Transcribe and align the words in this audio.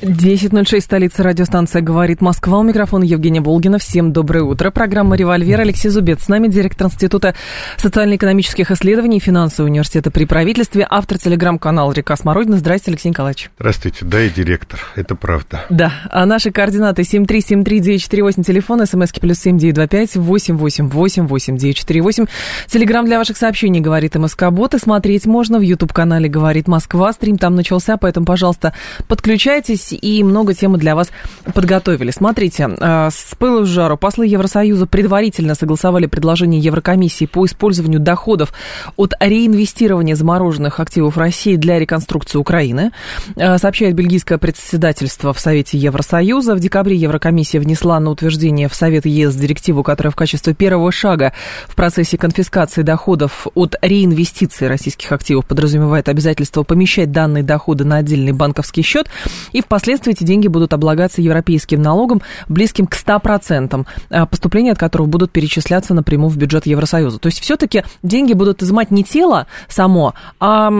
10.06, 0.00 0.80
столица 0.80 1.24
радиостанция 1.24 1.82
«Говорит 1.82 2.20
Москва». 2.20 2.60
У 2.60 2.62
микрофона 2.62 3.02
Евгения 3.02 3.40
Волгина. 3.40 3.78
Всем 3.78 4.12
доброе 4.12 4.44
утро. 4.44 4.70
Программа 4.70 5.16
«Револьвер». 5.16 5.60
Алексей 5.60 5.88
Зубец 5.88 6.22
с 6.22 6.28
нами, 6.28 6.46
директор 6.46 6.86
Института 6.86 7.34
социально-экономических 7.78 8.70
исследований 8.70 9.16
и 9.16 9.20
финансового 9.20 9.68
университета 9.68 10.12
при 10.12 10.24
правительстве, 10.24 10.86
автор 10.88 11.18
телеграм-канала 11.18 11.90
«Река 11.92 12.14
Смородина». 12.14 12.58
Здравствуйте, 12.58 12.92
Алексей 12.92 13.08
Николаевич. 13.08 13.50
Здравствуйте. 13.58 14.04
Да, 14.04 14.22
и 14.22 14.30
директор. 14.30 14.78
Это 14.94 15.16
правда. 15.16 15.64
Да. 15.68 15.92
А 16.10 16.26
наши 16.26 16.52
координаты 16.52 17.02
7373948, 17.02 18.44
телефон, 18.44 18.86
смски 18.86 19.18
плюс 19.18 19.38
7925 19.40 20.16
888 20.16 21.26
8948. 21.26 22.26
Телеграм 22.68 23.04
для 23.04 23.18
ваших 23.18 23.36
сообщений 23.36 23.80
«Говорит 23.80 24.14
МСК 24.14 24.50
Бот». 24.50 24.74
И 24.74 24.78
смотреть 24.78 25.26
можно 25.26 25.58
в 25.58 25.62
YouTube-канале 25.62 26.28
«Говорит 26.28 26.68
Москва». 26.68 27.12
Стрим 27.12 27.36
там 27.36 27.56
начался, 27.56 27.96
поэтому, 27.96 28.26
пожалуйста, 28.26 28.74
подключайтесь 29.08 29.87
и 29.92 30.22
много 30.22 30.54
темы 30.54 30.78
для 30.78 30.94
вас 30.94 31.10
подготовили. 31.54 32.10
Смотрите, 32.10 32.68
э, 32.68 33.08
с 33.10 33.34
пылу 33.36 33.64
с 33.64 33.68
жару 33.68 33.96
послы 33.96 34.26
Евросоюза 34.26 34.86
предварительно 34.86 35.54
согласовали 35.54 36.06
предложение 36.06 36.60
Еврокомиссии 36.60 37.26
по 37.26 37.46
использованию 37.46 38.00
доходов 38.00 38.52
от 38.96 39.14
реинвестирования 39.20 40.16
замороженных 40.16 40.80
активов 40.80 41.16
России 41.16 41.56
для 41.56 41.78
реконструкции 41.78 42.38
Украины. 42.38 42.92
Э, 43.36 43.58
сообщает 43.58 43.94
бельгийское 43.94 44.38
председательство 44.38 45.32
в 45.32 45.40
Совете 45.40 45.78
Евросоюза. 45.78 46.54
В 46.54 46.60
декабре 46.60 46.96
Еврокомиссия 46.96 47.60
внесла 47.60 48.00
на 48.00 48.10
утверждение 48.10 48.68
в 48.68 48.74
Совет 48.74 49.06
ЕС 49.06 49.34
директиву, 49.34 49.82
которая 49.82 50.10
в 50.10 50.16
качестве 50.16 50.54
первого 50.54 50.92
шага 50.92 51.32
в 51.66 51.74
процессе 51.74 52.18
конфискации 52.18 52.82
доходов 52.82 53.46
от 53.54 53.76
реинвестиции 53.82 54.66
российских 54.66 55.12
активов 55.12 55.46
подразумевает 55.46 56.08
обязательство 56.08 56.62
помещать 56.62 57.12
данные 57.12 57.42
доходы 57.42 57.84
на 57.84 57.96
отдельный 57.96 58.32
банковский 58.32 58.82
счет 58.82 59.08
и 59.52 59.60
в 59.60 59.66
Впоследствии 59.78 60.10
эти 60.10 60.24
деньги 60.24 60.48
будут 60.48 60.72
облагаться 60.72 61.22
европейским 61.22 61.80
налогом, 61.80 62.20
близким 62.48 62.88
к 62.88 62.96
100%, 62.96 63.86
а, 64.10 64.26
поступления 64.26 64.72
от 64.72 64.78
которого 64.78 65.06
будут 65.06 65.30
перечисляться 65.30 65.94
напрямую 65.94 66.30
в 66.30 66.36
бюджет 66.36 66.66
Евросоюза. 66.66 67.20
То 67.20 67.28
есть 67.28 67.38
все-таки 67.38 67.84
деньги 68.02 68.32
будут 68.32 68.60
изымать 68.60 68.90
не 68.90 69.04
тело 69.04 69.46
само, 69.68 70.14
а 70.40 70.72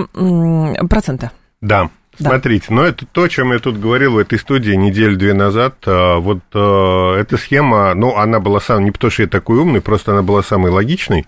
проценты. 0.90 1.30
Да, 1.60 1.90
да. 2.18 2.30
Смотрите, 2.30 2.66
но 2.70 2.82
это 2.82 3.06
то, 3.06 3.22
о 3.22 3.28
чем 3.28 3.52
я 3.52 3.60
тут 3.60 3.78
говорил 3.78 4.14
в 4.14 4.18
этой 4.18 4.40
студии 4.40 4.72
неделю-две 4.72 5.32
назад. 5.32 5.76
А, 5.86 6.18
вот 6.18 6.40
а, 6.52 7.14
эта 7.14 7.36
схема, 7.36 7.94
ну, 7.94 8.16
она 8.16 8.40
была 8.40 8.58
самой, 8.58 8.86
не 8.86 8.90
потому 8.90 9.12
что 9.12 9.22
я 9.22 9.28
такой 9.28 9.58
умный, 9.58 9.80
просто 9.80 10.10
она 10.10 10.22
была 10.22 10.42
самой 10.42 10.72
логичной 10.72 11.24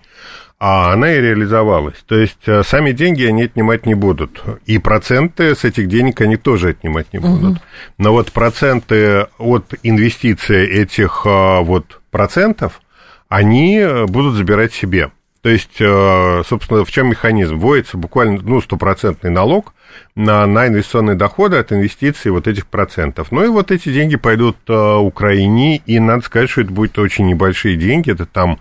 а 0.63 0.93
она 0.93 1.11
и 1.11 1.19
реализовалась. 1.19 1.95
То 2.05 2.15
есть 2.15 2.37
э, 2.45 2.61
сами 2.63 2.91
деньги 2.91 3.23
они 3.23 3.45
отнимать 3.45 3.87
не 3.87 3.95
будут. 3.95 4.43
И 4.67 4.77
проценты 4.77 5.55
с 5.55 5.63
этих 5.63 5.87
денег 5.87 6.21
они 6.21 6.37
тоже 6.37 6.69
отнимать 6.69 7.11
не 7.13 7.17
будут. 7.17 7.53
Угу. 7.53 7.61
Но 7.97 8.11
вот 8.11 8.31
проценты 8.31 9.25
от 9.39 9.73
инвестиций 9.81 10.67
этих 10.67 11.23
э, 11.25 11.61
вот 11.61 11.99
процентов, 12.11 12.79
они 13.27 13.79
э, 13.79 14.05
будут 14.05 14.35
забирать 14.35 14.71
себе. 14.71 15.09
То 15.41 15.49
есть, 15.49 15.77
собственно, 15.77 16.85
в 16.85 16.91
чем 16.91 17.07
механизм? 17.07 17.57
Вводится 17.57 17.97
буквально 17.97 18.39
ну, 18.43 18.61
стопроцентный 18.61 19.31
налог 19.31 19.73
на, 20.13 20.45
на 20.45 20.67
инвестиционные 20.67 21.15
доходы 21.15 21.57
от 21.57 21.71
инвестиций 21.71 22.29
вот 22.29 22.47
этих 22.47 22.67
процентов. 22.67 23.31
Ну 23.31 23.43
и 23.43 23.47
вот 23.47 23.71
эти 23.71 23.91
деньги 23.91 24.17
пойдут 24.17 24.57
Украине, 24.69 25.77
и 25.77 25.99
надо 25.99 26.23
сказать, 26.23 26.51
что 26.51 26.61
это 26.61 26.71
будут 26.71 26.99
очень 26.99 27.25
небольшие 27.25 27.75
деньги, 27.75 28.11
это 28.11 28.27
там 28.27 28.59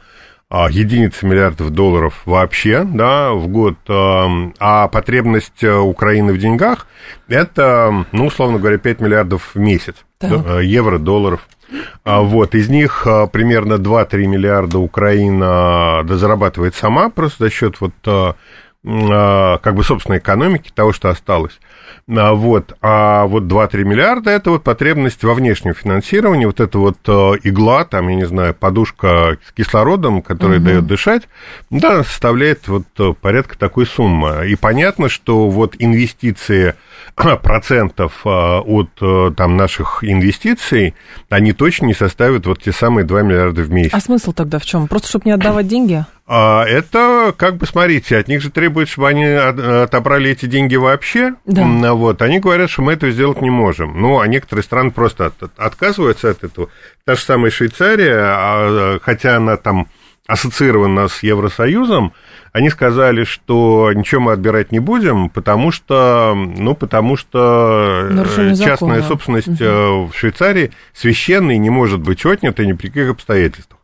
единицы 0.51 1.27
миллиардов 1.27 1.71
долларов 1.71 2.23
вообще, 2.25 2.83
да, 2.85 3.33
в 3.33 3.47
год, 3.49 3.77
а 3.89 4.89
потребность 4.89 5.63
э, 5.63 5.73
Украины 5.73 6.33
в 6.33 6.39
деньгах 6.39 6.89
это, 7.29 8.05
ну, 8.11 8.27
условно 8.27 8.59
говоря, 8.59 8.79
5 8.79 9.01
миллиардов 9.01 9.55
в 9.55 9.59
месяц, 9.59 9.95
да. 10.21 10.61
евро, 10.61 10.99
долларов. 10.99 11.47
А 12.05 12.21
вот, 12.21 12.57
из 12.57 12.69
них 12.69 13.07
а, 13.07 13.29
примерно 13.29 13.75
2-3 13.75 14.27
миллиарда 14.27 14.79
Украина 14.81 16.05
зарабатывает 16.09 16.75
сама 16.75 17.11
просто 17.11 17.45
за 17.45 17.51
счет 17.51 17.77
вот 17.81 17.95
как 18.83 19.75
бы 19.75 19.85
собственной 19.85 20.19
экономики, 20.19 20.73
того, 20.75 20.93
что 20.93 21.11
осталось. 21.11 21.61
А, 22.17 22.33
вот, 22.35 22.77
а 22.83 23.27
вот 23.27 23.45
2-3 23.45 23.85
миллиарда– 23.85 24.31
это 24.33 24.51
вот 24.51 24.65
потребность 24.65 25.23
во 25.23 25.35
внешнем 25.35 25.75
финансировании, 25.75 26.45
вот 26.45 26.61
эта 26.61 26.79
вот 26.79 26.99
э, 27.07 27.13
игла, 27.45 27.85
там, 27.85 28.09
я 28.09 28.17
не 28.17 28.27
знаю, 28.27 28.55
подушка 28.55 29.39
с 29.47 29.53
кислородом, 29.53 30.23
которая 30.23 30.59
угу. 30.59 30.67
дает 30.67 30.87
дышать, 30.87 31.29
да, 31.71 32.03
составляет 32.03 32.67
вот 32.67 32.87
э, 32.99 33.13
порядка 33.21 33.57
такой 33.57 33.87
суммы. 33.87 34.49
И 34.49 34.57
понятно, 34.57 35.09
что 35.09 35.49
вот 35.49 35.77
инвестиции 35.79 36.75
процентов 37.15 38.23
э, 38.25 38.29
от 38.29 39.37
там, 39.37 39.57
наших 39.57 40.03
инвестиций, 40.03 40.95
они 41.29 41.53
точно 41.53 41.87
не 41.87 41.95
составят 41.95 42.47
вот 42.47 42.63
те 42.63 42.73
самые 42.73 43.05
2 43.05 43.23
миллиарда 43.23 43.63
в 43.63 43.71
месяц. 43.71 43.95
А 43.95 44.01
смысл 44.01 44.33
тогда 44.33 44.59
в 44.59 44.65
чем? 44.65 44.89
Просто 44.89 45.09
чтобы 45.09 45.27
не 45.27 45.33
отдавать 45.33 45.69
деньги? 45.69 46.05
А, 46.33 46.65
это, 46.65 47.35
как 47.37 47.57
бы, 47.57 47.67
смотрите, 47.67 48.17
от 48.17 48.29
них 48.29 48.41
же 48.41 48.53
требует, 48.53 48.89
чтобы 48.89 49.09
они 49.09 49.25
отобрали 49.25 50.31
эти 50.31 50.47
деньги 50.47 50.77
вообще. 50.77 51.35
Да. 51.45 51.93
Вот, 51.95 52.23
они 52.23 52.39
говорят, 52.39 52.71
что 52.71 52.83
мы 52.83 52.93
этого 52.93 53.11
сделать 53.11 53.43
не 53.43 53.51
можем. 53.51 54.01
Ну, 54.01 54.21
а 54.21 54.29
некоторые 54.29 54.63
страны 54.63 54.93
просто 54.93 55.27
от, 55.27 55.51
отказываются 55.57 56.31
от 56.31 56.45
этого. 56.45 56.69
Та 57.05 57.17
же 57.17 57.23
самая 57.23 57.51
Швейцария, 57.51 58.17
а, 58.17 58.99
хотя 59.03 59.39
она 59.39 59.57
там 59.57 59.89
ассоциирована 60.29 61.09
с 61.09 61.21
Евросоюзом, 61.25 62.13
они 62.53 62.71
сказали, 62.71 63.25
что 63.25 63.91
ничего 63.93 64.21
мы 64.21 64.33
отбирать 64.33 64.71
не 64.71 64.79
будем, 64.79 65.31
потому 65.31 65.73
что, 65.73 66.35
ну, 66.37 66.77
потому 66.77 67.17
что 67.17 68.07
Нарушение 68.09 68.55
частная 68.55 69.01
закона. 69.01 69.03
собственность 69.03 69.61
угу. 69.61 70.07
в 70.07 70.13
Швейцарии 70.15 70.71
священной 70.93 71.59
не 71.59 71.71
может 71.71 71.99
быть 71.99 72.25
отнята 72.25 72.65
ни 72.65 72.75
при 72.75 72.87
каких 72.87 73.11
обстоятельствах. 73.11 73.80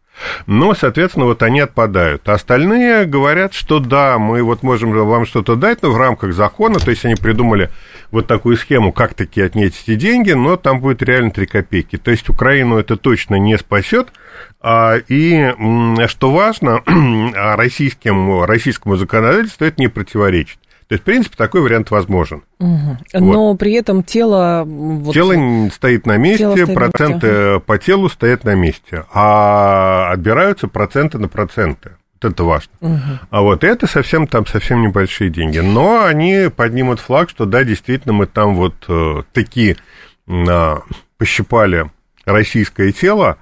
Но, 0.46 0.74
соответственно, 0.74 1.26
вот 1.26 1.42
они 1.42 1.60
отпадают. 1.60 2.28
А 2.28 2.34
остальные 2.34 3.04
говорят, 3.04 3.54
что 3.54 3.80
да, 3.80 4.18
мы 4.18 4.42
вот 4.42 4.62
можем 4.62 4.92
вам 4.92 5.26
что-то 5.26 5.56
дать, 5.56 5.82
но 5.82 5.90
в 5.90 5.98
рамках 5.98 6.32
закона, 6.32 6.78
то 6.78 6.90
есть 6.90 7.04
они 7.04 7.14
придумали 7.14 7.70
вот 8.10 8.26
такую 8.26 8.56
схему, 8.56 8.92
как 8.92 9.14
таки 9.14 9.42
отнять 9.42 9.74
эти 9.82 9.96
деньги, 9.96 10.32
но 10.32 10.56
там 10.56 10.80
будет 10.80 11.02
реально 11.02 11.30
3 11.30 11.46
копейки. 11.46 11.96
То 11.96 12.10
есть 12.10 12.28
Украину 12.28 12.78
это 12.78 12.96
точно 12.96 13.36
не 13.36 13.58
спасет. 13.58 14.08
А, 14.60 14.96
и, 14.96 15.54
что 16.06 16.30
важно, 16.30 16.82
российским, 17.56 18.44
российскому 18.44 18.96
законодательству 18.96 19.64
это 19.64 19.80
не 19.80 19.88
противоречит. 19.88 20.58
То 20.88 20.92
есть, 20.92 21.02
в 21.02 21.04
принципе, 21.04 21.36
такой 21.36 21.62
вариант 21.62 21.90
возможен. 21.90 22.44
Угу. 22.60 22.96
Но 23.14 23.48
вот. 23.50 23.58
при 23.58 23.72
этом 23.72 24.04
тело... 24.04 24.62
Вот, 24.64 25.12
тело 25.12 25.34
стоит 25.70 26.06
на 26.06 26.16
месте, 26.16 26.48
стоит 26.48 26.74
проценты 26.74 27.52
на 27.54 27.60
по 27.60 27.76
телу 27.78 28.08
стоят 28.08 28.44
на 28.44 28.54
месте, 28.54 29.04
а 29.12 30.12
отбираются 30.12 30.68
проценты 30.68 31.18
на 31.18 31.26
проценты. 31.28 31.96
Вот 32.14 32.32
это 32.32 32.44
важно. 32.44 32.72
Угу. 32.80 33.00
А 33.30 33.42
вот 33.42 33.64
это 33.64 33.88
совсем 33.88 34.28
там 34.28 34.46
совсем 34.46 34.80
небольшие 34.82 35.28
деньги. 35.28 35.58
Но 35.58 36.04
они 36.04 36.50
поднимут 36.54 37.00
флаг, 37.00 37.30
что 37.30 37.46
да, 37.46 37.64
действительно, 37.64 38.14
мы 38.14 38.26
там 38.26 38.54
вот 38.54 38.74
э, 38.88 39.22
такие 39.32 39.76
э, 40.28 40.76
пощипали 41.18 41.90
российское 42.24 42.92
тело, 42.92 43.38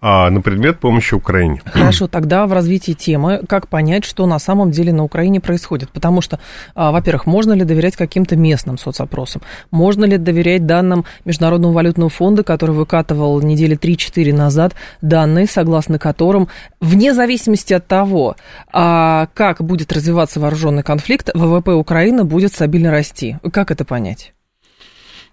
а, 0.00 0.30
на 0.30 0.40
предмет 0.40 0.80
помощи 0.80 1.14
Украине. 1.14 1.62
Хорошо, 1.64 2.08
тогда 2.08 2.46
в 2.46 2.52
развитии 2.52 2.92
темы, 2.92 3.42
как 3.48 3.68
понять, 3.68 4.04
что 4.04 4.26
на 4.26 4.38
самом 4.38 4.70
деле 4.70 4.92
на 4.92 5.04
Украине 5.04 5.40
происходит? 5.40 5.90
Потому 5.90 6.20
что, 6.20 6.38
а, 6.74 6.92
во-первых, 6.92 7.26
можно 7.26 7.52
ли 7.52 7.64
доверять 7.64 7.96
каким-то 7.96 8.36
местным 8.36 8.78
соцопросам? 8.78 9.42
Можно 9.70 10.04
ли 10.04 10.16
доверять 10.16 10.66
данным 10.66 11.04
Международного 11.24 11.72
валютного 11.72 12.10
фонда, 12.10 12.42
который 12.44 12.74
выкатывал 12.74 13.40
недели 13.42 13.76
3-4 13.76 14.32
назад 14.32 14.74
данные, 15.02 15.46
согласно 15.46 15.98
которым, 15.98 16.48
вне 16.80 17.14
зависимости 17.14 17.74
от 17.74 17.86
того, 17.86 18.36
а, 18.72 19.28
как 19.34 19.62
будет 19.62 19.92
развиваться 19.92 20.40
вооруженный 20.40 20.82
конфликт, 20.82 21.30
ВВП 21.34 21.72
Украины 21.72 22.24
будет 22.24 22.52
стабильно 22.52 22.90
расти? 22.90 23.36
Как 23.52 23.70
это 23.70 23.84
понять? 23.84 24.32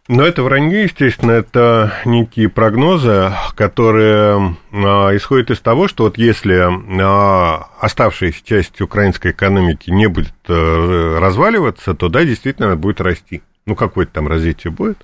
Но 0.08 0.24
это 0.24 0.44
вранье, 0.44 0.84
естественно, 0.84 1.32
это 1.32 1.94
некие 2.06 2.48
прогнозы, 2.48 3.32
которые 3.56 4.56
а, 4.72 5.16
исходят 5.16 5.50
из 5.50 5.60
того, 5.62 5.88
что 5.88 6.04
вот 6.04 6.20
если 6.20 6.62
а, 7.02 7.70
оставшаяся 7.80 8.46
часть 8.46 8.82
украинской 8.82 9.32
экономики 9.32 9.90
не 9.90 10.06
будет 10.08 10.34
а, 10.48 11.20
разваливаться, 11.20 11.96
то 11.96 12.08
да, 12.10 12.24
действительно, 12.24 12.68
она 12.68 12.76
будет 12.76 13.02
расти. 13.02 13.42
Ну, 13.66 13.76
какое-то 13.76 14.14
там 14.14 14.28
развитие 14.28 14.70
будет. 14.70 15.04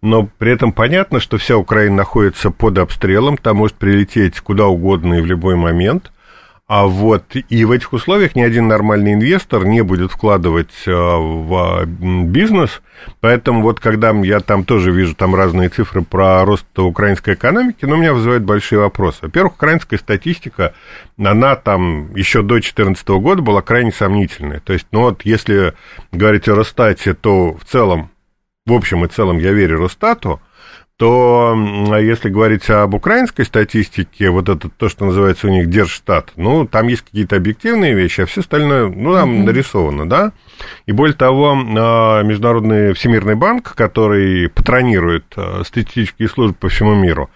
Но 0.00 0.28
при 0.38 0.50
этом 0.50 0.72
понятно, 0.72 1.20
что 1.20 1.38
вся 1.38 1.56
Украина 1.56 1.94
находится 1.94 2.50
под 2.50 2.78
обстрелом, 2.78 3.36
там 3.36 3.58
может 3.58 3.76
прилететь 3.76 4.40
куда 4.40 4.66
угодно 4.66 5.14
и 5.14 5.20
в 5.20 5.26
любой 5.26 5.54
момент– 5.54 6.10
А 6.74 6.86
вот, 6.86 7.36
и 7.36 7.64
в 7.66 7.70
этих 7.70 7.92
условиях 7.92 8.34
ни 8.34 8.40
один 8.40 8.66
нормальный 8.66 9.12
инвестор 9.12 9.66
не 9.66 9.82
будет 9.82 10.10
вкладывать 10.10 10.72
э, 10.86 10.90
в 10.90 11.84
бизнес, 11.84 12.80
поэтому 13.20 13.60
вот 13.60 13.78
когда 13.78 14.12
я 14.12 14.40
там 14.40 14.64
тоже 14.64 14.90
вижу 14.90 15.14
там 15.14 15.34
разные 15.34 15.68
цифры 15.68 16.00
про 16.00 16.42
рост 16.46 16.64
украинской 16.78 17.34
экономики, 17.34 17.84
ну, 17.84 17.96
меня 17.96 18.14
вызывает 18.14 18.44
большие 18.44 18.78
вопросы. 18.78 19.18
Во-первых, 19.20 19.56
украинская 19.56 19.98
статистика, 19.98 20.72
она 21.18 21.56
там 21.56 22.14
еще 22.14 22.40
до 22.40 22.54
2014 22.54 23.06
года 23.06 23.42
была 23.42 23.60
крайне 23.60 23.92
сомнительная. 23.92 24.60
То 24.60 24.72
есть, 24.72 24.86
ну 24.92 25.00
вот, 25.00 25.26
если 25.26 25.74
говорить 26.10 26.48
о 26.48 26.54
Росстате, 26.54 27.12
то 27.12 27.52
в 27.52 27.66
целом, 27.66 28.08
в 28.64 28.72
общем 28.72 29.04
и 29.04 29.08
целом 29.08 29.36
я 29.36 29.52
верю 29.52 29.78
Росстату, 29.78 30.40
то 31.02 31.56
если 31.98 32.28
говорить 32.28 32.70
об 32.70 32.94
украинской 32.94 33.42
статистике, 33.42 34.30
вот 34.30 34.48
это 34.48 34.68
то, 34.68 34.88
что 34.88 35.04
называется 35.04 35.48
у 35.48 35.50
них 35.50 35.68
Держштат, 35.68 36.30
ну, 36.36 36.64
там 36.64 36.86
есть 36.86 37.02
какие-то 37.02 37.34
объективные 37.34 37.92
вещи, 37.92 38.20
а 38.20 38.26
все 38.26 38.40
остальное, 38.40 38.86
ну, 38.86 39.12
там 39.12 39.32
mm-hmm. 39.32 39.44
нарисовано, 39.44 40.08
да. 40.08 40.30
И 40.86 40.92
более 40.92 41.16
того, 41.16 41.56
а, 41.56 42.22
Международный 42.22 42.92
Всемирный 42.92 43.34
банк, 43.34 43.74
который 43.74 44.48
патронирует 44.48 45.24
а, 45.34 45.62
статистические 45.64 46.28
службы 46.28 46.54
по 46.54 46.68
всему 46.68 46.94
миру, 46.94 47.30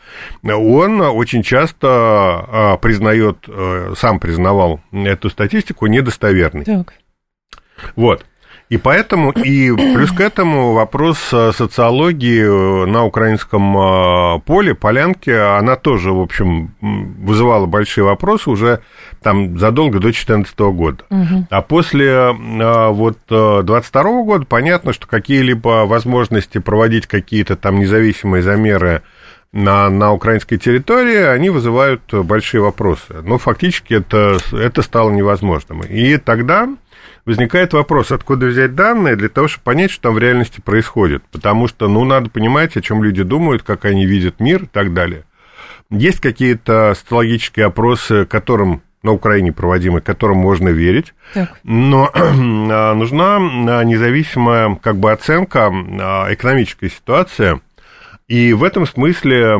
он 0.45 1.01
очень 1.01 1.43
часто 1.43 1.89
а, 1.91 2.77
признает, 2.77 3.49
сам 3.97 4.21
признавал 4.21 4.81
эту 4.93 5.29
статистику 5.29 5.89
недостоверной. 5.89 6.67
Так. 6.67 6.93
Вот. 7.97 8.25
И 8.69 8.79
поэтому, 8.79 9.31
и 9.31 9.71
плюс 9.71 10.11
к 10.11 10.21
этому 10.21 10.73
вопрос 10.73 11.19
э, 11.33 11.53
социологии 11.53 12.43
э, 12.43 12.87
на 12.87 13.05
украинском 13.05 13.79
э, 13.79 14.41
поле, 14.41 14.75
полянке, 14.75 15.39
она 15.41 15.77
тоже, 15.77 16.11
в 16.11 16.21
общем, 16.21 16.75
вызывала 16.81 17.67
большие 17.67 18.03
вопросы 18.03 18.51
уже 18.51 18.81
там 19.23 19.57
задолго 19.57 19.95
до 19.99 20.09
2014 20.09 20.59
года. 20.59 21.05
Угу. 21.11 21.47
А 21.49 21.63
после 21.63 22.33
вот 22.33 23.19
22 23.29 24.03
года 24.23 24.47
понятно, 24.47 24.93
что 24.93 25.07
какие-либо 25.07 25.87
возможности 25.87 26.59
проводить 26.59 27.07
какие-то 27.07 27.55
там 27.55 27.79
независимые 27.79 28.43
замеры 28.43 29.03
на, 29.53 29.89
на 29.91 30.13
украинской 30.13 30.57
территории, 30.57 31.23
они 31.23 31.51
вызывают 31.51 32.03
большие 32.13 32.61
вопросы. 32.61 33.23
Но 33.23 33.39
фактически 33.39 33.95
это, 33.95 34.39
это 34.53 34.83
стало 34.83 35.11
невозможным. 35.11 35.81
И 35.83 36.17
тогда 36.19 36.69
возникает 37.27 37.73
вопрос, 37.73 38.13
откуда 38.13 38.47
взять 38.47 38.75
данные 38.75 39.17
для 39.17 39.29
того, 39.29 39.49
чтобы 39.49 39.65
понять, 39.65 39.91
что 39.91 40.05
там 40.05 40.15
в 40.15 40.19
реальности 40.19 40.61
происходит. 40.61 41.23
Потому 41.31 41.69
что, 41.69 41.89
ну, 41.89 42.05
надо 42.05 42.31
понимать, 42.31 42.77
о 42.77 42.81
чем 42.81 43.03
люди 43.03 43.23
думают, 43.23 43.63
как 43.63 43.85
они 43.85 44.07
видят 44.07 44.41
мир 44.41 44.63
и 44.63 44.67
так 44.67 44.95
далее. 44.95 45.25
Есть 45.91 46.21
какие-то 46.21 46.95
социологические 46.97 47.67
опросы, 47.67 48.25
которым 48.25 48.83
на 49.03 49.13
Украине 49.13 49.53
проводимы, 49.53 50.01
которым 50.01 50.39
можно 50.39 50.69
верить, 50.69 51.15
так. 51.33 51.59
но 51.63 52.11
а, 52.15 52.95
нужна 52.95 53.37
а, 53.37 53.85
независимая 53.85 54.75
как 54.83 54.97
бы 54.97 55.13
оценка 55.13 55.71
а, 55.73 56.33
экономической 56.33 56.91
ситуации, 56.91 57.61
и 58.27 58.53
в 58.53 58.65
этом 58.65 58.87
смысле 58.87 59.57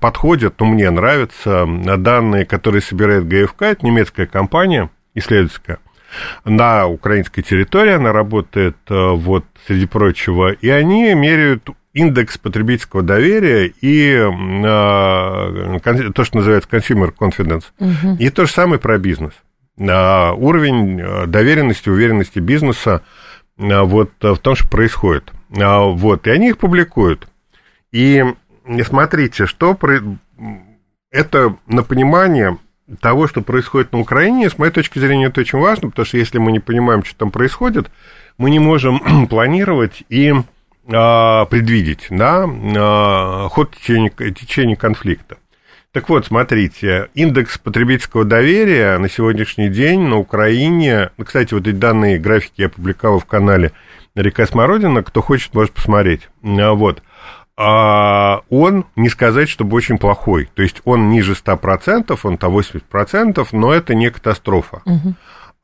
подходят, 0.00 0.54
ну, 0.58 0.66
мне 0.66 0.90
нравятся 0.90 1.64
данные, 1.64 2.44
которые 2.44 2.82
собирает 2.82 3.28
ГФК, 3.28 3.62
это 3.62 3.86
немецкая 3.86 4.26
компания 4.26 4.90
исследовательская, 5.14 5.78
на 6.44 6.86
украинской 6.86 7.42
территории, 7.42 7.92
она 7.92 8.12
работает, 8.12 8.76
э, 8.88 9.10
вот, 9.12 9.44
среди 9.66 9.86
прочего, 9.86 10.52
и 10.52 10.68
они 10.68 11.14
меряют 11.14 11.68
индекс 11.96 12.36
потребительского 12.36 13.02
доверия 13.02 13.72
и 13.80 14.10
э, 14.12 14.30
то, 16.12 16.24
что 16.24 16.36
называется 16.36 16.68
consumer 16.70 17.12
confidence. 17.18 17.64
Угу. 17.78 18.16
И 18.18 18.28
то 18.28 18.44
же 18.44 18.52
самое 18.52 18.78
про 18.78 18.98
бизнес. 18.98 19.32
Э, 19.78 20.32
уровень 20.32 21.00
э, 21.00 21.26
доверенности, 21.26 21.88
уверенности 21.88 22.38
бизнеса 22.38 23.02
э, 23.58 23.80
вот 23.80 24.10
в 24.20 24.36
том, 24.36 24.54
что 24.54 24.68
происходит. 24.68 25.32
Э, 25.50 25.90
вот, 25.90 26.26
и 26.26 26.30
они 26.30 26.50
их 26.50 26.58
публикуют. 26.58 27.28
И 27.92 28.22
смотрите, 28.84 29.46
что 29.46 29.72
про... 29.72 30.00
это 31.10 31.56
на 31.66 31.82
понимание 31.82 32.58
того, 33.00 33.26
что 33.26 33.42
происходит 33.42 33.92
на 33.92 33.98
Украине, 33.98 34.48
с 34.48 34.58
моей 34.58 34.72
точки 34.72 34.98
зрения, 34.98 35.26
это 35.26 35.40
очень 35.40 35.58
важно, 35.58 35.90
потому 35.90 36.06
что 36.06 36.18
если 36.18 36.38
мы 36.38 36.52
не 36.52 36.60
понимаем, 36.60 37.04
что 37.04 37.16
там 37.16 37.30
происходит, 37.30 37.90
мы 38.38 38.50
не 38.50 38.58
можем 38.58 39.26
планировать 39.28 40.04
и 40.08 40.34
а, 40.88 41.46
предвидеть 41.46 42.06
да, 42.10 42.46
а, 42.46 43.48
ход 43.48 43.74
течения, 43.74 44.10
течения 44.10 44.76
конфликта. 44.76 45.38
Так 45.92 46.08
вот, 46.10 46.26
смотрите, 46.26 47.08
индекс 47.14 47.58
потребительского 47.58 48.24
доверия 48.24 48.98
на 48.98 49.08
сегодняшний 49.08 49.70
день 49.70 50.02
на 50.02 50.18
Украине, 50.18 51.10
ну, 51.16 51.24
кстати, 51.24 51.54
вот 51.54 51.66
эти 51.66 51.74
данные 51.74 52.18
графики 52.18 52.60
я 52.60 52.66
опубликовал 52.66 53.18
в 53.18 53.24
канале 53.24 53.72
«Река 54.14 54.46
Смородина», 54.46 55.02
кто 55.02 55.22
хочет, 55.22 55.54
может 55.54 55.72
посмотреть. 55.72 56.28
А, 56.44 56.72
вот 56.74 57.02
а 57.56 58.42
он, 58.50 58.84
не 58.96 59.08
сказать, 59.08 59.48
чтобы 59.48 59.76
очень 59.76 59.98
плохой. 59.98 60.48
То 60.54 60.62
есть 60.62 60.82
он 60.84 61.08
ниже 61.08 61.32
100%, 61.32 62.18
он 62.22 62.36
то 62.36 62.48
80%, 62.48 63.48
но 63.52 63.72
это 63.72 63.94
не 63.94 64.10
катастрофа. 64.10 64.82
Угу. 64.84 65.14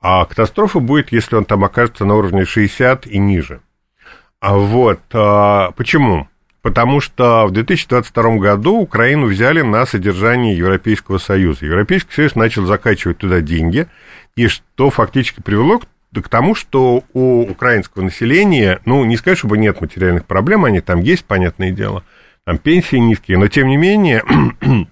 А 0.01 0.25
катастрофа 0.25 0.81
будет, 0.81 1.13
если 1.13 1.37
он 1.37 1.45
там 1.45 1.65
окажется 1.65 2.05
на 2.05 2.15
уровне 2.15 2.45
60 2.45 3.07
и 3.07 3.19
ниже. 3.19 3.61
А 4.41 4.57
вот 4.57 5.01
а, 5.13 5.71
почему? 5.73 6.29
Потому 6.63 7.01
что 7.01 7.47
в 7.47 7.51
2022 7.51 8.37
году 8.39 8.77
Украину 8.79 9.27
взяли 9.27 9.63
на 9.63 9.85
содержание 9.85 10.57
Европейского 10.57 11.19
Союза. 11.19 11.67
Европейский 11.67 12.13
Союз 12.13 12.35
начал 12.37 12.65
закачивать 12.67 13.19
туда 13.19 13.41
деньги, 13.41 13.87
и 14.35 14.49
что 14.49 14.91
фактически 14.91 15.41
привело 15.43 15.81
к 15.81 15.87
к 16.21 16.29
тому, 16.29 16.55
что 16.55 17.05
у 17.15 17.43
украинского 17.43 18.03
населения, 18.03 18.81
ну, 18.85 19.05
не 19.05 19.17
сказать, 19.17 19.39
чтобы 19.39 19.57
нет 19.57 19.81
материальных 19.81 20.27
проблем, 20.27 20.65
они 20.65 20.81
там 20.81 21.01
есть, 21.01 21.25
понятное 21.25 21.71
дело, 21.71 22.05
там 22.45 22.59
пенсии 22.59 22.97
низкие, 22.97 23.39
но 23.39 23.49
тем 23.49 23.69
не 23.69 23.77
менее 23.77 24.23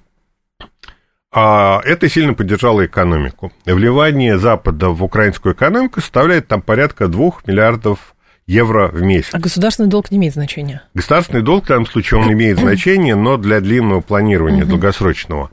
а 1.32 1.80
это 1.84 2.08
сильно 2.08 2.34
поддержало 2.34 2.86
экономику. 2.86 3.52
Вливание 3.64 4.38
Запада 4.38 4.88
в 4.88 5.02
украинскую 5.04 5.54
экономику 5.54 6.00
составляет 6.00 6.48
там 6.48 6.62
порядка 6.62 7.08
2 7.08 7.32
миллиардов 7.46 8.14
евро 8.46 8.88
в 8.88 9.00
месяц. 9.00 9.30
А 9.32 9.38
государственный 9.38 9.88
долг 9.88 10.10
не 10.10 10.18
имеет 10.18 10.34
значения? 10.34 10.82
Государственный 10.92 11.42
долг 11.42 11.64
в 11.64 11.68
данном 11.68 11.86
случае 11.86 12.20
он 12.20 12.32
имеет 12.32 12.58
значение, 12.60 13.14
но 13.14 13.36
для 13.36 13.60
длинного 13.60 14.00
планирования, 14.00 14.64
долгосрочного. 14.64 15.50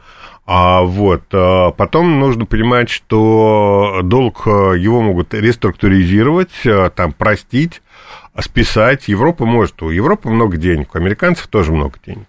А 0.49 0.81
вот 0.81 1.23
а 1.33 1.71
потом 1.71 2.21
нужно 2.21 2.45
понимать, 2.45 2.89
что 2.89 3.99
долг 4.01 4.44
э, 4.47 4.77
его 4.77 5.01
могут 5.01 5.33
реструктуризировать, 5.33 6.65
э, 6.65 6.89
там 6.95 7.12
простить, 7.12 7.81
списать. 8.39 9.10
Европа 9.10 9.45
может, 9.45 9.83
у 9.83 9.89
Европы 9.89 10.29
много 10.29 10.55
денег, 10.55 10.95
у 10.95 10.98
американцев 10.98 11.48
тоже 11.48 11.74
много 11.74 12.00
денег. 12.05 12.27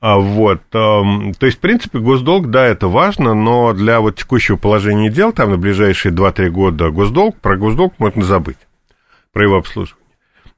А 0.00 0.18
вот, 0.18 0.62
эм, 0.72 1.32
то 1.34 1.46
есть, 1.46 1.58
в 1.58 1.60
принципе, 1.60 2.00
госдолг, 2.00 2.50
да, 2.50 2.66
это 2.66 2.88
важно, 2.88 3.34
но 3.34 3.72
для 3.72 4.00
вот 4.00 4.16
текущего 4.16 4.56
положения 4.56 5.08
дел, 5.08 5.32
там, 5.32 5.50
на 5.50 5.56
ближайшие 5.56 6.12
2-3 6.12 6.48
года 6.48 6.90
госдолг, 6.90 7.36
про 7.40 7.56
госдолг 7.56 7.94
можно 7.98 8.24
забыть, 8.24 8.58
про 9.32 9.44
его 9.44 9.56
обслуживание. 9.56 10.03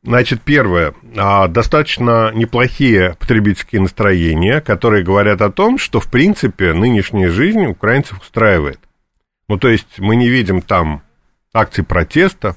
Значит, 0.02 0.42
первое, 0.42 0.94
а, 1.16 1.48
достаточно 1.48 2.30
неплохие 2.32 3.16
потребительские 3.18 3.80
настроения, 3.80 4.60
которые 4.60 5.02
говорят 5.02 5.42
о 5.42 5.50
том, 5.50 5.78
что, 5.78 5.98
в 5.98 6.08
принципе, 6.10 6.72
нынешняя 6.72 7.28
жизнь 7.28 7.66
украинцев 7.66 8.20
устраивает. 8.20 8.78
Ну, 9.48 9.58
то 9.58 9.68
есть 9.68 9.98
мы 9.98 10.16
не 10.16 10.28
видим 10.28 10.62
там 10.62 11.02
акций 11.52 11.84
протеста, 11.84 12.56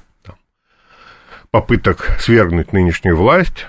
попыток 1.50 2.16
свергнуть 2.20 2.72
нынешнюю 2.72 3.16
власть, 3.16 3.66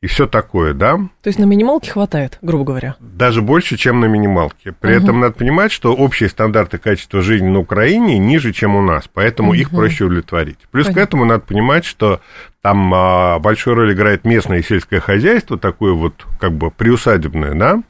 и 0.00 0.06
все 0.06 0.26
такое, 0.28 0.74
да? 0.74 0.96
То 1.22 1.28
есть 1.28 1.40
на 1.40 1.44
минималке 1.44 1.90
хватает, 1.90 2.38
грубо 2.40 2.64
говоря? 2.64 2.94
Даже 3.00 3.42
больше, 3.42 3.76
чем 3.76 3.98
на 3.98 4.04
минималке. 4.04 4.72
При 4.72 4.94
угу. 4.94 5.02
этом 5.02 5.20
надо 5.20 5.34
понимать, 5.34 5.72
что 5.72 5.92
общие 5.92 6.28
стандарты 6.28 6.78
качества 6.78 7.20
жизни 7.20 7.48
на 7.48 7.58
Украине 7.58 8.16
ниже, 8.18 8.52
чем 8.52 8.76
у 8.76 8.82
нас, 8.82 9.08
поэтому 9.12 9.50
угу. 9.50 9.56
их 9.56 9.70
проще 9.70 10.04
удовлетворить. 10.04 10.58
Плюс 10.70 10.86
Понятно. 10.86 11.02
к 11.02 11.04
этому 11.04 11.24
надо 11.24 11.40
понимать, 11.40 11.84
что 11.84 12.20
там 12.62 12.92
а, 12.94 13.38
большую 13.40 13.74
роль 13.74 13.92
играет 13.92 14.24
местное 14.24 14.62
сельское 14.62 15.00
хозяйство, 15.00 15.58
такое 15.58 15.94
вот 15.94 16.26
как 16.38 16.52
бы 16.52 16.70
приусадебное, 16.70 17.54
да? 17.54 17.82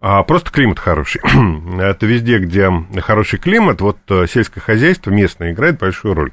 А 0.00 0.22
просто 0.22 0.50
климат 0.50 0.78
хороший. 0.78 1.20
Это 1.80 2.06
везде, 2.06 2.38
где 2.38 2.70
хороший 3.02 3.38
климат, 3.38 3.80
вот 3.80 3.98
э, 4.08 4.26
сельское 4.28 4.60
хозяйство 4.60 5.10
местное 5.10 5.52
играет 5.52 5.78
большую 5.78 6.14
роль. 6.14 6.32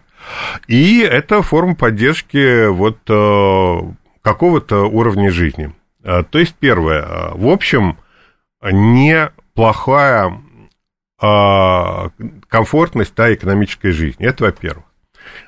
И 0.68 1.00
это 1.00 1.42
форма 1.42 1.76
поддержки 1.76 2.68
вот 2.68 2.98
э, 3.08 3.80
какого-то 4.22 4.86
уровня 4.86 5.32
жизни. 5.32 5.74
А, 6.04 6.24
то 6.24 6.40
есть, 6.40 6.56
первое, 6.56 7.04
а, 7.04 7.32
в 7.36 7.48
общем, 7.48 7.98
неплохая 8.62 10.42
а, 11.22 12.10
комфортность 12.48 13.14
да, 13.16 13.34
экономической 13.34 13.92
жизни. 13.92 14.26
Это 14.26 14.46
во-первых. 14.46 14.86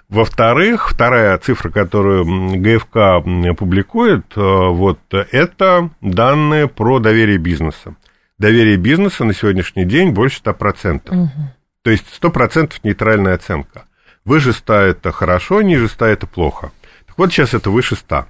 Во-вторых, 0.10 0.92
вторая 0.92 1.38
цифра, 1.38 1.70
которую 1.70 2.26
ГФК 2.60 3.26
публикует, 3.58 4.26
вот, 4.36 5.00
это 5.10 5.90
данные 6.02 6.68
про 6.68 7.00
доверие 7.00 7.38
бизнеса. 7.38 7.96
доверие 8.38 8.76
бизнеса 8.76 9.24
на 9.24 9.34
сегодняшний 9.34 9.86
день 9.86 10.12
больше 10.12 10.42
100%. 10.44 11.10
Угу. 11.10 11.30
То 11.84 11.90
есть 11.90 12.06
100% 12.22 12.74
нейтральная 12.84 13.36
оценка. 13.36 13.86
Выше 14.24 14.54
100 14.54 14.74
это 14.74 15.12
хорошо, 15.12 15.62
ниже 15.62 15.88
100 15.88 16.06
это 16.06 16.28
плохо. 16.28 16.72
Так 17.08 17.18
вот 17.18 17.32
сейчас 17.32 17.54
это 17.54 17.72
выше 17.72 17.96
100. 17.96 18.26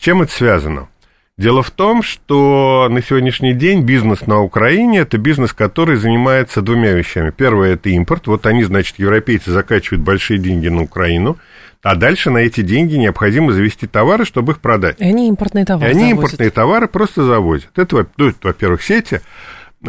Чем 0.00 0.22
это 0.22 0.32
связано? 0.32 0.88
Дело 1.36 1.62
в 1.62 1.70
том, 1.70 2.02
что 2.02 2.88
на 2.90 3.02
сегодняшний 3.02 3.52
день 3.52 3.82
бизнес 3.82 4.26
на 4.26 4.40
Украине– 4.40 4.98
это 5.00 5.18
бизнес, 5.18 5.52
который 5.52 5.96
занимается 5.96 6.62
двумя 6.62 6.92
вещами. 6.92 7.30
Первое– 7.30 7.72
это 7.74 7.90
импорт. 7.90 8.26
Вот 8.26 8.46
они, 8.46 8.64
значит, 8.64 8.98
европейцы 8.98 9.50
закачивают 9.50 10.02
большие 10.02 10.38
деньги 10.38 10.68
на 10.68 10.82
Украину, 10.82 11.36
а 11.82 11.96
дальше 11.96 12.30
на 12.30 12.38
эти 12.38 12.62
деньги 12.62 12.96
необходимо 12.96 13.52
завести 13.52 13.86
товары, 13.86 14.24
чтобы 14.24 14.52
их 14.52 14.60
продать. 14.60 14.98
И 15.00 15.04
они 15.04 15.28
импортные 15.28 15.66
товары 15.66 15.88
И 15.88 15.90
они 15.90 16.00
завозят. 16.00 16.16
импортные 16.16 16.50
товары 16.50 16.88
просто 16.88 17.24
завозят. 17.24 17.70
Это, 17.76 18.06
ну, 18.16 18.32
во-первых, 18.42 18.82
сети– 18.82 19.20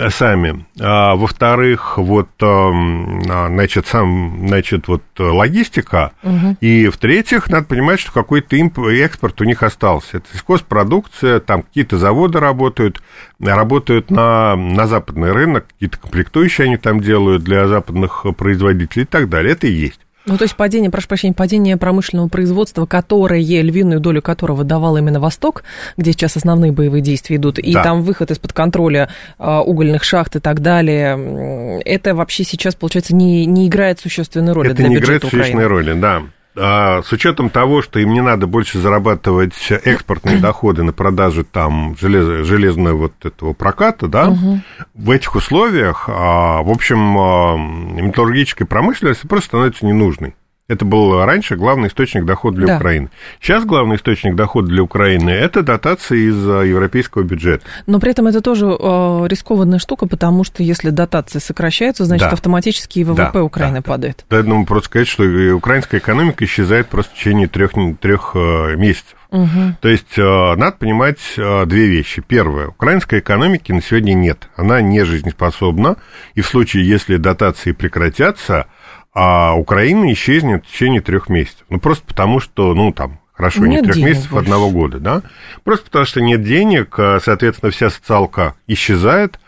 сами. 0.09 0.65
А, 0.79 1.15
во-вторых, 1.15 1.97
вот, 1.97 2.29
эм, 2.41 3.21
а, 3.29 3.47
значит, 3.47 3.87
сам, 3.87 4.47
значит, 4.47 4.87
вот 4.87 5.03
логистика. 5.17 6.13
Угу. 6.23 6.57
И 6.61 6.87
в-третьих, 6.87 7.49
надо 7.49 7.65
понимать, 7.65 7.99
что 7.99 8.11
какой-то 8.11 8.55
экспорт 8.55 9.41
у 9.41 9.43
них 9.43 9.63
остался. 9.63 10.17
Это 10.17 10.27
сельхозпродукция, 10.33 11.39
там 11.39 11.63
какие-то 11.63 11.97
заводы 11.97 12.39
работают, 12.39 13.01
работают 13.39 14.09
на, 14.09 14.55
на 14.55 14.87
западный 14.87 15.31
рынок, 15.31 15.67
какие-то 15.67 15.97
комплектующие 15.97 16.65
они 16.65 16.77
там 16.77 17.01
делают 17.01 17.43
для 17.43 17.67
западных 17.67 18.25
производителей 18.37 19.03
и 19.03 19.07
так 19.07 19.29
далее. 19.29 19.53
Это 19.53 19.67
и 19.67 19.71
есть. 19.71 19.99
Ну, 20.25 20.37
то 20.37 20.43
есть 20.43 20.55
падение, 20.55 20.91
прошу 20.91 21.07
прощения, 21.07 21.33
падение 21.33 21.77
промышленного 21.77 22.27
производства, 22.27 22.85
которое, 22.85 23.41
львиную 23.41 23.99
долю 23.99 24.21
которого 24.21 24.63
давал 24.63 24.97
именно 24.97 25.19
Восток, 25.19 25.63
где 25.97 26.11
сейчас 26.11 26.37
основные 26.37 26.71
боевые 26.71 27.01
действия 27.01 27.37
идут, 27.37 27.57
и 27.57 27.73
да. 27.73 27.83
там 27.83 28.03
выход 28.03 28.29
из-под 28.29 28.53
контроля 28.53 29.09
а, 29.39 29.61
угольных 29.61 30.03
шахт 30.03 30.35
и 30.35 30.39
так 30.39 30.61
далее, 30.61 31.81
это 31.85 32.13
вообще 32.13 32.43
сейчас, 32.43 32.75
получается, 32.75 33.15
не, 33.15 33.45
не 33.45 33.67
играет 33.67 33.99
существенной 33.99 34.53
роли 34.53 34.69
это 34.69 34.77
для 34.77 34.89
не 34.89 34.95
бюджета 34.95 35.27
играет 35.27 35.31
существенной 35.31 35.67
роли, 35.67 35.93
да. 35.93 36.23
А 36.55 37.01
с 37.01 37.11
учетом 37.13 37.49
того, 37.49 37.81
что 37.81 37.99
им 37.99 38.13
не 38.13 38.21
надо 38.21 38.45
больше 38.45 38.79
зарабатывать 38.79 39.53
экспортные 39.69 40.37
доходы 40.41 40.83
на 40.83 40.91
продаже 40.91 41.43
там 41.43 41.95
желез, 41.99 42.45
железного 42.45 42.97
вот 42.97 43.13
этого 43.23 43.53
проката, 43.53 44.07
да, 44.07 44.29
угу. 44.29 44.59
в 44.93 45.11
этих 45.11 45.35
условиях, 45.35 46.05
а, 46.07 46.61
в 46.61 46.69
общем, 46.69 47.17
а, 47.17 47.55
металлургическая 47.57 48.67
промышленность 48.67 49.21
просто 49.27 49.47
становится 49.47 49.85
ненужной. 49.85 50.35
Это 50.67 50.85
был 50.85 51.23
раньше 51.25 51.57
главный 51.57 51.89
источник 51.89 52.23
дохода 52.25 52.57
для 52.57 52.67
да. 52.67 52.77
Украины. 52.77 53.09
Сейчас 53.41 53.65
главный 53.65 53.97
источник 53.97 54.35
дохода 54.35 54.69
для 54.69 54.83
Украины– 54.83 55.29
это 55.31 55.63
дотации 55.63 56.29
из 56.29 56.47
а, 56.47 56.61
европейского 56.61 57.23
бюджета. 57.23 57.65
Но 57.87 57.99
при 57.99 58.11
этом 58.11 58.27
это 58.27 58.39
тоже 58.39 58.67
э, 58.67 59.27
рискованная 59.27 59.79
штука, 59.79 60.07
потому 60.07 60.45
что 60.45 60.63
если 60.63 60.89
дотации 60.89 61.39
сокращаются, 61.39 62.05
значит, 62.05 62.27
да. 62.27 62.33
автоматически 62.33 62.99
и 62.99 63.03
ВВП 63.03 63.31
да, 63.33 63.43
Украины 63.43 63.77
да, 63.77 63.81
падает. 63.81 64.25
Да, 64.29 64.43
ну, 64.43 64.65
просто 64.65 64.85
сказать, 64.85 65.07
что 65.09 65.23
украинская 65.53 65.99
экономика 65.99 66.45
исчезает 66.45 66.87
просто 66.87 67.13
в 67.13 67.17
течение 67.17 67.47
трех, 67.47 67.71
трех 67.99 68.31
э, 68.35 68.75
месяцев. 68.77 69.15
Угу. 69.31 69.77
То 69.81 69.89
есть 69.89 70.17
э, 70.17 70.55
надо 70.55 70.77
понимать 70.77 71.19
э, 71.37 71.65
две 71.65 71.87
вещи. 71.87 72.21
Первое, 72.25 72.67
украинской 72.67 73.19
экономики 73.19 73.71
на 73.73 73.81
сегодня 73.81 74.13
нет. 74.13 74.47
Она 74.55 74.81
не 74.81 75.03
жизнеспособна, 75.03 75.97
и 76.35 76.41
в 76.41 76.47
случае, 76.47 76.87
если 76.87 77.17
дотации 77.17 77.73
прекратятся– 77.73 78.67
а 79.13 79.55
Украина 79.55 80.11
исчезнет 80.13 80.65
в 80.65 80.71
течение 80.71 81.01
трех 81.01 81.29
месяцев. 81.29 81.65
Ну, 81.69 81.79
просто 81.79 82.05
потому 82.05 82.39
что, 82.39 82.73
ну, 82.73 82.91
там, 82.91 83.19
хорошо, 83.33 83.65
нет 83.65 83.85
не 83.85 83.91
трех 83.91 84.05
месяцев, 84.05 84.31
больше. 84.31 84.45
одного 84.45 84.69
года, 84.69 84.99
да? 84.99 85.21
Просто 85.63 85.85
потому 85.85 86.05
что 86.05 86.21
нет 86.21 86.43
денег, 86.43 86.95
а, 86.97 87.19
соответственно, 87.23 87.71
вся 87.71 87.89
социалка 87.89 88.55
исчезает, 88.67 89.39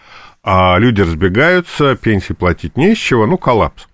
а 0.43 0.77
люди 0.77 1.01
разбегаются, 1.01 1.96
пенсии 1.96 2.34
платить 2.34 2.75
не 2.75 2.96
с 2.96 2.98
чего, 2.98 3.25
ну, 3.25 3.38
коллапс. 3.38 3.88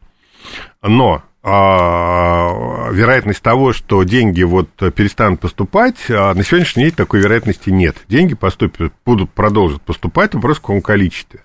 Но 0.82 1.22
а, 1.44 2.90
вероятность 2.92 3.42
того, 3.42 3.72
что 3.72 4.04
деньги 4.04 4.42
вот 4.42 4.70
перестанут 4.96 5.40
поступать, 5.40 5.98
а, 6.10 6.34
на 6.34 6.44
сегодняшний 6.44 6.86
день 6.86 6.94
такой 6.94 7.22
вероятности 7.22 7.70
нет. 7.70 7.96
Деньги 8.08 8.34
поступят, 8.34 8.92
будут 9.06 9.30
продолжить 9.32 9.82
поступать, 9.82 10.34
вопрос 10.34 10.58
в 10.58 10.62
каком 10.62 10.82
количестве. 10.82 11.42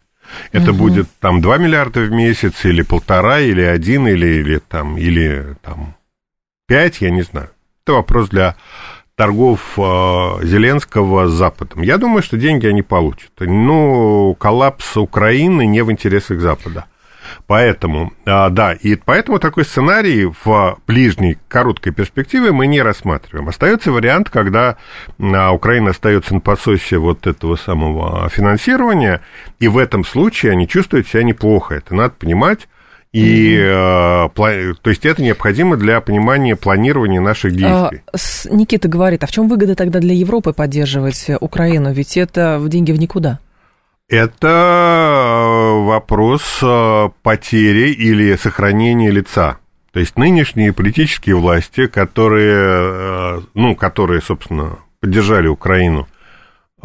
Это 0.53 0.71
угу. 0.71 0.85
будет 0.85 1.09
там 1.21 1.41
2 1.41 1.59
миллиарда 1.59 2.01
в 2.01 2.11
месяц, 2.11 2.65
или 2.65 2.83
полтора, 2.83 3.41
или 3.41 3.63
один, 3.63 4.07
или, 4.07 4.27
или 4.27 4.59
там, 4.59 4.97
или 4.97 5.57
там 5.63 5.95
5, 6.67 7.01
я 7.01 7.11
не 7.11 7.23
знаю. 7.23 7.51
Это 7.85 7.95
вопрос 7.95 8.29
для 8.29 8.57
торгов 9.17 9.61
э, 9.77 9.81
Зеленского 10.43 11.29
с 11.29 11.33
Западом. 11.33 11.83
Я 11.83 11.99
думаю, 11.99 12.23
что 12.23 12.37
деньги 12.37 12.67
они 12.67 12.83
получат. 12.83 13.31
Ну, 13.41 14.35
коллапс 14.39 14.97
Украины 14.97 15.67
не 15.67 15.83
в 15.83 15.91
интересах 15.91 16.41
Запада. 16.41 16.87
Поэтому, 17.47 18.13
а, 18.27 18.49
да, 18.51 18.73
и 18.73 18.97
поэтому 18.97 19.39
такой 19.39 19.65
сценарий 19.65 20.27
в 20.45 20.79
ближней 20.87 21.39
короткой 21.49 21.93
перспективе 21.93 22.53
мы 22.53 22.67
не 22.67 22.83
рассматриваем. 22.83 23.49
Остается 23.49 23.93
вариант, 23.93 24.31
когда 24.31 24.77
а, 25.19 25.53
Украина 25.53 25.91
остается 25.91 26.35
на 26.35 26.41
пососе 26.41 26.99
вот 26.99 27.27
этого 27.27 27.57
самого 27.57 28.29
финансирования, 28.29 29.21
и 29.59 29.69
в 29.69 29.79
этом 29.79 30.05
случае 30.05 30.53
они 30.53 30.69
чувствуют 30.69 31.09
себя 31.09 31.23
неплохо. 31.23 31.75
Это 31.75 31.95
надо 31.95 32.15
понимать. 32.19 32.69
И, 33.13 33.57
mm-hmm. 33.57 34.75
то 34.83 34.91
есть 34.91 35.07
это 35.07 35.23
необходимо 35.23 35.77
для 35.77 36.01
понимания 36.01 36.57
планирования 36.57 37.21
наших 37.21 37.53
а, 37.53 37.91
действий. 37.91 38.03
Никита 38.51 38.89
говорит, 38.89 39.23
а 39.23 39.29
в 39.29 39.31
чем 39.31 39.47
выгода 39.49 39.77
тогда 39.77 40.01
для 40.01 40.15
Европы 40.15 40.53
поддерживать 40.53 41.31
Украину? 41.39 41.93
Ведь 41.93 42.17
это 42.17 42.59
в 42.59 42.69
деньги 42.69 42.91
в 42.91 42.99
никуда. 42.99 43.39
Это 44.09 44.49
э, 44.49 45.44
вопрос 45.83 46.61
э, 46.63 47.09
потери 47.23 47.91
или 47.91 48.37
сохранения 48.37 49.11
лица. 49.11 49.59
То 49.93 50.01
есть 50.01 50.17
нынешние 50.17 50.73
политические 50.73 51.37
власти, 51.37 51.87
которые, 51.87 52.57
э, 52.57 53.41
ну, 53.55 53.77
которые, 53.77 54.21
собственно, 54.21 54.79
поддержали 55.01 55.49
Украину 55.49 56.09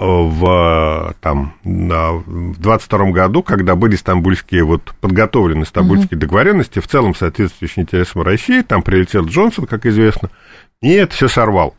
в, 0.02 1.14
там, 1.20 1.56
в 1.64 2.60
22 2.60 3.12
году, 3.12 3.44
когда 3.44 3.76
были 3.76 3.98
стамбульские, 3.98 4.64
вот, 4.64 4.94
подготовлены 5.02 5.66
стамбульские 5.66 6.18
угу. 6.18 6.22
договоренности, 6.22 6.80
в 6.80 6.88
целом 6.88 7.14
соответствующие 7.14 7.84
интересам 7.84 8.22
России, 8.22 8.62
там 8.62 8.82
прилетел 8.82 9.26
Джонсон, 9.26 9.66
как 9.66 9.86
известно, 9.86 10.30
и 10.82 10.92
это 10.94 11.14
все 11.14 11.28
сорвал. 11.28 11.76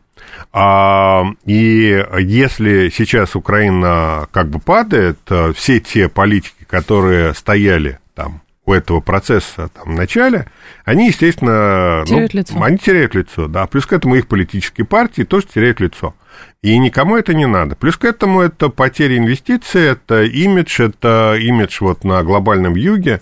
А, 0.53 1.23
и 1.45 2.05
если 2.19 2.89
сейчас 2.89 3.35
Украина 3.35 4.27
как 4.31 4.49
бы 4.49 4.59
падает, 4.59 5.19
э, 5.29 5.53
все 5.55 5.79
те 5.79 6.07
политики, 6.09 6.60
которые 6.71 7.35
стояли 7.35 7.99
там 8.15 8.41
у 8.65 8.73
этого 8.73 9.01
процесса 9.01 9.69
там, 9.73 9.93
в 9.93 9.97
начале, 9.97 10.47
они, 10.85 11.07
естественно, 11.07 12.03
теряют 12.07 12.33
ну, 12.33 12.39
лицо. 12.39 12.63
они 12.63 12.77
теряют 12.77 13.13
лицо, 13.13 13.47
да. 13.47 13.67
Плюс 13.67 13.85
к 13.85 13.93
этому 13.93 14.15
их 14.15 14.27
политические 14.27 14.85
партии 14.85 15.23
тоже 15.23 15.47
теряют 15.53 15.81
лицо. 15.81 16.15
И 16.61 16.77
никому 16.77 17.17
это 17.17 17.33
не 17.33 17.45
надо. 17.45 17.75
Плюс 17.75 17.97
к 17.97 18.05
этому 18.05 18.41
это 18.41 18.69
потеря 18.69 19.17
инвестиций, 19.17 19.89
это 19.89 20.23
имидж, 20.23 20.81
это 20.81 21.35
имидж 21.37 21.77
вот 21.81 22.03
на 22.05 22.23
глобальном 22.23 22.75
юге, 22.75 23.21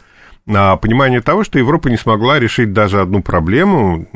понимание 0.78 1.22
того, 1.22 1.44
что 1.44 1.60
Европа 1.60 1.90
не 1.90 1.98
смогла 1.98 2.40
решить 2.40 2.74
даже 2.74 3.02
одну 3.02 3.22
проблему, 3.22 4.08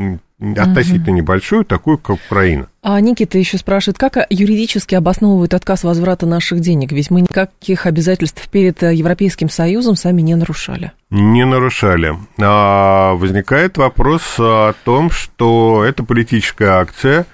относительно 0.57 1.11
угу. 1.11 1.17
небольшую, 1.17 1.65
такую, 1.65 1.97
как 1.97 2.17
Украина. 2.25 2.67
А 2.81 2.99
Никита 2.99 3.37
еще 3.37 3.57
спрашивает, 3.57 3.97
как 3.97 4.17
юридически 4.29 4.95
обосновывают 4.95 5.53
отказ 5.53 5.83
возврата 5.83 6.25
наших 6.25 6.59
денег? 6.59 6.91
Ведь 6.91 7.09
мы 7.11 7.21
никаких 7.21 7.85
обязательств 7.85 8.47
перед 8.49 8.81
Европейским 8.81 9.49
Союзом 9.49 9.95
сами 9.95 10.21
не 10.21 10.35
нарушали. 10.35 10.91
Не 11.09 11.45
нарушали. 11.45 12.15
А 12.41 13.13
возникает 13.13 13.77
вопрос 13.77 14.35
о 14.37 14.73
том, 14.83 15.11
что 15.11 15.85
это 15.85 16.03
политическая 16.03 16.79
акция, 16.79 17.25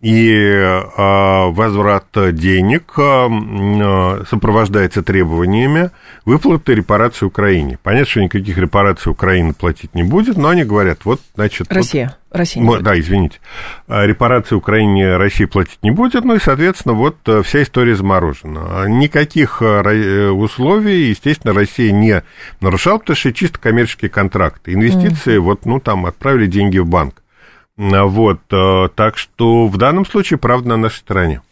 и 0.00 0.52
а, 0.96 1.48
возврат 1.48 2.06
денег 2.32 2.92
а, 2.98 4.24
сопровождается 4.28 5.02
требованиями 5.02 5.90
выплаты 6.26 6.74
репарации 6.74 7.24
Украине. 7.24 7.78
Понятно, 7.82 8.10
что 8.10 8.22
никаких 8.22 8.58
репараций 8.58 9.10
Украина 9.10 9.54
платить 9.54 9.94
не 9.94 10.02
будет, 10.02 10.36
но 10.36 10.48
они 10.50 10.64
говорят, 10.64 11.04
вот, 11.04 11.20
значит... 11.34 11.72
Россия. 11.72 12.16
Вот, 12.30 12.38
Россия 12.38 12.62
не 12.62 12.78
Да, 12.80 12.98
извините. 12.98 13.38
А, 13.88 14.04
репарации 14.04 14.54
Украине 14.54 15.16
Россия 15.16 15.46
платить 15.46 15.78
не 15.82 15.90
будет, 15.90 16.24
ну 16.24 16.34
и, 16.34 16.40
соответственно, 16.40 16.94
вот 16.94 17.16
э, 17.26 17.42
вся 17.42 17.62
история 17.62 17.96
заморожена. 17.96 18.86
Никаких 18.88 19.62
э, 19.62 19.64
э, 19.64 20.28
условий, 20.28 21.08
естественно, 21.08 21.54
Россия 21.54 21.92
не 21.92 22.22
нарушала, 22.60 22.98
потому 22.98 23.16
что 23.16 23.32
чисто 23.32 23.58
коммерческие 23.58 24.10
контракты. 24.10 24.74
Инвестиции, 24.74 25.36
mm. 25.36 25.40
вот, 25.40 25.64
ну, 25.64 25.80
там, 25.80 26.04
отправили 26.04 26.46
деньги 26.46 26.78
в 26.78 26.86
банк. 26.86 27.22
Вот, 27.76 28.40
э, 28.50 28.88
так 28.94 29.18
что 29.18 29.66
в 29.66 29.76
данном 29.76 30.06
случае 30.06 30.38
правда 30.38 30.70
на 30.70 30.76
нашей 30.78 30.98
стороне. 30.98 31.42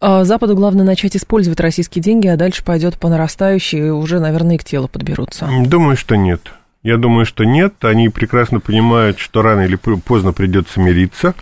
А, 0.00 0.24
Западу 0.24 0.56
главное 0.56 0.86
начать 0.86 1.16
использовать 1.16 1.60
российские 1.60 2.02
деньги, 2.02 2.28
а 2.28 2.36
дальше 2.36 2.64
пойдет 2.64 2.98
по 2.98 3.08
нарастающей, 3.08 3.88
и 3.88 3.90
уже, 3.90 4.18
наверное, 4.18 4.54
и 4.54 4.58
к 4.58 4.64
телу 4.64 4.88
подберутся. 4.88 5.48
Думаю, 5.66 5.98
что 5.98 6.16
нет. 6.16 6.52
Я 6.82 6.96
думаю, 6.96 7.26
что 7.26 7.44
нет. 7.44 7.84
Они 7.84 8.08
прекрасно 8.08 8.60
понимают, 8.60 9.18
что 9.18 9.42
рано 9.42 9.62
или 9.62 9.76
поздно 9.76 10.32
придется 10.32 10.80
мириться, 10.80 11.34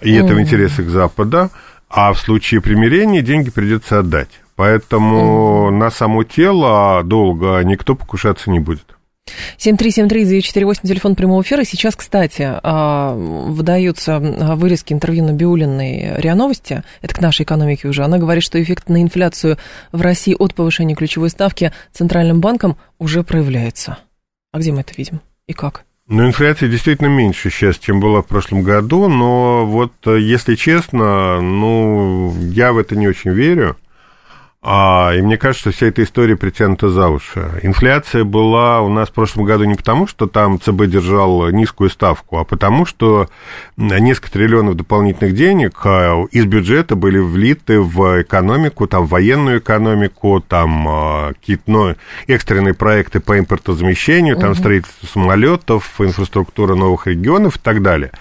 и 0.00 0.12
это 0.12 0.34
mm. 0.34 0.34
в 0.34 0.40
интересах 0.40 0.88
Запада. 0.88 1.50
А 1.88 2.12
в 2.12 2.18
случае 2.18 2.60
примирения 2.60 3.22
деньги 3.22 3.50
придется 3.50 4.00
отдать. 4.00 4.30
Поэтому 4.56 5.68
mm. 5.68 5.76
на 5.76 5.90
само 5.90 6.22
тело 6.22 7.02
долго 7.04 7.60
никто 7.64 7.96
покушаться 7.96 8.50
не 8.50 8.60
будет. 8.60 8.93
7373948, 9.58 10.86
телефон 10.86 11.14
прямого 11.14 11.42
эфира. 11.42 11.64
Сейчас, 11.64 11.96
кстати, 11.96 12.42
а, 12.62 13.14
выдаются 13.14 14.18
вырезки 14.18 14.92
интервью 14.92 15.24
на 15.24 15.32
Биулиной 15.32 16.16
РИА 16.16 16.34
Новости. 16.34 16.82
Это 17.02 17.14
к 17.14 17.20
нашей 17.20 17.44
экономике 17.44 17.88
уже. 17.88 18.04
Она 18.04 18.18
говорит, 18.18 18.44
что 18.44 18.62
эффект 18.62 18.88
на 18.88 19.02
инфляцию 19.02 19.58
в 19.92 20.00
России 20.00 20.36
от 20.38 20.54
повышения 20.54 20.94
ключевой 20.94 21.30
ставки 21.30 21.72
Центральным 21.92 22.40
банком 22.40 22.76
уже 22.98 23.22
проявляется. 23.22 23.98
А 24.52 24.58
где 24.58 24.72
мы 24.72 24.80
это 24.80 24.92
видим 24.96 25.20
и 25.46 25.52
как? 25.52 25.84
Ну, 26.06 26.26
инфляция 26.26 26.68
действительно 26.68 27.08
меньше 27.08 27.48
сейчас, 27.48 27.78
чем 27.78 27.98
была 27.98 28.20
в 28.20 28.26
прошлом 28.26 28.62
году, 28.62 29.08
но 29.08 29.64
вот, 29.64 29.92
э, 30.04 30.20
если 30.20 30.54
честно, 30.54 31.40
ну, 31.40 32.34
я 32.50 32.74
в 32.74 32.78
это 32.78 32.94
не 32.94 33.08
очень 33.08 33.30
верю. 33.30 33.78
А, 34.66 35.12
и 35.14 35.20
мне 35.20 35.36
кажется, 35.36 35.70
что 35.70 35.76
вся 35.76 35.88
эта 35.88 36.02
история 36.02 36.36
притянута 36.36 36.88
за 36.88 37.08
уши. 37.08 37.60
Инфляция 37.62 38.24
была 38.24 38.80
у 38.80 38.88
нас 38.88 39.10
в 39.10 39.12
прошлом 39.12 39.44
году 39.44 39.64
не 39.64 39.74
потому, 39.74 40.06
что 40.06 40.26
там 40.26 40.58
ЦБ 40.58 40.86
держал 40.86 41.50
низкую 41.50 41.90
ставку, 41.90 42.38
а 42.38 42.44
потому, 42.44 42.86
что 42.86 43.28
несколько 43.76 44.32
триллионов 44.32 44.76
дополнительных 44.76 45.34
денег 45.34 45.78
а, 45.84 46.24
из 46.30 46.46
бюджета 46.46 46.96
были 46.96 47.18
влиты 47.18 47.78
в 47.78 48.22
экономику, 48.22 48.86
там, 48.86 49.04
в 49.04 49.10
военную 49.10 49.58
экономику, 49.58 50.40
там 50.40 50.88
а, 50.88 51.32
какие-то 51.34 51.62
ну, 51.66 51.94
экстренные 52.26 52.72
проекты 52.72 53.20
по 53.20 53.38
импортозамещению, 53.38 54.38
там 54.38 54.52
угу. 54.52 54.58
строительство 54.58 55.06
самолетов, 55.06 55.90
инфраструктура 55.98 56.74
новых 56.74 57.06
регионов 57.06 57.56
и 57.56 57.60
так 57.60 57.82
далее. 57.82 58.12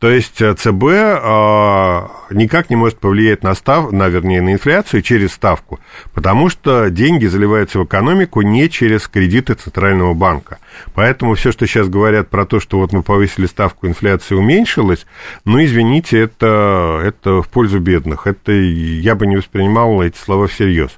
То 0.00 0.10
есть 0.10 0.42
э, 0.42 0.52
ЦБ 0.54 0.82
а, 0.82 2.10
никак 2.32 2.70
не 2.70 2.76
может 2.76 2.98
повлиять 2.98 3.42
на, 3.42 3.54
став, 3.54 3.92
на, 3.92 4.08
вернее, 4.08 4.42
на 4.42 4.52
инфляцию 4.52 5.02
через 5.02 5.32
ставку 5.32 5.80
потому 6.14 6.48
что 6.48 6.88
деньги 6.88 7.26
заливаются 7.26 7.78
в 7.78 7.84
экономику 7.84 8.42
не 8.42 8.70
через 8.70 9.08
кредиты 9.08 9.54
Центрального 9.54 10.14
банка. 10.14 10.58
Поэтому 10.94 11.34
все, 11.34 11.52
что 11.52 11.66
сейчас 11.66 11.88
говорят 11.88 12.28
про 12.28 12.46
то, 12.46 12.60
что 12.60 12.78
вот 12.78 12.92
мы 12.92 13.02
повысили 13.02 13.46
ставку, 13.46 13.86
инфляция 13.86 14.38
уменьшилась, 14.38 15.04
ну, 15.44 15.62
извините, 15.62 16.20
это, 16.20 17.00
это 17.04 17.42
в 17.42 17.48
пользу 17.48 17.80
бедных. 17.80 18.26
Это 18.26 18.52
я 18.52 19.14
бы 19.14 19.26
не 19.26 19.36
воспринимал 19.36 20.00
эти 20.00 20.16
слова 20.16 20.46
всерьез. 20.46 20.90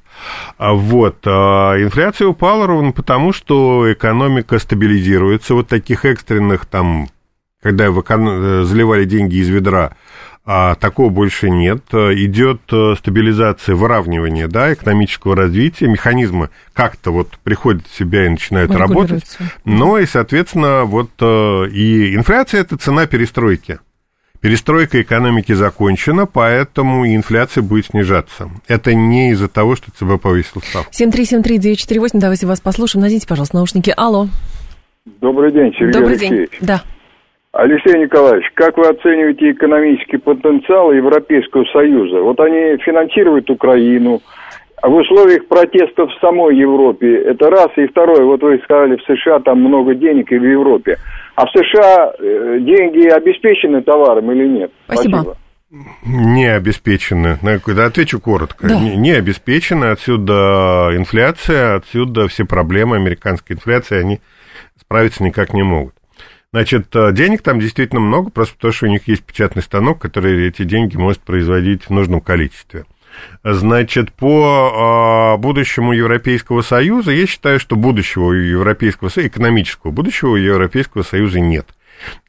А 0.59 0.75
вот. 0.75 1.17
А 1.25 1.75
инфляция 1.83 2.29
упала 2.29 2.67
ровно 2.67 2.93
потому, 2.93 3.33
что 3.33 3.91
экономика 3.91 4.59
стабилизируется. 4.59 5.55
Вот 5.55 5.69
таких 5.69 6.05
экстренных 6.05 6.67
там, 6.67 7.09
когда 7.63 7.91
в 7.91 8.01
эконом... 8.01 8.65
заливали 8.67 9.05
деньги 9.05 9.37
из 9.37 9.49
ведра, 9.49 9.93
а 10.47 10.75
такого 10.75 11.09
больше 11.09 11.49
нет. 11.49 11.83
Идет 11.93 12.61
э, 12.71 12.95
стабилизация, 12.99 13.75
выравнивание 13.75 14.47
да, 14.47 14.73
экономического 14.73 15.35
развития, 15.35 15.89
механизмы 15.89 16.51
как-то 16.73 17.13
вот 17.13 17.39
приходят 17.43 17.87
в 17.87 17.97
себя 17.97 18.27
и 18.27 18.29
начинают 18.29 18.71
работать. 18.73 19.39
Но 19.65 19.99
и, 19.99 20.07
соответственно, 20.07 20.85
вот 20.85 21.11
э, 21.21 21.69
и 21.71 22.15
инфляция– 22.15 22.61
это 22.63 22.77
цена 22.77 23.07
перестройки. 23.07 23.79
Перестройка 24.41 25.01
экономики 25.01 25.53
закончена, 25.53 26.27
поэтому 26.27 27.07
и 27.07 27.17
инфляция 27.17 27.63
будет 27.63 27.87
снижаться. 27.87 28.51
Это 28.69 28.93
не 28.93 29.31
из-за 29.31 29.49
того, 29.49 29.75
что 29.75 29.91
ЦБ 29.91 30.21
повысил 30.21 30.61
ставку. 30.61 30.93
7373948, 30.93 32.11
давайте 32.13 32.47
вас 32.47 32.61
послушаем. 32.61 33.03
Наденьте, 33.03 33.27
пожалуйста, 33.27 33.57
наушники. 33.57 33.95
Алло. 33.97 34.29
Добрый 35.23 35.51
день, 35.51 35.73
Сергей 35.73 35.93
Добрый 35.93 36.17
Алексеевич. 36.17 36.51
день, 36.51 36.59
да. 36.61 36.83
Алексей 37.55 38.01
Николаевич, 38.01 38.51
как 38.55 38.77
вы 38.77 38.89
оцениваете 38.89 39.53
экономический 39.53 40.17
потенциал 40.17 40.91
Европейского 40.91 41.65
Союза? 41.73 42.21
Вот 42.21 42.41
они 42.41 42.77
финансируют 42.79 43.49
Украину, 43.49 44.21
а 44.83 44.89
в 44.89 44.97
условиях 44.97 45.47
протестов 45.47 46.11
в 46.11 46.21
самой 46.21 46.57
Европе, 46.57 47.15
это 47.17 47.49
раз, 47.51 47.69
и 47.77 47.87
второе, 47.87 48.25
вот 48.25 48.43
вы 48.43 48.59
сказали, 48.65 48.97
в 48.97 49.03
США 49.03 49.39
там 49.39 49.61
много 49.61 49.95
денег 49.95 50.33
и 50.33 50.39
в 50.39 50.45
Европе. 50.45 50.99
А 51.37 51.47
в 51.47 51.51
США 51.51 52.13
э, 52.19 52.59
деньги 52.61 53.07
обеспечены 53.07 53.83
товаром 53.83 54.33
или 54.33 54.49
нет? 54.49 54.73
Спасибо. 54.87 55.19
Спасибо. 55.19 55.37
Не 56.07 56.47
обеспечены. 56.47 57.39
Отвечу 57.87 58.21
коротко. 58.21 58.69
Да. 58.69 58.79
Не, 58.79 58.97
не 58.97 59.13
обеспечены. 59.13 59.87
Отсюда 59.87 60.91
инфляция, 60.93 61.77
отсюда 61.77 62.27
все 62.27 62.45
проблемы 62.45 62.97
американской 62.97 63.57
инфляции, 63.57 64.01
они 64.01 64.21
справиться 64.77 65.23
никак 65.23 65.53
не 65.55 65.63
могут. 65.63 65.95
Значит, 66.55 66.95
э, 66.95 67.11
денег 67.11 67.43
там 67.43 67.59
действительно 67.59 68.01
много, 68.01 68.31
просто 68.31 68.55
потому 68.55 68.73
что 68.73 68.87
у 68.87 68.89
них 68.89 69.09
есть 69.09 69.25
печатный 69.25 69.61
станок, 69.61 69.99
который 69.99 70.47
эти 70.47 70.63
деньги 70.63 70.97
может 70.97 71.21
производить 71.21 71.87
в 71.87 71.91
нужном 71.91 72.21
количестве. 72.21 72.85
Значит, 73.43 74.13
по 74.13 75.35
э, 75.35 75.41
будущему 75.41 75.93
Европейского 75.93 76.63
Союза, 76.63 77.11
я 77.11 77.27
считаю, 77.27 77.59
что 77.59 77.75
будущего 77.75 78.31
Европейского 78.31 79.09
Союза, 79.09 79.31
экономического 79.31 79.91
будущего 79.91 80.37
Европейского 80.37 81.03
Союза 81.03 81.41
нет. 81.41 81.67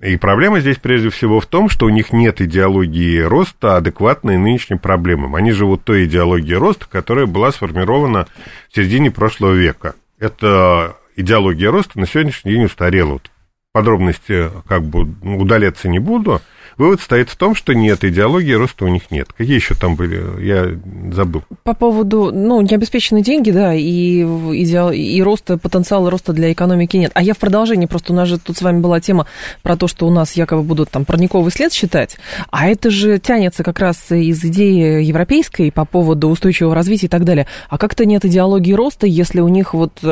И 0.01 0.17
проблема 0.17 0.59
здесь 0.59 0.77
прежде 0.77 1.11
всего 1.11 1.39
в 1.39 1.45
том, 1.45 1.69
что 1.69 1.85
у 1.85 1.89
них 1.89 2.11
нет 2.11 2.41
идеологии 2.41 3.19
роста, 3.19 3.77
адекватной 3.77 4.39
нынешним 4.39 4.79
проблемам. 4.79 5.35
Они 5.35 5.51
живут 5.51 5.83
той 5.83 6.05
идеологией 6.05 6.57
роста, 6.57 6.87
которая 6.89 7.27
была 7.27 7.51
сформирована 7.51 8.25
в 8.71 8.75
середине 8.75 9.11
прошлого 9.11 9.53
века. 9.53 9.93
Это 10.17 10.97
идеология 11.15 11.69
роста 11.69 11.99
на 11.99 12.07
сегодняшний 12.07 12.53
день 12.53 12.63
устарела. 12.63 13.13
Вот 13.13 13.29
подробности 13.75 14.51
как 14.69 14.83
бы 14.83 15.01
удаляться 15.21 15.89
не 15.89 15.99
буду. 15.99 16.41
Вывод 16.77 17.01
стоит 17.01 17.29
в 17.29 17.35
том, 17.35 17.55
что 17.55 17.73
нет, 17.73 18.03
идеологии 18.03 18.51
роста 18.53 18.85
у 18.85 18.87
них 18.87 19.11
нет. 19.11 19.29
Какие 19.31 19.55
еще 19.55 19.75
там 19.75 19.95
были? 19.95 20.43
Я 20.43 20.77
забыл. 21.13 21.43
По 21.63 21.73
поводу, 21.73 22.31
ну, 22.33 22.59
необеспеченные 22.61 23.23
деньги, 23.23 23.51
да, 23.51 23.73
и, 23.73 24.21
идеал, 24.21 24.91
и 24.91 25.21
роста, 25.21 25.57
потенциала 25.57 26.11
роста 26.11 26.33
для 26.33 26.51
экономики 26.51 26.97
нет. 26.97 27.11
А 27.13 27.23
я 27.23 27.33
в 27.33 27.37
продолжении, 27.37 27.85
просто 27.85 28.13
у 28.13 28.15
нас 28.15 28.27
же 28.27 28.39
тут 28.39 28.57
с 28.57 28.61
вами 28.61 28.79
была 28.79 28.99
тема 28.99 29.25
про 29.63 29.77
то, 29.77 29.87
что 29.87 30.05
у 30.07 30.11
нас 30.11 30.33
якобы 30.33 30.63
будут 30.63 30.89
там 30.89 31.05
парниковый 31.05 31.51
след 31.51 31.71
считать, 31.71 32.17
а 32.51 32.67
это 32.67 32.89
же 32.89 33.19
тянется 33.19 33.63
как 33.63 33.79
раз 33.79 34.11
из 34.11 34.43
идеи 34.43 35.03
европейской 35.03 35.71
по 35.71 35.85
поводу 35.85 36.29
устойчивого 36.29 36.75
развития 36.75 37.07
и 37.07 37.09
так 37.09 37.23
далее. 37.23 37.47
А 37.69 37.77
как-то 37.77 38.05
нет 38.05 38.25
идеологии 38.25 38.73
роста, 38.73 39.07
если 39.07 39.39
у 39.39 39.47
них 39.47 39.73
вот, 39.73 40.03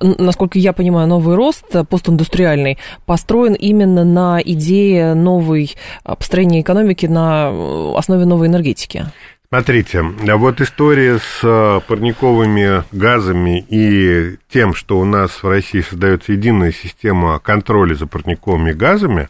насколько 0.00 0.58
я 0.58 0.72
понимаю, 0.72 1.06
новый 1.06 1.36
рост 1.36 1.64
постиндустриальный 1.88 2.78
построен 3.06 3.54
именно 3.54 4.04
на 4.04 4.40
идее 4.44 5.14
новой 5.14 5.76
построения 6.16 6.60
экономики 6.60 7.06
на 7.06 7.50
э, 7.50 7.94
основе 7.96 8.24
новой 8.24 8.48
энергетики? 8.48 9.06
Смотрите, 9.48 10.02
вот 10.02 10.60
история 10.60 11.18
с 11.18 11.40
э, 11.42 11.80
парниковыми 11.88 12.84
газами 12.92 13.64
и 13.68 14.36
тем, 14.52 14.74
что 14.74 14.98
у 14.98 15.04
нас 15.04 15.42
в 15.42 15.48
России 15.48 15.80
создается 15.80 16.32
единая 16.32 16.70
система 16.70 17.38
контроля 17.38 17.94
за 17.94 18.06
парниковыми 18.06 18.72
газами, 18.72 19.28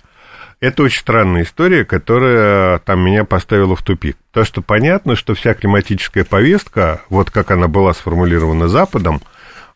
это 0.61 0.83
очень 0.83 1.01
странная 1.01 1.43
история, 1.45 1.85
которая 1.85 2.81
там 2.81 3.01
меня 3.01 3.25
поставила 3.25 3.77
в 3.77 3.83
тупик. 3.85 4.17
То, 4.33 4.45
что 4.45 4.61
понятно, 4.61 5.14
что 5.14 5.35
вся 5.35 5.55
климатическая 5.55 6.25
повестка, 6.25 7.03
вот 7.11 7.31
как 7.31 7.53
она 7.53 7.69
была 7.69 7.95
сформулирована 7.95 8.67
Западом, 8.67 9.23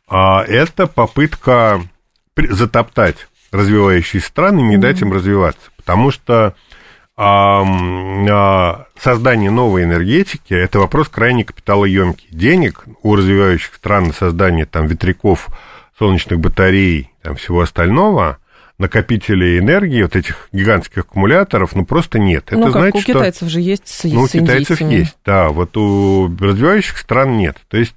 а, 0.09 0.43
это 0.43 0.88
попытка 0.88 1.83
затоптать 2.37 3.29
развивающиеся 3.53 4.27
страны 4.27 4.61
и 4.61 4.65
не 4.65 4.77
дать 4.77 5.03
им 5.03 5.12
развиваться. 5.12 5.71
Потому 5.77 6.11
что 6.11 6.55
создание 8.98 9.51
новой 9.51 9.85
энергетики– 9.85 10.55
это 10.55 10.79
вопрос 10.79 11.09
крайне 11.09 11.44
капиталоемкий. 11.44 12.29
Денег 12.31 12.85
у 13.03 13.14
развивающих 13.14 13.75
стран 13.75 14.09
на 14.09 14.12
создание 14.12 14.66
там, 14.66 14.87
ветряков, 14.87 15.48
солнечных 15.98 16.40
батарей, 16.40 17.11
там, 17.22 17.37
всего 17.37 17.61
остального– 17.61 18.38
накопителей 18.83 19.59
энергии, 19.59 20.03
вот 20.03 20.16
этих 20.16 20.48
гигантских 20.53 20.98
аккумуляторов, 20.98 21.75
ну, 21.75 21.87
просто 21.87 22.18
нет. 22.18 22.48
Ну, 22.51 22.61
это 22.61 22.72
как 22.72 22.83
значит, 22.83 23.09
у 23.09 23.12
китайцев 23.12 23.48
что... 23.48 23.48
же 23.48 23.61
есть 23.61 23.88
с 23.88 24.05
Ну, 24.05 24.22
у 24.22 24.29
китайцев 24.29 24.81
есть, 24.81 25.16
да, 25.25 25.48
вот 25.48 25.77
у 25.77 26.29
развивающих 26.38 26.98
стран 26.98 27.38
нет. 27.38 27.57
То 27.68 27.79
есть, 27.79 27.94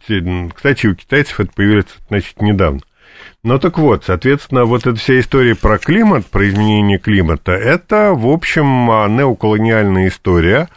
кстати, 0.53 0.87
у 0.87 0.95
китайцев 0.95 1.39
это 1.39 1.51
появилось, 1.53 1.87
значит, 2.07 2.41
недавно. 2.41 2.81
Ну 3.45 3.59
так 3.59 3.77
вот, 3.77 4.05
соответственно, 4.05 4.65
вот 4.65 4.87
эта 4.87 4.97
вся 4.97 5.19
история 5.19 5.53
про 5.53 5.77
климат, 5.77 6.25
про 6.25 6.49
изменение 6.49 6.97
климата, 6.97 7.51
это, 7.51 8.13
в 8.13 8.25
общем, 8.25 8.89
а, 8.89 9.07
неоколониальная 9.07 10.07
история, 10.07 10.67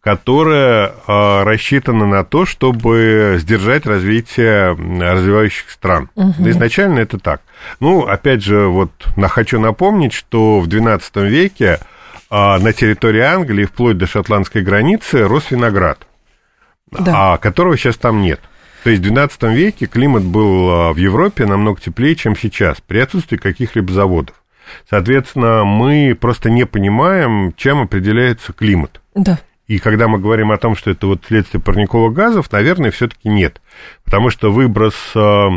которая 0.00 0.88
э, 0.88 1.42
рассчитана 1.44 2.04
на 2.04 2.24
то, 2.24 2.44
чтобы 2.44 3.36
сдержать 3.38 3.86
развитие 3.86 4.70
развивающих 4.74 5.70
стран. 5.70 6.10
Угу. 6.16 6.48
Изначально 6.50 6.98
это 6.98 7.20
так. 7.20 7.42
Ну, 7.78 8.02
опять 8.02 8.42
же, 8.42 8.66
вот 8.66 8.90
хочу 9.28 9.60
напомнить, 9.60 10.12
что 10.12 10.58
в 10.58 10.66
XII 10.66 11.28
веке 11.28 11.78
э, 11.78 12.58
на 12.58 12.72
территории 12.72 13.20
Англии, 13.20 13.66
вплоть 13.66 13.98
до 13.98 14.08
шотландской 14.08 14.62
границы, 14.62 15.28
рос 15.28 15.52
виноград, 15.52 16.08
да. 16.90 17.34
а 17.34 17.38
которого 17.38 17.76
сейчас 17.76 17.96
там 17.96 18.20
нет. 18.20 18.40
То 18.86 18.90
есть 18.90 19.04
в 19.04 19.12
XII 19.12 19.52
веке 19.52 19.86
климат 19.86 20.22
был 20.22 20.70
а, 20.70 20.92
в 20.92 20.96
Европе 20.96 21.44
намного 21.44 21.80
теплее, 21.80 22.14
чем 22.14 22.36
сейчас, 22.36 22.80
при 22.80 22.98
отсутствии 22.98 23.36
каких-либо 23.36 23.92
заводов. 23.92 24.36
Соответственно, 24.88 25.64
мы 25.64 26.14
просто 26.14 26.50
не 26.50 26.66
понимаем, 26.66 27.52
чем 27.56 27.80
определяется 27.80 28.52
климат. 28.52 29.00
Да. 29.16 29.40
И 29.66 29.80
когда 29.80 30.06
мы 30.06 30.20
говорим 30.20 30.52
о 30.52 30.56
том, 30.56 30.76
что 30.76 30.92
это 30.92 31.08
вот 31.08 31.24
следствие 31.26 31.60
парниковых 31.60 32.14
газов, 32.14 32.52
наверное, 32.52 32.92
все-таки 32.92 33.28
нет. 33.28 33.60
Потому 34.04 34.30
что 34.30 34.52
выброс 34.52 34.94
э, 35.16 35.48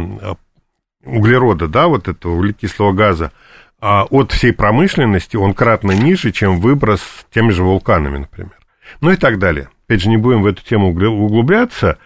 углерода, 1.06 1.68
да, 1.68 1.88
вот 1.88 2.08
этого 2.08 2.34
углекислого 2.34 2.94
газа, 2.94 3.32
а 3.80 4.06
от 4.06 4.32
всей 4.32 4.54
промышленности 4.54 5.36
он 5.38 5.54
кратно 5.54 5.92
ниже, 5.92 6.32
чем 6.32 6.60
выброс 6.60 7.04
теми 7.32 7.52
же 7.52 7.62
вулканами, 7.62 8.18
например. 8.18 8.58
Ну 9.02 9.12
и 9.12 9.18
так 9.18 9.38
далее. 9.38 9.70
Опять 9.90 10.04
же, 10.04 10.10
не 10.10 10.18
будем 10.18 10.44
в 10.44 10.46
эту 10.46 10.64
тему 10.64 10.90
углубляться. 10.90 11.98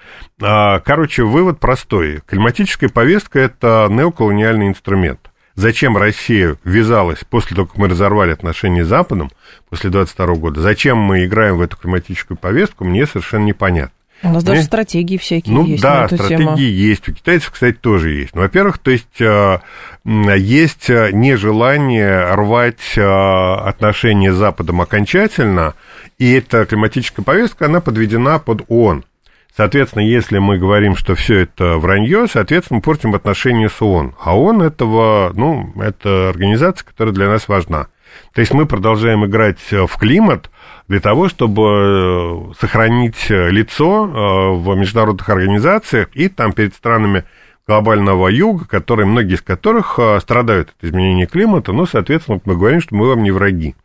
А, 0.41 0.79
короче, 0.79 1.23
вывод 1.23 1.59
простой. 1.59 2.21
Климатическая 2.25 2.89
повестка– 2.89 3.39
это 3.41 3.89
неоколониальный 3.91 4.69
инструмент. 4.69 5.19
Зачем 5.55 5.97
Россия 5.97 6.55
ввязалась 6.63 7.25
после 7.29 7.57
того, 7.57 7.67
как 7.67 7.77
мы 7.77 7.89
разорвали 7.89 8.31
отношения 8.31 8.85
с 8.85 8.87
Западом, 8.87 9.31
после 9.69 9.89
22 9.89 10.35
года, 10.35 10.61
зачем 10.61 10.97
мы 10.97 11.25
играем 11.25 11.57
в 11.57 11.61
эту 11.61 11.75
климатическую 11.75 12.37
повестку, 12.37 12.85
мне 12.85 13.05
совершенно 13.05 13.43
непонятно. 13.43 13.91
У 14.23 14.29
нас 14.29 14.45
даже 14.45 14.63
стратегии 14.63 15.17
всякие 15.17 15.53
ну, 15.53 15.65
есть. 15.65 15.83
Да, 15.83 15.99
на 15.99 16.05
эту 16.05 16.15
стратегии 16.15 16.45
тему. 16.45 16.57
есть. 16.57 17.09
У 17.09 17.13
китайцев, 17.13 17.51
кстати, 17.51 17.75
тоже 17.75 18.11
есть. 18.11 18.33
Ну, 18.33 18.43
во-первых, 18.43 18.77
то 18.77 18.91
есть 18.91 19.19
э, 19.19 19.59
есть 20.05 20.87
нежелание 20.87 22.33
рвать 22.33 22.93
э, 22.95 23.01
отношения 23.01 24.31
с 24.31 24.37
Западом 24.37 24.79
окончательно, 24.79 25.73
и 26.17 26.33
эта 26.33 26.65
климатическая 26.65 27.23
повестка, 27.23 27.65
она 27.65 27.81
подведена 27.81 28.39
под 28.39 28.63
ООН. 28.67 29.03
Соответственно, 29.55 30.01
если 30.01 30.39
мы 30.39 30.57
говорим, 30.57 30.95
что 30.95 31.13
все 31.13 31.39
это 31.39 31.77
вранье, 31.77 32.27
соответственно, 32.27 32.77
мы 32.77 32.81
портим 32.81 33.13
отношения 33.13 33.69
с 33.69 33.81
ООН. 33.81 34.15
А 34.19 34.35
ООН 34.35 34.63
этого, 34.63 35.31
ну, 35.35 35.71
это 35.79 36.29
организация, 36.29 36.85
которая 36.85 37.13
для 37.13 37.27
нас 37.27 37.47
важна. 37.47 37.87
То 38.33 38.41
есть 38.41 38.53
мы 38.53 38.65
продолжаем 38.65 39.25
играть 39.25 39.59
в 39.71 39.97
климат 39.97 40.49
для 40.87 40.99
того, 40.99 41.29
чтобы 41.29 42.53
сохранить 42.59 43.29
лицо 43.29 44.05
э, 44.05 44.57
в 44.57 44.75
международных 44.75 45.27
организациях 45.29 46.09
и 46.13 46.29
там 46.29 46.51
перед 46.51 46.73
странами 46.73 47.23
глобального 47.67 48.27
юга, 48.27 48.65
которые, 48.65 49.05
многие 49.05 49.35
из 49.35 49.41
которых 49.41 49.97
э, 49.97 50.19
страдают 50.19 50.69
от 50.69 50.83
изменения 50.83 51.25
климата, 51.25 51.71
ну, 51.71 51.85
соответственно, 51.85 52.41
мы 52.45 52.55
говорим, 52.55 52.81
что 52.81 52.95
мы 52.95 53.07
вам 53.07 53.23
не 53.23 53.31
враги. 53.31 53.75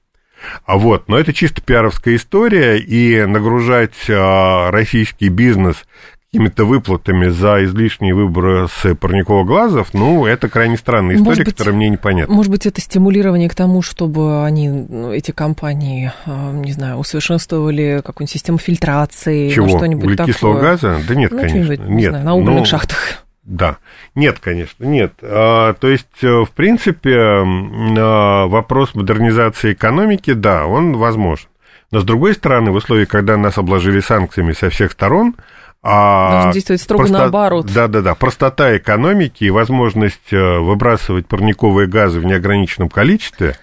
А 0.65 0.79
вот, 0.79 1.09
но 1.09 1.19
это 1.19 1.33
чисто 1.33 1.61
пиаровская 1.63 2.17
история, 2.17 2.79
и 2.79 3.25
нагружать 3.27 3.95
а, 4.09 4.71
российский 4.71 5.29
бизнес 5.29 5.85
какими-то 6.31 6.67
выплатами 6.67 7.29
за 7.29 7.65
излишние 7.65 8.15
выбросы 8.15 8.95
парниковых 8.95 9.47
газов, 9.49 9.95
ну, 9.95 10.27
это 10.27 10.51
крайне 10.51 10.77
странная 10.77 11.15
история, 11.15 11.29
Может 11.31 11.45
быть, 11.47 11.55
которая 11.55 11.75
мне 11.75 11.89
непонятна. 11.89 12.35
Может 12.35 12.51
быть, 12.53 12.67
это 12.67 12.83
стимулирование 12.83 13.49
к 13.49 13.55
тому, 13.55 13.81
чтобы 13.81 14.45
они, 14.45 14.69
ну, 14.69 15.11
эти 15.11 15.31
компании, 15.31 16.13
э, 16.27 16.51
не 16.53 16.73
знаю, 16.73 16.99
усовершенствовали 16.99 18.03
какую-нибудь 18.05 18.31
систему 18.31 18.59
фильтрации, 18.59 19.49
Чего? 19.49 19.69
ну, 19.69 19.77
что-нибудь 19.79 20.17
такое. 20.19 20.61
газа? 20.61 20.99
Да 21.09 21.15
нет, 21.15 21.31
ну, 21.31 21.39
конечно. 21.39 21.65
что-нибудь, 21.65 21.89
не 21.89 21.95
Нет. 21.97 22.11
знаю, 22.11 22.25
на 22.27 22.35
угольных 22.35 22.59
Ну, 22.61 22.65
шахтах. 22.67 23.25
Да. 23.49 23.79
Нет, 24.15 24.41
конечно, 24.41 24.85
нет. 24.85 25.15
А, 25.23 25.73
то 25.73 25.89
есть, 25.89 26.23
э, 26.23 26.45
в 26.45 26.51
принципе, 26.51 27.17
а, 27.19 28.47
вопрос 28.47 28.95
модернизации 28.95 29.73
экономики, 29.73 30.35
да, 30.35 30.67
он 30.67 30.99
возможен. 30.99 31.49
Но, 31.91 32.01
с 32.01 32.05
другой 32.05 32.35
стороны, 32.35 32.71
в 32.71 32.75
условиях, 32.75 33.09
когда 33.09 33.39
нас 33.39 33.57
обложили 33.57 34.01
санкциями 34.01 34.53
со 34.53 34.69
всех 34.69 34.93
сторон, 34.93 35.35
а 35.83 36.33
Должен 36.33 36.51
действовать 36.53 36.83
строго 36.83 37.03
просто- 37.05 37.19
наоборот. 37.19 37.73
Да-да-да, 37.73 38.15
простота 38.15 38.77
экономики 38.77 39.45
и 39.45 39.51
возможность 39.51 40.31
э, 40.33 40.59
выбрасывать 40.59 41.27
парниковые 41.27 41.89
газы 41.89 42.21
в 42.21 42.27
неограниченном 42.27 42.91
количестве, 42.91 43.57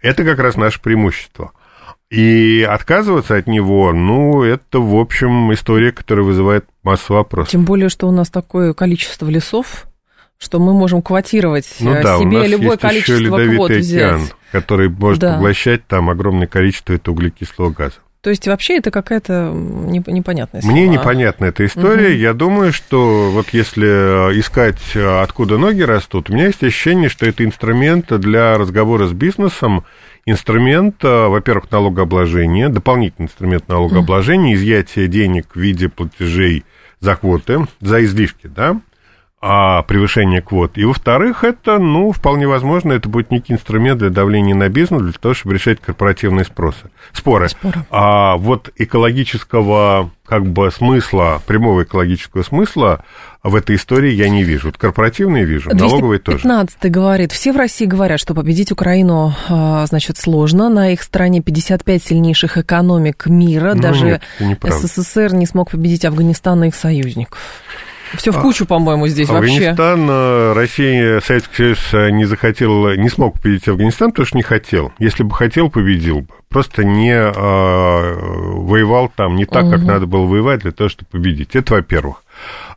это 0.00 0.22
как 0.22 0.38
раз 0.38 0.56
наше 0.56 0.80
преимущество. 0.80 1.50
И 2.10 2.62
отказываться 2.62 3.36
от 3.36 3.48
него, 3.48 3.92
ну, 3.92 4.44
это, 4.44 4.78
в 4.78 4.94
общем, 4.94 5.52
история, 5.52 5.90
которая 5.90 6.24
вызывает 6.24 6.66
массу 6.82 7.14
вопросов. 7.14 7.50
Тем 7.52 7.64
более, 7.64 7.88
что 7.88 8.08
у 8.08 8.12
нас 8.12 8.30
такое 8.30 8.74
количество 8.74 9.28
лесов, 9.28 9.86
что 10.38 10.58
мы 10.58 10.72
можем 10.74 11.02
квотировать 11.02 11.68
Ну 11.80 11.92
э, 11.94 12.02
да, 12.02 12.18
у 12.18 12.22
себе 12.22 12.38
нас 12.38 12.48
любое 12.48 12.70
есть 12.72 12.82
еще 12.82 12.88
количество 12.88 13.14
ледовитый 13.22 13.56
квот 13.56 13.70
океан, 13.70 14.20
взять. 14.20 14.34
который 14.50 14.88
может 14.88 15.20
Да. 15.20 15.34
поглощать 15.34 15.86
там 15.86 16.10
огромное 16.10 16.46
количество 16.48 16.92
этого 16.94 17.14
углекислого 17.14 17.70
газа. 17.70 17.94
То 18.22 18.30
есть 18.30 18.46
вообще 18.46 18.78
это 18.78 18.92
какая-то 18.92 19.50
неп- 19.52 20.08
непонятная 20.10 20.62
Мне 20.62 20.82
схема. 20.82 20.92
непонятна 20.94 21.46
эта 21.46 21.66
история. 21.66 22.10
Мгм. 22.10 22.18
Я 22.20 22.34
думаю, 22.34 22.72
что 22.72 23.30
вот 23.32 23.48
если 23.50 24.30
э, 24.32 24.38
искать, 24.38 24.80
э, 24.94 25.22
откуда 25.22 25.58
ноги 25.58 25.82
растут, 25.82 26.30
у 26.30 26.32
меня 26.32 26.46
есть 26.46 26.62
ощущение, 26.62 27.08
что 27.08 27.26
это 27.26 27.44
инструмент 27.44 28.12
для 28.20 28.56
разговора 28.58 29.06
с 29.08 29.12
бизнесом, 29.12 29.84
инструмент, 30.24 31.02
во-первых, 31.02 31.68
налогообложения, 31.72 32.68
дополнительный 32.68 33.26
инструмент 33.26 33.66
налогообложения, 33.68 34.54
изъятие 34.54 35.08
денег 35.08 35.46
в 35.54 35.58
виде 35.60 35.88
платежей 35.88 36.64
за 37.02 37.16
квоты, 37.16 37.58
за 37.80 38.00
излишки, 38.00 38.48
да, 38.48 38.76
а 39.44 39.82
превышение 39.82 40.40
квот. 40.40 40.78
И, 40.78 40.84
во-вторых, 40.84 41.42
это, 41.42 41.78
ну, 41.78 42.12
вполне 42.12 42.46
возможно, 42.46 42.92
это 42.92 43.08
будет 43.08 43.32
некий 43.32 43.54
инструмент 43.54 43.98
для 43.98 44.08
давления 44.08 44.54
на 44.54 44.68
бизнес, 44.68 45.02
для 45.02 45.12
того, 45.12 45.34
чтобы 45.34 45.54
решать 45.54 45.80
корпоративные 45.80 46.44
спросы, 46.44 46.90
споры. 47.12 47.48
Споры. 47.48 47.84
А 47.90 48.36
вот 48.36 48.70
экологического, 48.76 50.12
как 50.24 50.46
бы, 50.46 50.70
смысла, 50.70 51.42
прямого 51.44 51.82
экологического 51.82 52.44
смысла 52.44 53.04
в 53.42 53.56
этой 53.56 53.74
истории 53.74 54.12
я 54.12 54.28
не 54.28 54.44
вижу. 54.44 54.68
Вот 54.68 54.78
корпоративные 54.78 55.44
вижу, 55.44 55.70
налоговые 55.74 56.20
тоже. 56.20 56.38
215 56.38 56.92
говорит, 56.92 57.32
все 57.32 57.52
в 57.52 57.56
России 57.56 57.86
говорят, 57.86 58.20
что 58.20 58.34
победить 58.34 58.70
Украину, 58.70 59.34
а, 59.48 59.84
значит, 59.86 60.18
сложно. 60.18 60.68
На 60.68 60.92
их 60.92 61.02
стороне 61.02 61.42
55 61.42 62.00
сильнейших 62.00 62.58
экономик 62.58 63.26
мира. 63.26 63.72
Ну, 63.74 63.82
Даже 63.82 64.20
нет. 64.38 64.60
СССР 64.62 65.34
не 65.34 65.46
смог 65.46 65.72
победить 65.72 66.04
Афганистан 66.04 66.62
и 66.62 66.68
их 66.68 66.76
союзников. 66.76 67.40
Все 68.16 68.30
в 68.32 68.38
А, 68.38 68.40
кучу, 68.40 68.66
по-моему, 68.66 69.06
здесь 69.08 69.28
вообще. 69.28 69.52
Афганистан, 69.70 70.06
э, 70.08 70.52
Россия, 70.54 71.20
Советский 71.20 71.56
Союз 71.56 71.94
э, 71.94 72.10
не 72.10 72.24
захотел, 72.24 72.90
не 72.96 73.08
смог 73.08 73.40
победить 73.40 73.68
Афганистан, 73.68 74.10
потому 74.10 74.26
что 74.26 74.36
не 74.36 74.42
хотел. 74.42 74.92
Если 74.98 75.22
бы 75.22 75.34
хотел, 75.34 75.70
победил 75.70 76.20
бы. 76.20 76.28
Просто 76.48 76.84
не 76.84 77.12
э, 77.12 77.30
воевал 77.32 79.10
там 79.14 79.36
не 79.36 79.46
так, 79.46 79.68
как 79.70 79.80
Мгм. 79.80 79.86
надо 79.86 80.06
было 80.06 80.26
воевать 80.26 80.60
для 80.60 80.72
того, 80.72 80.88
чтобы 80.88 81.08
победить. 81.10 81.54
Это 81.56 81.74
во-первых. 81.74 82.24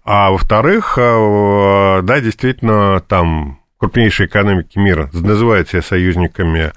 А 0.03 0.31
во-вторых, 0.31 0.97
э, 0.97 2.01
да, 2.03 2.19
действительно, 2.19 3.01
там 3.01 3.59
крупнейшие 3.77 4.27
экономики 4.27 4.77
мира 4.77 5.09
называют 5.13 5.69
себя 5.69 5.81
союзниками 5.81 6.71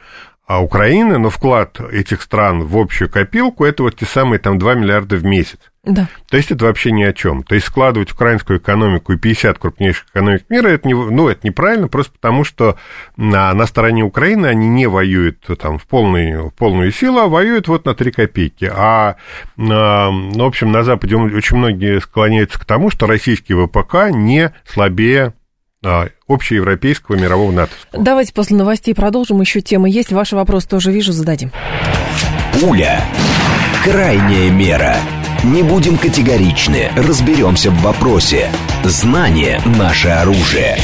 а, 0.46 0.62
Украины, 0.62 1.18
но 1.18 1.28
вклад 1.30 1.78
этих 1.92 2.22
стран 2.22 2.64
в 2.64 2.76
общую 2.76 3.10
копилку 3.10 3.64
это 3.64 3.82
вот 3.82 3.96
те 3.96 4.06
самые 4.06 4.38
там 4.38 4.58
2 4.58 4.74
миллиарда 4.74 5.16
в 5.16 5.24
месяц. 5.24 5.58
Да. 5.88 6.06
То 6.28 6.36
есть 6.36 6.50
это 6.50 6.66
вообще 6.66 6.92
ни 6.92 7.02
о 7.02 7.14
чем. 7.14 7.42
То 7.42 7.54
есть 7.54 7.66
складывать 7.66 8.12
украинскую 8.12 8.58
экономику 8.58 9.14
и 9.14 9.16
50 9.16 9.58
крупнейших 9.58 10.06
экономик 10.10 10.44
мира, 10.50 10.68
это, 10.68 10.86
не, 10.86 10.92
ну, 10.92 11.28
это 11.28 11.46
неправильно, 11.46 11.88
просто 11.88 12.12
потому 12.12 12.44
что 12.44 12.76
на, 13.16 13.52
на 13.54 13.66
стороне 13.66 14.04
Украины 14.04 14.46
они 14.46 14.68
не 14.68 14.86
воюют 14.86 15.46
там, 15.58 15.78
в, 15.78 15.86
полный, 15.86 16.42
в 16.42 16.50
полную 16.50 16.92
силу, 16.92 17.20
а 17.20 17.26
воюют 17.26 17.68
вот 17.68 17.86
на 17.86 17.94
3 17.94 18.12
копейки. 18.12 18.70
А, 18.70 19.16
а, 19.56 20.10
ну, 20.10 20.44
в 20.44 20.46
общем, 20.46 20.70
на 20.70 20.82
Западе 20.82 21.16
очень 21.16 21.56
многие 21.56 22.00
склоняются 22.02 22.60
к 22.60 22.66
тому, 22.66 22.90
что 22.90 23.06
российский 23.06 23.54
ВПК 23.54 24.10
не 24.10 24.52
слабее 24.66 25.32
а, 25.82 26.08
общеевропейского 26.28 27.16
мирового 27.16 27.50
натовского. 27.50 28.04
Давайте 28.04 28.34
после 28.34 28.58
новостей 28.58 28.94
продолжим. 28.94 29.40
Еще 29.40 29.62
темы 29.62 29.88
есть. 29.88 30.12
Ваши 30.12 30.36
вопросы 30.36 30.68
тоже 30.68 30.92
вижу, 30.92 31.12
зададим. 31.12 31.50
Пуля. 32.60 33.00
Крайняя 33.84 34.50
мера. 34.50 34.96
Не 35.44 35.62
будем 35.62 35.96
категоричны, 35.96 36.90
разберемся 36.96 37.70
в 37.70 37.80
вопросе. 37.80 38.50
Знание– 38.84 39.62
наше 39.78 40.08
оружие. 40.08 40.78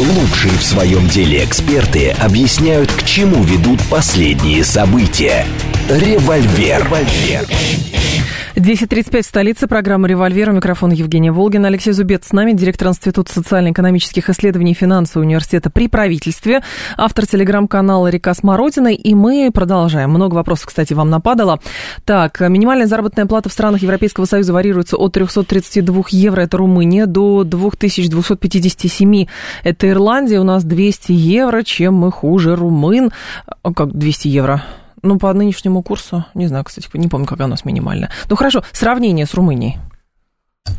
Лучшие 0.00 0.52
в 0.54 0.64
своем 0.64 1.06
деле 1.06 1.44
эксперты 1.44 2.10
объясняют, 2.10 2.90
к 2.90 3.04
чему 3.04 3.44
ведут 3.44 3.80
последние 3.88 4.64
события. 4.64 5.46
Револьвер. 5.88 6.84
10.35 8.56 9.22
в 9.22 9.26
столице. 9.26 9.66
Программа 9.66 10.06
«Револьвер». 10.06 10.50
У 10.50 10.52
микрофона 10.52 10.92
Евгения 10.92 11.32
Волгина. 11.32 11.66
Алексей 11.66 11.92
Зубец 11.92 12.28
с 12.28 12.32
нами, 12.32 12.52
директор 12.52 12.86
Института 12.86 13.32
социально-экономических 13.32 14.30
исследований 14.30 14.70
и 14.70 14.74
финансового 14.74 15.26
университета 15.26 15.70
при 15.70 15.88
правительстве, 15.88 16.62
автор 16.96 17.26
телеграм-канала 17.26 18.06
«Река 18.06 18.32
Смородина». 18.32 18.94
И 18.94 19.12
мы 19.14 19.50
продолжаем. 19.52 20.10
Много 20.10 20.36
вопросов, 20.36 20.66
кстати, 20.66 20.92
вам 20.94 21.10
нападало. 21.10 21.58
Так, 22.04 22.40
минимальная 22.40 22.86
заработная 22.86 23.26
плата 23.26 23.48
в 23.48 23.52
странах 23.52 23.82
Европейского 23.82 24.24
Союза 24.24 24.52
варьируется 24.52 24.98
от 24.98 25.12
332 25.12 26.04
евро, 26.10 26.42
это 26.42 26.56
Румыния, 26.56 27.06
до 27.06 27.42
2257, 27.42 29.26
это 29.64 29.83
Ирландия. 29.88 30.40
У 30.40 30.44
нас 30.44 30.64
200 30.64 31.12
евро. 31.12 31.62
Чем 31.62 31.94
мы 31.94 32.10
хуже 32.10 32.56
румын? 32.56 33.10
А, 33.62 33.72
Как 33.72 33.92
200 33.92 34.28
евро? 34.28 34.62
Ну, 35.02 35.18
по 35.18 35.32
нынешнему 35.34 35.82
курсу, 35.82 36.24
не 36.32 36.46
знаю, 36.46 36.64
кстати, 36.64 36.88
не 36.94 37.08
помню, 37.08 37.26
какая 37.26 37.44
у 37.44 37.50
нас 37.50 37.66
минимальная. 37.66 38.10
Ну, 38.30 38.36
хорошо, 38.36 38.62
сравнение 38.72 39.26
с 39.26 39.34
Румынией. 39.34 39.76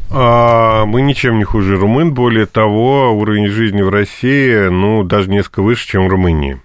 А, 0.09 0.85
мы 0.85 1.01
ничем 1.01 1.37
не 1.37 1.43
хуже 1.43 1.77
румын. 1.77 2.13
Более 2.13 2.45
того, 2.47 3.11
уровень 3.11 3.47
жизни 3.49 3.81
в 3.81 3.89
России, 3.89 4.69
ну, 4.69 5.03
даже 5.03 5.29
несколько 5.29 5.61
выше, 5.61 5.87
чем 5.87 6.05
в 6.05 6.09
Румынии. 6.09 6.59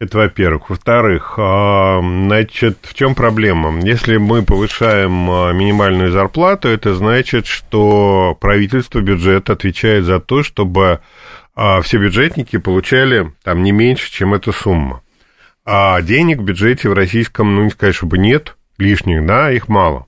Это 0.00 0.16
во-первых. 0.16 0.70
Во-вторых, 0.70 1.34
а, 1.36 2.00
значит, 2.00 2.78
в 2.82 2.94
чем 2.94 3.14
проблема? 3.14 3.78
Если 3.80 4.16
мы 4.16 4.42
повышаем 4.42 5.30
а, 5.30 5.52
минимальную 5.52 6.10
зарплату, 6.10 6.68
это 6.68 6.94
значит, 6.94 7.46
что 7.46 8.36
правительство, 8.40 9.00
бюджет 9.00 9.50
отвечает 9.50 10.04
за 10.04 10.18
то, 10.18 10.42
чтобы 10.42 11.00
а, 11.62 11.82
все 11.82 11.98
бюджетники 11.98 12.56
получали 12.56 13.34
там 13.42 13.62
не 13.62 13.70
меньше, 13.70 14.10
чем 14.10 14.32
эта 14.32 14.50
сумма. 14.50 15.02
А 15.66 16.00
денег 16.00 16.38
в 16.38 16.44
бюджете 16.44 16.88
в 16.88 16.94
российском, 16.94 17.54
ну, 17.54 17.64
не 17.64 17.70
сказать, 17.70 17.94
чтобы 17.94 18.16
нет 18.16 18.56
лишних, 18.78 19.26
да, 19.26 19.52
их 19.52 19.68
мало. 19.68 20.06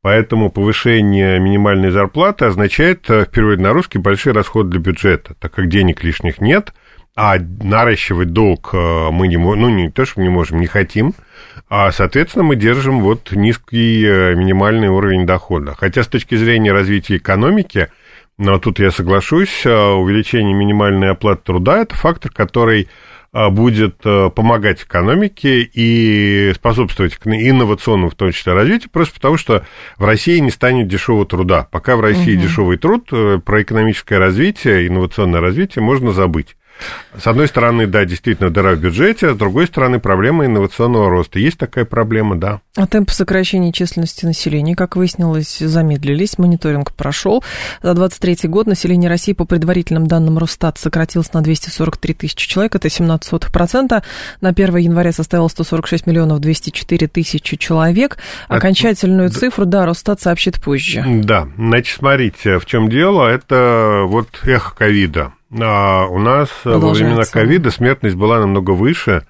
Поэтому 0.00 0.50
повышение 0.50 1.38
минимальной 1.40 1.90
зарплаты 1.90 2.46
означает, 2.46 3.06
в 3.06 3.26
переводе 3.26 3.60
на 3.60 3.74
русский, 3.74 3.98
большие 3.98 4.32
расходы 4.32 4.70
для 4.70 4.80
бюджета, 4.80 5.34
так 5.38 5.52
как 5.52 5.68
денег 5.68 6.02
лишних 6.02 6.40
нет– 6.40 6.72
а 7.16 7.36
наращивать 7.38 8.32
долг 8.32 8.70
э, 8.72 9.10
мы 9.10 9.28
не 9.28 9.36
можем, 9.36 9.62
ну, 9.62 9.68
не 9.68 9.90
то, 9.90 10.04
что 10.04 10.18
мы 10.18 10.24
не 10.24 10.30
можем, 10.30 10.60
не 10.60 10.66
хотим, 10.66 11.14
а, 11.68 11.92
соответственно, 11.92 12.44
мы 12.44 12.56
держим 12.56 13.00
вот 13.00 13.30
низкий 13.32 14.04
э, 14.04 14.34
минимальный 14.34 14.88
уровень 14.88 15.24
дохода. 15.24 15.74
Хотя 15.78 16.02
с 16.02 16.08
точки 16.08 16.34
зрения 16.34 16.72
развития 16.72 17.16
экономики, 17.16 17.88
но 18.38 18.58
тут 18.58 18.78
я 18.78 18.90
соглашусь, 18.90 19.64
э, 19.64 19.70
увеличение 19.70 20.54
минимальной 20.54 21.10
оплаты 21.10 21.42
труда– 21.44 21.78
это 21.82 21.94
фактор, 21.94 22.30
который 22.32 22.88
будет 23.50 23.96
помогать 23.96 24.84
экономике 24.84 25.62
и 25.62 26.52
способствовать 26.54 27.18
инновационному, 27.24 28.08
в 28.08 28.14
том 28.14 28.30
числе, 28.30 28.52
развитию, 28.52 28.90
просто 28.92 29.14
потому 29.14 29.36
что 29.36 29.66
в 29.96 30.04
России 30.04 30.38
не 30.38 30.52
станет 30.52 30.86
дешевого 30.86 31.26
труда. 31.26 31.66
Пока 31.72 31.96
в 31.96 32.00
России 32.00 32.36
угу. 32.36 32.44
дешевый 32.44 32.78
труд, 32.78 33.08
про 33.44 33.62
экономическое 33.62 34.18
развитие, 34.18 34.86
инновационное 34.86 35.40
развитие 35.40 35.82
можно 35.82 36.12
забыть. 36.12 36.54
С 37.16 37.26
одной 37.26 37.46
стороны, 37.46 37.86
да, 37.86 38.04
действительно 38.04 38.50
дыра 38.50 38.74
в 38.74 38.78
бюджете, 38.78 39.28
а 39.28 39.34
с 39.34 39.36
другой 39.36 39.66
стороны, 39.66 40.00
проблема 40.00 40.46
инновационного 40.46 41.08
роста. 41.08 41.38
Есть 41.38 41.58
такая 41.58 41.84
проблема, 41.84 42.36
да. 42.36 42.60
А 42.76 42.86
темпы 42.88 43.12
сокращения 43.12 43.72
численности 43.72 44.26
населения, 44.26 44.74
как 44.74 44.96
выяснилось, 44.96 45.58
замедлились. 45.58 46.38
Мониторинг 46.38 46.92
прошел. 46.92 47.44
За 47.82 47.94
23 47.94 48.48
год 48.48 48.66
население 48.66 49.08
России 49.08 49.32
по 49.32 49.44
предварительным 49.44 50.08
данным 50.08 50.38
Росстат 50.38 50.78
сократилось 50.78 51.32
на 51.32 51.42
243 51.42 52.14
тысячи 52.14 52.48
человек, 52.48 52.74
это 52.74 52.88
17%. 52.88 54.02
На 54.40 54.48
1 54.48 54.76
января 54.76 55.12
составило 55.12 55.48
146 55.48 56.06
миллионов 56.06 56.40
204 56.40 57.06
тысячи 57.06 57.56
человек. 57.56 58.18
Окончательную 58.48 59.28
От... 59.28 59.34
цифру, 59.34 59.66
да, 59.66 59.86
Росстат 59.86 60.20
сообщит 60.20 60.60
позже. 60.60 61.04
Да, 61.06 61.48
значит, 61.56 61.96
смотрите, 61.96 62.58
в 62.58 62.66
чем 62.66 62.88
дело. 62.88 63.28
Это 63.28 64.02
вот 64.06 64.28
эхо 64.44 64.74
ковида 64.74 65.32
а 65.60 66.06
у 66.06 66.18
нас 66.18 66.48
во 66.64 66.90
времена 66.90 67.22
ковида 67.24 67.70
смертность 67.70 68.16
была 68.16 68.40
намного 68.40 68.70
выше, 68.70 69.26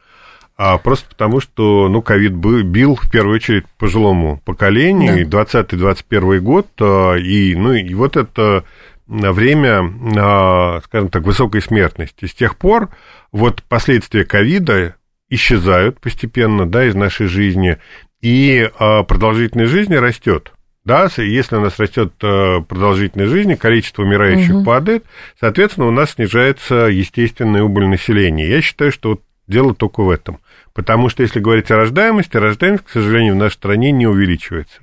а 0.57 0.79
просто 0.79 1.09
потому, 1.09 1.41
что, 1.41 1.89
ну, 1.89 2.01
ковид 2.01 2.33
бил 2.33 2.95
в 2.95 3.11
первую 3.11 3.37
очередь 3.37 3.65
пожилому 3.77 4.41
поколению, 4.45 5.27
да. 5.27 5.43
20-21 5.43 6.39
год, 6.39 6.69
а, 6.81 7.15
и, 7.17 7.55
ну, 7.57 7.73
и 7.73 7.93
вот 7.95 8.17
это 8.17 8.65
время, 9.07 9.93
а, 10.17 10.81
скажем 10.85 11.09
так, 11.09 11.25
высокой 11.25 11.61
смертности. 11.61 12.27
С 12.27 12.35
тех 12.35 12.57
пор 12.57 12.91
вот 13.33 13.63
последствия 13.65 14.25
ковида 14.25 14.95
исчезают 15.29 16.01
постепенно, 16.01 16.67
да, 16.67 16.85
из 16.85 16.95
нашей 16.95 17.27
жизни, 17.27 17.79
и 18.21 18.71
а, 18.79 19.03
продолжительность 19.03 19.73
жизни 19.73 19.97
растет. 19.97 20.53
Да, 20.85 21.09
если 21.17 21.57
у 21.57 21.61
нас 21.61 21.79
растет 21.79 22.13
э, 22.23 22.61
продолжительность 22.61 23.33
жизни, 23.33 23.55
количество 23.55 24.03
умирающих 24.03 24.57
угу. 24.57 24.65
падает, 24.65 25.05
соответственно, 25.41 25.87
у 25.87 25.91
нас 25.91 26.13
снижается 26.13 26.75
естественная 26.75 27.63
убыль 27.63 27.87
населения. 27.87 28.47
Я 28.47 28.61
считаю, 28.61 28.93
что 28.93 29.11
вот 29.11 29.23
дело 29.47 29.75
только 29.75 30.03
в 30.03 30.11
этом. 30.11 30.41
Потому 30.75 31.09
что 31.09 31.23
если 31.23 31.41
говорить 31.41 31.71
о 31.71 31.77
рождаемости, 31.77 32.37
рождаемость, 32.37 32.85
к 32.85 32.91
сожалению, 32.91 33.35
в 33.35 33.39
нашей 33.39 33.55
стране 33.55 33.93
не 33.93 34.07
увеличивается. 34.07 34.81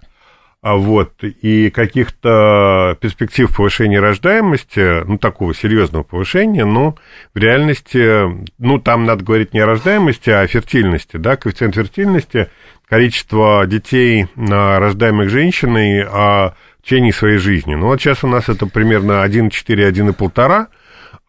А 0.63 0.75
вот, 0.75 1.23
и 1.23 1.71
каких-то 1.71 2.95
перспектив 3.01 3.55
повышения 3.55 3.99
рождаемости, 3.99 5.03
ну, 5.05 5.17
такого 5.17 5.55
серьезного 5.55 6.03
повышения, 6.03 6.65
ну, 6.65 6.97
в 7.33 7.37
реальности, 7.39 8.45
ну, 8.59 8.77
там 8.77 9.05
надо 9.05 9.23
говорить 9.23 9.55
не 9.55 9.59
о 9.59 9.65
рождаемости, 9.65 10.29
а 10.29 10.41
о 10.41 10.47
фертильности, 10.47 11.17
да, 11.17 11.35
коэффициент 11.35 11.75
фертильности– 11.75 12.47
количество 12.91 13.65
детей, 13.65 14.27
рождаемых 14.35 15.29
женщиной, 15.29 16.03
в 16.03 16.53
течение 16.83 17.13
своей 17.13 17.37
жизни. 17.37 17.73
Ну, 17.73 17.87
вот 17.87 18.01
сейчас 18.01 18.25
у 18.25 18.27
нас 18.27 18.49
это 18.49 18.65
примерно 18.65 19.23
1,4, 19.25 19.89
1,5, 19.89 20.67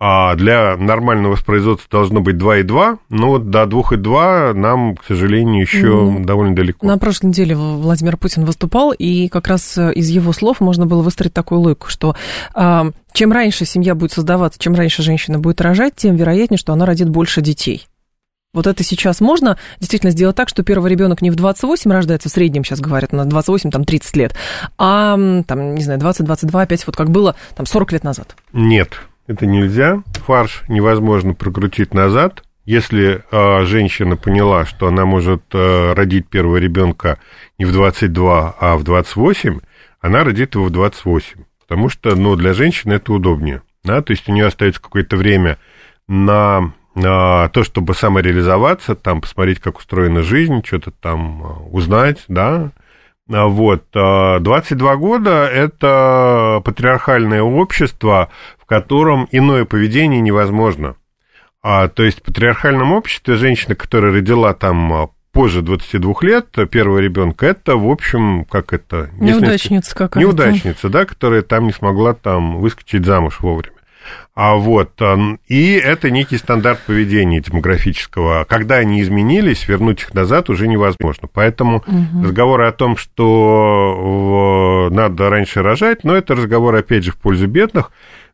а 0.01 0.35
для 0.35 0.77
нормального 0.77 1.35
воспроизводства 1.35 1.88
должно 1.88 2.20
быть 2.20 2.35
2,2, 2.35 2.98
но 3.11 3.29
вот 3.29 3.51
до 3.51 3.62
2,2 3.62 4.55
нам, 4.55 4.96
к 4.96 5.05
сожалению, 5.07 5.62
еще 5.62 5.87
mm. 5.87 6.25
довольно 6.25 6.57
далеко. 6.57 6.85
На 6.85 6.98
прошлой 6.98 7.29
неделе 7.29 7.55
Владимир 7.55 8.16
Путин 8.16 8.44
выступал, 8.44 8.90
и 8.90 9.29
как 9.29 9.46
раз 9.46 9.79
из 9.79 10.09
его 10.09 10.33
слов 10.33 10.59
можно 10.59 10.87
было 10.87 11.03
выстроить 11.03 11.33
такую 11.33 11.61
логику, 11.61 11.87
что 11.88 12.16
а, 12.55 12.88
чем 13.12 13.31
раньше 13.31 13.64
семья 13.64 13.94
будет 13.94 14.11
создаваться, 14.11 14.59
чем 14.59 14.75
раньше 14.75 15.03
женщина 15.03 15.38
будет 15.38 15.61
рожать, 15.61 15.94
тем 15.94 16.16
вероятнее, 16.16 16.59
что 16.59 16.72
она 16.72 16.87
родит 16.87 17.09
больше 17.09 17.40
детей. 17.40 17.87
Вот 18.55 18.67
это 18.67 18.85
сейчас 18.85 19.23
можно 19.23 19.57
действительно 19.81 20.12
сделать 20.12 20.37
так, 20.37 20.51
что 20.51 20.62
первый 20.62 20.91
ребенок 20.91 21.23
не 21.23 21.31
в 21.31 21.37
28 21.37 21.91
рождается, 21.91 22.29
в 22.29 22.33
среднем 22.33 22.65
сейчас 22.65 22.81
говорят, 22.81 23.12
на 23.12 23.25
28, 23.25 23.71
там, 23.71 23.85
30 23.85 24.17
лет, 24.17 24.35
а, 24.77 25.17
там, 25.47 25.75
не 25.75 25.83
знаю, 25.83 25.99
20, 25.99 26.27
22, 26.27 26.61
опять 26.61 26.87
вот 26.87 26.95
как 26.95 27.09
было, 27.09 27.35
там, 27.57 27.65
40 27.65 27.93
лет 27.93 28.05
назад. 28.05 28.37
Нет, 28.53 29.01
это 29.27 29.47
нельзя. 29.47 30.03
Фарш 30.27 30.65
невозможно 30.69 31.33
прокрутить 31.33 31.95
назад. 31.95 32.45
Если 32.67 33.25
э, 33.31 33.65
женщина 33.65 34.17
поняла, 34.17 34.67
что 34.67 34.87
она 34.87 35.07
может 35.07 35.43
э, 35.55 35.95
родить 35.95 36.29
первого 36.29 36.59
ребенка 36.59 37.19
не 37.59 37.65
в 37.65 37.73
22, 37.73 38.55
а 38.61 38.77
в 38.77 38.85
28, 38.85 39.61
она 40.03 40.25
родит 40.25 40.57
его 40.57 40.67
в 40.67 40.71
28. 40.71 41.45
Потому 41.67 41.88
что, 41.88 42.15
ну, 42.15 42.37
для 42.37 42.53
женщины 42.53 42.93
это 42.93 43.15
удобнее. 43.15 43.62
Да? 43.83 44.03
То 44.03 44.12
есть 44.12 44.29
у 44.29 44.33
нее 44.33 44.47
остается 44.47 44.81
какое-то 44.81 45.17
время 45.17 45.59
на 46.07 46.73
то, 46.94 47.50
чтобы 47.62 47.94
самореализоваться, 47.94 48.94
там, 48.94 49.20
посмотреть, 49.20 49.61
как 49.61 49.78
устроена 49.78 50.22
жизнь, 50.22 50.62
что-то 50.64 50.90
там 50.90 51.42
а, 51.42 51.62
узнать, 51.70 52.24
да, 52.28 52.70
а, 53.31 53.46
вот, 53.46 53.85
22 53.92 54.96
года– 54.96 55.48
это 55.52 56.61
патриархальное 56.64 57.42
общество, 57.42 58.28
в 58.59 58.66
котором 58.66 59.26
иное 59.31 59.64
поведение 59.64 60.20
невозможно. 60.20 60.96
А, 61.62 61.88
то 61.88 62.02
есть 62.02 62.20
в 62.20 62.22
патриархальном 62.24 62.92
обществе 62.92 63.37
женщина, 63.37 63.74
которая 63.74 64.12
родила 64.12 64.52
там 64.52 65.11
позже 65.33 65.62
22 65.62 66.14
лет 66.22 66.48
первого 66.70 66.98
ребенка, 66.98 67.46
это, 67.46 67.76
в 67.76 67.88
общем, 67.88 68.44
как 68.44 68.72
это... 68.72 69.09
Неудачница 69.18 69.94
какая-то. 69.94 70.20
Неудачница, 70.20 70.88
да, 70.88 71.07
которая 71.07 71.42
там 71.42 71.66
не 71.66 71.72
смогла 71.72 72.12
там 72.12 72.59
выскочить 72.59 73.07
замуж 73.07 73.40
вовремя. 73.40 73.76
А 74.35 74.55
вот, 74.55 74.99
и 75.47 75.73
это 75.73 76.11
некий 76.11 76.38
стандарт 76.38 76.81
поведения 76.87 77.40
демографического. 77.40 78.47
Когда 78.49 78.77
они 78.77 79.03
изменились, 79.03 79.68
вернуть 79.68 80.01
их 80.01 80.14
назад 80.14 80.49
уже 80.49 80.68
невозможно. 80.68 81.29
Поэтому 81.31 81.85
угу. 81.87 82.25
разговоры 82.25 82.66
о 82.66 82.73
том, 82.73 82.97
что 82.97 84.88
надо 84.90 85.29
раньше 85.29 85.62
рожать, 85.62 86.03
но 86.05 86.16
это 86.16 86.35
разговор, 86.35 86.75
опять 86.75 87.05
же, 87.05 87.12
в 87.12 87.16
пользу 87.16 87.47
бедных. 87.47 87.92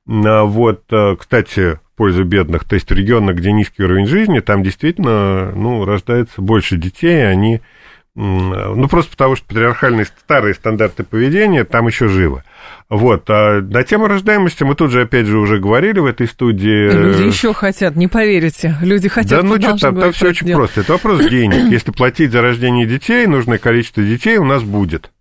А 0.09 0.45
вот, 0.45 0.85
э, 0.91 1.17
кстати, 1.19 1.75
в 1.75 1.97
пользу 1.97 2.25
бедных, 2.25 2.65
то 2.65 2.75
есть 2.75 2.89
в 2.89 2.95
регионах, 2.95 3.37
где 3.37 3.53
низкий 3.53 3.83
уровень 3.83 4.07
жизни, 4.07 4.41
там 4.41 4.63
действительно, 4.63 5.53
ну, 5.53 5.85
рождается 5.85 6.41
больше 6.41 6.77
детей, 6.77 7.29
они, 7.29 7.61
ну, 8.21 8.89
просто 8.89 9.13
потому 9.13 9.37
что 9.37 9.47
патриархальные 9.47 10.07
старые 10.07 10.55
стандарты 10.55 11.05
поведения 11.05 11.63
там 11.65 11.87
еще 11.87 12.09
живы. 12.09 12.43
Вот. 12.89 13.25
А 13.29 13.61
на 13.61 13.85
тему 13.85 14.09
рождаемости 14.09 14.65
мы 14.65 14.75
тут 14.75 14.91
же, 14.91 15.03
опять 15.03 15.27
же, 15.27 15.39
уже 15.39 15.59
говорили 15.59 16.01
в 16.01 16.07
этой 16.07 16.27
студии. 16.27 16.91
Люди 16.91 17.23
еще 17.23 17.53
хотят, 17.55 17.95
не 17.95 18.09
поверите. 18.09 18.75
Люди 18.83 19.09
хотят 19.09 19.43
Да 19.43 19.43
ну 19.43 19.57
что 19.61 19.77
там, 19.79 20.01
там 20.01 20.13
все 20.13 20.31
очень 20.31 20.49
дело. 20.49 20.59
просто. 20.59 20.81
Это 20.81 20.93
вопрос 20.95 21.27
денег. 21.27 21.57
Если 21.71 21.93
платить 21.93 22.33
за 22.33 22.43
рождение 22.43 22.87
детей, 22.87 23.27
нужное 23.29 23.59
количество 23.59 24.03
детей 24.03 24.37
у 24.39 24.45
нас 24.45 24.65
будет. 24.65 25.13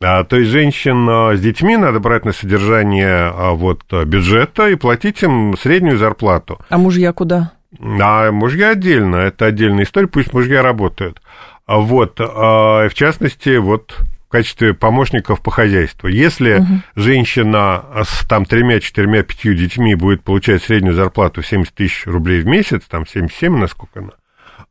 А, 0.00 0.24
то 0.24 0.36
есть 0.36 0.50
женщин 0.50 1.06
а, 1.06 1.36
с 1.36 1.40
детьми 1.40 1.76
надо 1.76 2.00
брать 2.00 2.24
на 2.24 2.32
содержание 2.32 3.30
а, 3.34 3.50
вот, 3.50 3.82
бюджета 3.92 4.68
и 4.68 4.76
платить 4.76 5.22
им 5.22 5.54
среднюю 5.58 5.98
зарплату. 5.98 6.60
А 6.70 6.78
мужья 6.78 7.12
куда? 7.12 7.52
А 8.00 8.30
мужья 8.30 8.70
отдельно, 8.70 9.16
это 9.16 9.44
отдельная 9.44 9.84
история, 9.84 10.06
пусть 10.06 10.32
мужья 10.32 10.62
работают. 10.62 11.20
А 11.68 11.80
вот, 11.80 12.18
а, 12.18 12.88
в 12.88 12.94
частности, 12.94 13.58
вот 13.58 13.94
в 14.26 14.30
качестве 14.30 14.72
помощников 14.72 15.42
по 15.42 15.50
хозяйству. 15.50 16.08
Если 16.08 16.60
угу. 16.60 16.66
женщина 16.96 17.84
с 18.02 18.26
там 18.26 18.46
тремя, 18.46 18.80
четырьмя, 18.80 19.22
пятью 19.22 19.54
детьми 19.54 19.94
будет 19.94 20.22
получать 20.22 20.62
среднюю 20.62 20.94
зарплату 20.94 21.42
в 21.42 21.46
70 21.46 21.74
тысяч 21.74 22.06
рублей 22.06 22.40
в 22.40 22.46
месяц, 22.46 22.82
там 22.88 23.06
77, 23.06 23.54
насколько 23.58 24.00
она, 24.00 24.12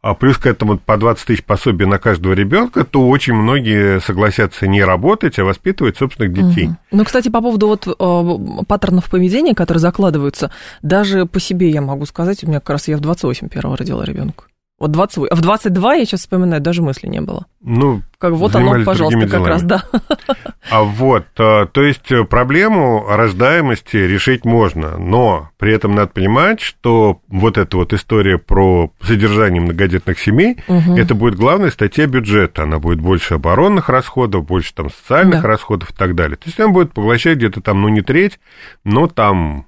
а 0.02 0.16
плюс 0.16 0.38
к 0.38 0.48
этому 0.48 0.80
по 0.80 0.98
20 0.98 1.26
тысяч 1.26 1.44
пособия 1.44 1.86
на 1.86 2.00
каждого 2.00 2.34
ребенка, 2.34 2.84
то 2.84 3.08
очень 3.08 3.34
многие 3.34 4.00
согласятся 4.00 4.66
не 4.66 4.84
работать, 4.84 5.38
а 5.38 5.44
воспитывать 5.44 5.98
собственных 5.98 6.34
детей. 6.34 6.68
Угу. 6.68 6.76
Ну, 6.94 7.06
кстати, 7.06 7.30
по 7.30 7.42
поводу 7.42 7.68
вот 7.68 7.88
э, 7.88 8.66
паттернов 8.66 9.08
поведения, 9.08 9.54
которые 9.54 9.82
закладываются, 9.82 10.52
даже 10.82 11.28
по 11.28 11.40
себе 11.40 11.70
я 11.70 11.82
могу 11.82 12.08
сказать, 12.08 12.44
у 12.44 12.48
меня 12.48 12.60
как 12.60 12.72
раз 12.72 12.88
я 12.88 12.98
в 12.98 13.02
28 13.02 13.50
первого 13.50 13.78
родила 13.78 14.04
ребенка. 14.04 14.46
Вот 14.80 14.92
20, 14.92 15.32
в 15.32 15.42
22 15.42 15.96
я 15.96 16.06
сейчас 16.06 16.20
вспоминаю, 16.20 16.62
даже 16.62 16.84
мысли 16.84 17.08
не 17.08 17.20
было. 17.20 17.48
Ну, 17.62 18.04
как 18.20 18.34
вот 18.34 18.56
оно, 18.56 18.84
пожалуйста, 18.86 19.22
как 19.22 19.30
делами. 19.30 19.48
раз, 19.48 19.64
да. 19.64 19.84
А 20.70 20.84
вот, 20.84 21.26
э, 21.38 21.66
то 21.72 21.82
есть 21.82 22.12
э, 22.12 22.26
проблему 22.26 23.06
рождаемости 23.08 23.98
решить 23.98 24.46
можно, 24.46 24.98
но 24.98 25.50
при 25.58 25.74
этом 25.74 25.96
надо 25.96 26.10
понимать, 26.10 26.60
что 26.60 27.22
вот 27.28 27.58
эта 27.58 27.78
вот 27.78 27.94
история 27.94 28.38
про 28.38 28.92
содержание 29.02 29.62
многодетных 29.62 30.20
семей, 30.20 30.58
угу. 30.68 30.96
это 30.96 31.16
будет 31.16 31.36
главная 31.36 31.72
статья 31.72 32.06
бюджета. 32.06 32.64
Она 32.64 32.78
будет 32.78 33.00
больше 33.00 33.36
оборонных 33.36 33.90
расходов, 33.90 34.46
больше 34.46 34.76
там 34.76 34.92
социальных 34.92 35.42
да. 35.42 35.48
расходов 35.48 35.90
и 35.90 35.94
так 35.94 36.14
далее. 36.14 36.36
То 36.36 36.48
есть 36.48 36.60
она 36.60 36.70
будет 36.70 36.94
поглощать 36.94 37.38
где-то 37.38 37.62
там, 37.62 37.82
ну, 37.82 37.88
не 37.88 38.02
треть, 38.02 38.40
но 38.84 39.08
там 39.08 39.66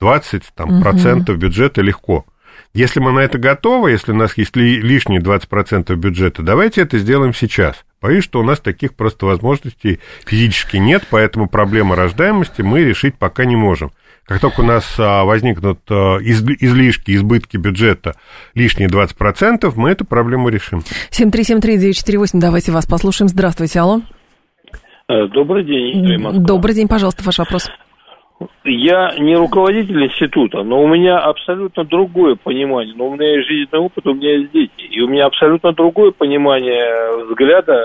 20 0.00 0.44
там, 0.54 0.74
угу. 0.74 0.82
процентов 0.82 1.38
бюджета 1.38 1.82
легко. 1.82 2.24
Если 2.72 3.00
мы 3.00 3.10
на 3.10 3.18
это 3.20 3.38
готовы, 3.38 3.90
если 3.90 4.12
у 4.12 4.14
нас 4.14 4.38
есть 4.38 4.54
лишние 4.54 5.20
20% 5.20 5.92
бюджета, 5.96 6.42
давайте 6.42 6.82
это 6.82 6.98
сделаем 6.98 7.34
сейчас. 7.34 7.84
Боюсь, 8.00 8.22
что 8.22 8.38
у 8.38 8.44
нас 8.44 8.60
таких 8.60 8.94
просто 8.94 9.26
возможностей 9.26 9.98
физически 10.24 10.76
нет, 10.76 11.02
поэтому 11.10 11.48
проблема 11.48 11.96
рождаемости 11.96 12.62
мы 12.62 12.84
решить 12.84 13.16
пока 13.16 13.44
не 13.44 13.56
можем. 13.56 13.90
Как 14.24 14.40
только 14.40 14.60
у 14.60 14.64
нас 14.64 14.94
а, 14.98 15.24
возникнут 15.24 15.80
а, 15.90 16.18
излишки, 16.18 17.16
избытки 17.16 17.56
бюджета, 17.56 18.14
лишние 18.54 18.88
20%, 18.88 19.72
мы 19.74 19.90
эту 19.90 20.04
проблему 20.04 20.48
решим. 20.48 20.84
7373948, 21.10 22.28
давайте 22.34 22.70
вас 22.70 22.86
послушаем. 22.86 23.28
Здравствуйте, 23.28 23.80
алло. 23.80 24.02
Э, 25.08 25.26
добрый 25.26 25.64
день, 25.64 26.44
Добрый 26.44 26.76
день, 26.76 26.86
пожалуйста, 26.86 27.24
ваш 27.24 27.38
вопрос. 27.38 27.68
Я 28.64 29.14
не 29.18 29.36
руководитель 29.36 30.04
института, 30.04 30.62
но 30.62 30.82
у 30.82 30.86
меня 30.86 31.18
абсолютно 31.18 31.84
другое 31.84 32.36
понимание. 32.36 32.94
Но 32.96 33.08
у 33.08 33.14
меня 33.14 33.36
есть 33.36 33.48
жизненный 33.48 33.80
опыт, 33.80 34.06
у 34.06 34.14
меня 34.14 34.36
есть 34.36 34.52
дети. 34.52 34.82
И 34.90 35.00
у 35.00 35.08
меня 35.08 35.26
абсолютно 35.26 35.72
другое 35.72 36.10
понимание 36.10 37.24
взгляда, 37.26 37.78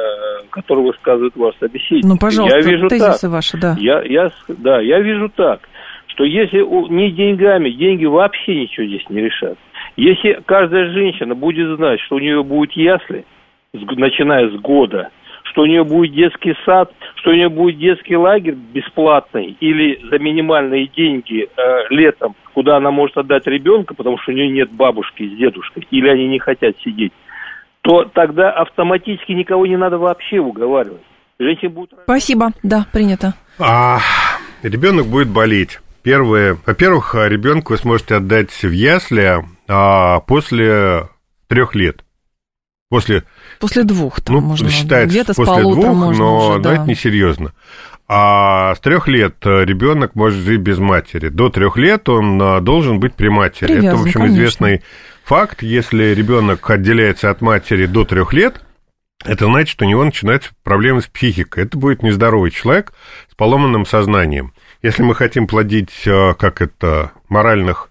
который 0.51 0.83
высказывает 0.85 1.35
ваш 1.35 1.55
собеседник. 1.59 2.05
Ну, 2.05 2.17
пожалуйста, 2.17 2.57
я 2.57 2.63
вижу 2.63 2.87
тезисы 2.87 3.21
так, 3.21 3.31
ваши, 3.31 3.57
да. 3.57 3.75
Я, 3.79 4.01
я, 4.03 4.31
да, 4.47 4.79
я 4.79 4.99
вижу 5.01 5.29
так, 5.29 5.61
что 6.07 6.23
если 6.23 6.59
не 6.89 7.11
деньгами, 7.11 7.71
деньги 7.71 8.05
вообще 8.05 8.55
ничего 8.55 8.85
здесь 8.85 9.09
не 9.09 9.21
решат. 9.21 9.57
Если 9.97 10.41
каждая 10.45 10.91
женщина 10.91 11.35
будет 11.35 11.77
знать, 11.77 11.99
что 12.01 12.15
у 12.15 12.19
нее 12.19 12.43
будет 12.43 12.71
ясли, 12.73 13.25
начиная 13.73 14.49
с 14.49 14.53
года, 14.61 15.09
что 15.55 15.61
у 15.61 15.65
нее 15.65 15.85
будет 15.85 16.13
детский 16.13 16.53
сад, 16.65 16.91
что 17.15 17.29
у 17.29 17.33
нее 17.33 17.47
будет 17.47 17.79
детский 17.79 18.17
лагерь 18.17 18.55
бесплатный 18.55 19.55
или 19.61 20.05
за 20.09 20.19
минимальные 20.19 20.87
деньги 20.87 21.47
э, 21.47 21.49
летом, 21.91 22.35
куда 22.53 22.75
она 22.75 22.91
может 22.91 23.17
отдать 23.17 23.47
ребенка, 23.47 23.93
потому 23.95 24.17
что 24.17 24.33
у 24.33 24.35
нее 24.35 24.49
нет 24.49 24.69
бабушки 24.73 25.25
с 25.25 25.37
дедушкой, 25.37 25.87
или 25.91 26.09
они 26.09 26.27
не 26.27 26.39
хотят 26.39 26.75
сидеть, 26.83 27.13
то 27.83 28.03
тогда 28.03 28.51
автоматически 28.51 29.31
никого 29.31 29.65
не 29.65 29.77
надо 29.77 29.97
вообще 29.97 30.39
уговаривать. 30.39 31.01
Женщины 31.39 31.69
будут... 31.69 31.93
Спасибо, 32.03 32.49
да, 32.61 32.85
принято. 32.91 33.33
А, 33.57 33.99
ребенок 34.61 35.05
будет 35.05 35.29
болеть. 35.29 35.79
Первое, 36.03 36.57
во-первых, 36.65 37.15
ребенка 37.15 37.71
вы 37.71 37.77
сможете 37.77 38.15
отдать 38.15 38.51
в 38.51 38.71
ясли 38.71 39.35
а, 39.69 40.19
после 40.19 41.03
трех 41.47 41.75
лет. 41.75 42.04
После, 42.89 43.23
после 43.59 43.83
двух, 43.83 44.21
там 44.21 44.35
ну, 44.35 44.41
можно 44.41 44.69
считается 44.69 45.09
где-то 45.09 45.33
после 45.33 45.61
двух, 45.61 45.77
можно 45.77 46.23
но, 46.23 46.49
уже, 46.51 46.59
да. 46.59 46.69
но 46.69 46.75
это 46.75 46.89
несерьезно. 46.89 47.53
А 48.07 48.75
с 48.75 48.79
трех 48.79 49.07
лет 49.07 49.37
ребенок 49.43 50.13
может 50.13 50.43
жить 50.43 50.61
без 50.61 50.77
матери. 50.77 51.29
До 51.29 51.49
трех 51.49 51.77
лет 51.77 52.07
он 52.07 52.39
а, 52.39 52.61
должен 52.61 52.99
быть 52.99 53.15
при 53.15 53.29
матери. 53.29 53.73
Привязан, 53.73 53.87
это, 53.87 53.97
в 53.97 54.01
общем, 54.03 54.19
конечно. 54.19 54.35
известный 54.35 54.83
факт. 55.23 55.63
Если 55.63 56.13
ребенок 56.13 56.69
отделяется 56.69 57.31
от 57.31 57.41
матери 57.41 57.87
до 57.87 58.05
трех 58.05 58.31
лет, 58.33 58.61
это 59.23 59.45
значит, 59.45 59.69
что 59.69 59.85
у 59.85 59.87
него 59.87 60.03
начинаются 60.03 60.51
проблемы 60.63 61.01
с 61.01 61.07
психикой. 61.07 61.63
Это 61.63 61.79
будет 61.79 62.03
нездоровый 62.03 62.51
человек 62.51 62.93
с 63.31 63.33
поломанным 63.33 63.87
сознанием. 63.87 64.53
Если 64.83 65.01
мы 65.01 65.15
хотим 65.15 65.47
плодить, 65.47 66.03
а, 66.05 66.35
как 66.35 66.61
это, 66.61 67.11
моральных 67.27 67.89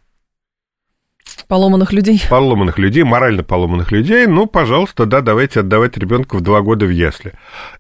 Поломанных 1.48 1.92
людей. 1.92 2.22
Поломанных 2.28 2.78
людей, 2.78 3.02
морально 3.02 3.42
поломанных 3.42 3.92
людей. 3.92 4.26
Ну, 4.26 4.46
пожалуйста, 4.46 5.06
да, 5.06 5.20
давайте 5.20 5.60
отдавать 5.60 5.96
ребенка 5.96 6.36
в 6.36 6.40
два 6.40 6.60
года 6.62 6.86
в 6.86 6.90
ясли. 6.90 7.32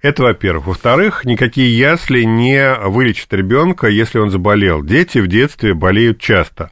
Это, 0.02 0.22
во-первых. 0.22 0.66
Во-вторых, 0.66 1.24
никакие 1.24 1.76
ясли 1.76 2.24
не 2.24 2.74
вылечат 2.74 3.32
ребенка, 3.32 3.88
если 3.88 4.18
он 4.18 4.30
заболел. 4.30 4.82
Дети 4.82 5.18
в 5.18 5.26
детстве 5.26 5.74
болеют 5.74 6.20
часто. 6.20 6.70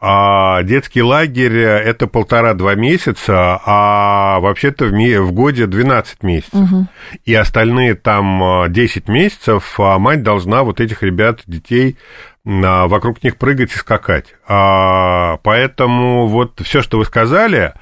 А 0.00 0.62
детский 0.62 1.02
лагерь 1.02 1.56
это 1.58 2.06
полтора-два 2.06 2.74
месяца, 2.74 3.60
а 3.64 4.40
вообще-то 4.40 4.86
в, 4.86 4.90
в 4.90 5.32
годе 5.32 5.66
12 5.66 6.22
месяцев. 6.22 6.54
Угу. 6.54 6.86
И 7.24 7.34
остальные 7.34 7.94
там 7.94 8.66
10 8.68 9.08
месяцев 9.08 9.78
а 9.78 9.98
мать 9.98 10.22
должна 10.22 10.64
вот 10.64 10.80
этих 10.80 11.02
ребят, 11.02 11.40
детей 11.46 11.96
вокруг 12.46 13.24
них 13.24 13.36
прыгать 13.36 13.72
и 13.72 13.76
скакать. 13.76 14.34
А, 14.46 15.38
поэтому 15.42 16.28
вот 16.28 16.60
все, 16.62 16.80
что 16.80 16.98
вы 16.98 17.04
сказали, 17.04 17.74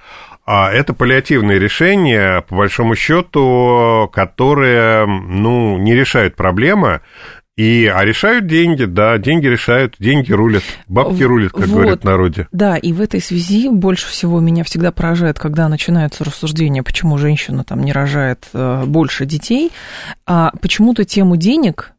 а, 0.47 0.71
это 0.71 0.95
паллиативные 0.95 1.59
решения, 1.59 2.41
по 2.49 2.57
большому 2.57 2.97
счету, 2.97 4.11
которые 4.13 5.07
ну, 5.07 5.77
не 5.77 5.95
решают 5.95 6.35
проблемы. 6.35 7.03
И, 7.57 7.87
а 7.87 8.05
решают 8.05 8.49
деньги, 8.49 8.85
да, 8.85 9.17
деньги 9.17 9.47
решают, 9.47 9.95
деньги 10.01 10.33
рулят, 10.33 10.65
бабки 10.89 11.23
рулят, 11.23 11.53
как 11.53 11.69
вот, 11.69 11.71
говорят 11.71 12.01
в 12.01 12.05
народе. 12.05 12.49
Да, 12.51 12.77
и 12.77 12.93
в 12.93 13.01
этой 13.01 13.21
связи 13.21 13.69
больше 13.69 14.09
всего 14.09 14.41
меня 14.41 14.65
всегда 14.65 14.91
поражает, 14.91 15.39
когда 15.39 15.69
начинаются 15.69 16.25
рассуждения, 16.25 16.83
почему 16.83 17.17
женщина 17.17 17.63
там 17.63 17.85
не 17.85 17.93
рожает 17.93 18.49
э, 18.55 18.83
больше 18.87 19.25
детей, 19.25 19.71
а 20.27 20.51
почему-то 20.61 21.05
тему 21.05 21.37
денег 21.37 21.94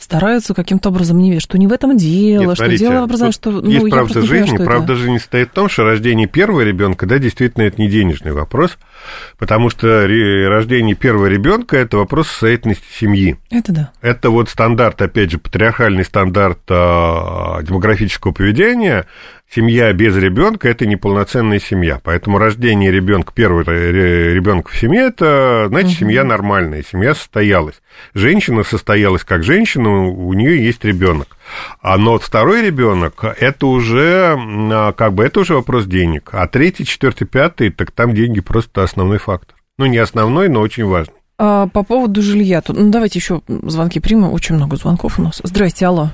стараются 0.00 0.54
каким-то 0.54 0.88
образом 0.88 1.18
не 1.18 1.30
видеть, 1.30 1.42
что 1.42 1.58
не 1.58 1.66
в 1.66 1.72
этом 1.72 1.96
дело, 1.96 2.42
Нет, 2.42 2.56
смотрите, 2.56 2.84
что 2.84 2.92
дело 2.92 3.04
образом, 3.04 3.32
что... 3.32 3.50
Ну, 3.50 3.68
есть 3.68 3.90
правда 3.90 4.22
жизни, 4.22 4.46
понимаю, 4.46 4.66
правда 4.66 4.92
это... 4.94 5.02
жизни 5.02 5.18
состоит 5.18 5.48
в 5.50 5.52
том, 5.52 5.68
что 5.68 5.84
рождение 5.84 6.26
первого 6.26 6.62
ребенка, 6.62 7.06
да, 7.06 7.18
действительно, 7.18 7.64
это 7.64 7.80
не 7.80 7.88
денежный 7.88 8.32
вопрос, 8.32 8.78
потому 9.38 9.68
что 9.68 10.06
рождение 10.06 10.94
первого 10.94 11.26
ребенка 11.26 11.76
это 11.76 11.98
вопрос 11.98 12.28
состоятельности 12.28 12.84
семьи. 12.98 13.36
Это 13.50 13.72
да. 13.72 13.92
Это 14.00 14.30
вот 14.30 14.48
стандарт, 14.48 15.02
опять 15.02 15.30
же, 15.30 15.38
патриархальный 15.38 16.04
стандарт 16.04 16.60
а, 16.70 17.62
демографического 17.62 18.32
поведения, 18.32 19.06
семья 19.52 19.92
без 19.92 20.16
ребенка 20.16 20.68
это 20.68 20.86
неполноценная 20.86 21.58
семья. 21.58 22.00
Поэтому 22.02 22.38
рождение 22.38 22.90
ребенка, 22.90 23.32
первого 23.34 23.62
ребенка 23.62 24.70
в 24.70 24.76
семье, 24.76 25.08
это 25.08 25.66
значит, 25.68 25.98
семья 25.98 26.24
нормальная, 26.24 26.82
семья 26.82 27.14
состоялась. 27.14 27.82
Женщина 28.14 28.62
состоялась 28.62 29.24
как 29.24 29.42
женщина, 29.42 30.08
у 30.08 30.32
нее 30.32 30.64
есть 30.64 30.84
ребенок. 30.84 31.36
А 31.80 31.96
но 31.96 32.18
второй 32.18 32.62
ребенок 32.62 33.24
это 33.38 33.66
уже 33.66 34.36
а, 34.38 34.92
как 34.92 35.14
бы 35.14 35.24
это 35.24 35.40
уже 35.40 35.54
вопрос 35.54 35.86
денег. 35.86 36.30
А 36.32 36.46
третий, 36.46 36.84
четвертый, 36.84 37.26
пятый, 37.26 37.70
так 37.70 37.90
там 37.90 38.14
деньги 38.14 38.40
просто 38.40 38.82
основной 38.82 39.18
фактор. 39.18 39.56
Ну, 39.78 39.86
не 39.86 39.98
основной, 39.98 40.48
но 40.48 40.60
очень 40.60 40.84
важный. 40.84 41.14
А, 41.38 41.66
по 41.68 41.82
поводу 41.82 42.20
жилья. 42.20 42.62
Ну, 42.68 42.90
давайте 42.90 43.18
еще 43.18 43.40
звонки 43.46 43.98
примем. 43.98 44.30
Очень 44.30 44.56
много 44.56 44.76
звонков 44.76 45.18
у 45.18 45.22
нас. 45.22 45.40
Здрасте, 45.42 45.86
алло. 45.86 46.10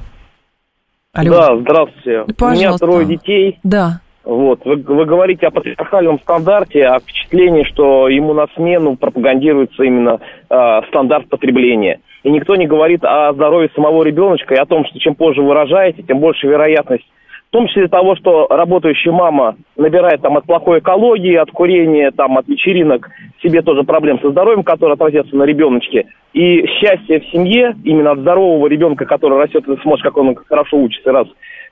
Алло. 1.16 1.30
Да, 1.30 1.56
здравствуйте. 1.56 2.24
Пожалуйста. 2.38 2.44
У 2.44 2.50
меня 2.50 2.72
трое 2.76 3.06
детей. 3.06 3.58
Да. 3.62 4.00
Вот. 4.24 4.64
Вы, 4.64 4.76
вы 4.76 5.04
говорите 5.06 5.46
о 5.46 5.50
патриархальном 5.50 6.20
стандарте, 6.20 6.84
о 6.84 6.98
впечатлении, 6.98 7.64
что 7.64 8.08
ему 8.08 8.34
на 8.34 8.46
смену 8.54 8.96
пропагандируется 8.96 9.82
именно 9.82 10.20
э, 10.50 10.80
стандарт 10.88 11.28
потребления. 11.28 12.00
И 12.22 12.30
никто 12.30 12.56
не 12.56 12.66
говорит 12.66 13.02
о 13.04 13.32
здоровье 13.32 13.70
самого 13.74 14.02
ребеночка 14.02 14.54
и 14.54 14.58
о 14.58 14.66
том, 14.66 14.84
что 14.84 14.98
чем 14.98 15.14
позже 15.14 15.42
вы 15.42 15.54
рожаете, 15.54 16.02
тем 16.02 16.18
больше 16.18 16.48
вероятность 16.48 17.06
том 17.56 17.68
числе 17.68 17.88
того, 17.88 18.14
что 18.16 18.46
работающая 18.50 19.12
мама 19.12 19.56
набирает 19.78 20.20
там 20.20 20.36
от 20.36 20.44
плохой 20.44 20.80
экологии, 20.80 21.36
от 21.36 21.50
курения, 21.50 22.10
там, 22.10 22.36
от 22.36 22.46
вечеринок 22.48 23.08
себе 23.42 23.62
тоже 23.62 23.82
проблем 23.82 24.20
со 24.20 24.30
здоровьем, 24.30 24.62
которые 24.62 24.92
отразятся 24.92 25.34
на 25.34 25.44
ребеночке. 25.44 26.06
И 26.34 26.66
счастье 26.66 27.20
в 27.20 27.26
семье, 27.32 27.74
именно 27.82 28.10
от 28.10 28.18
здорового 28.18 28.66
ребенка, 28.66 29.06
который 29.06 29.38
растет 29.38 29.66
и 29.66 29.80
сможет, 29.80 30.04
как 30.04 30.18
он 30.18 30.34
хорошо 30.34 30.76
учится, 30.76 31.10
раз, 31.12 31.28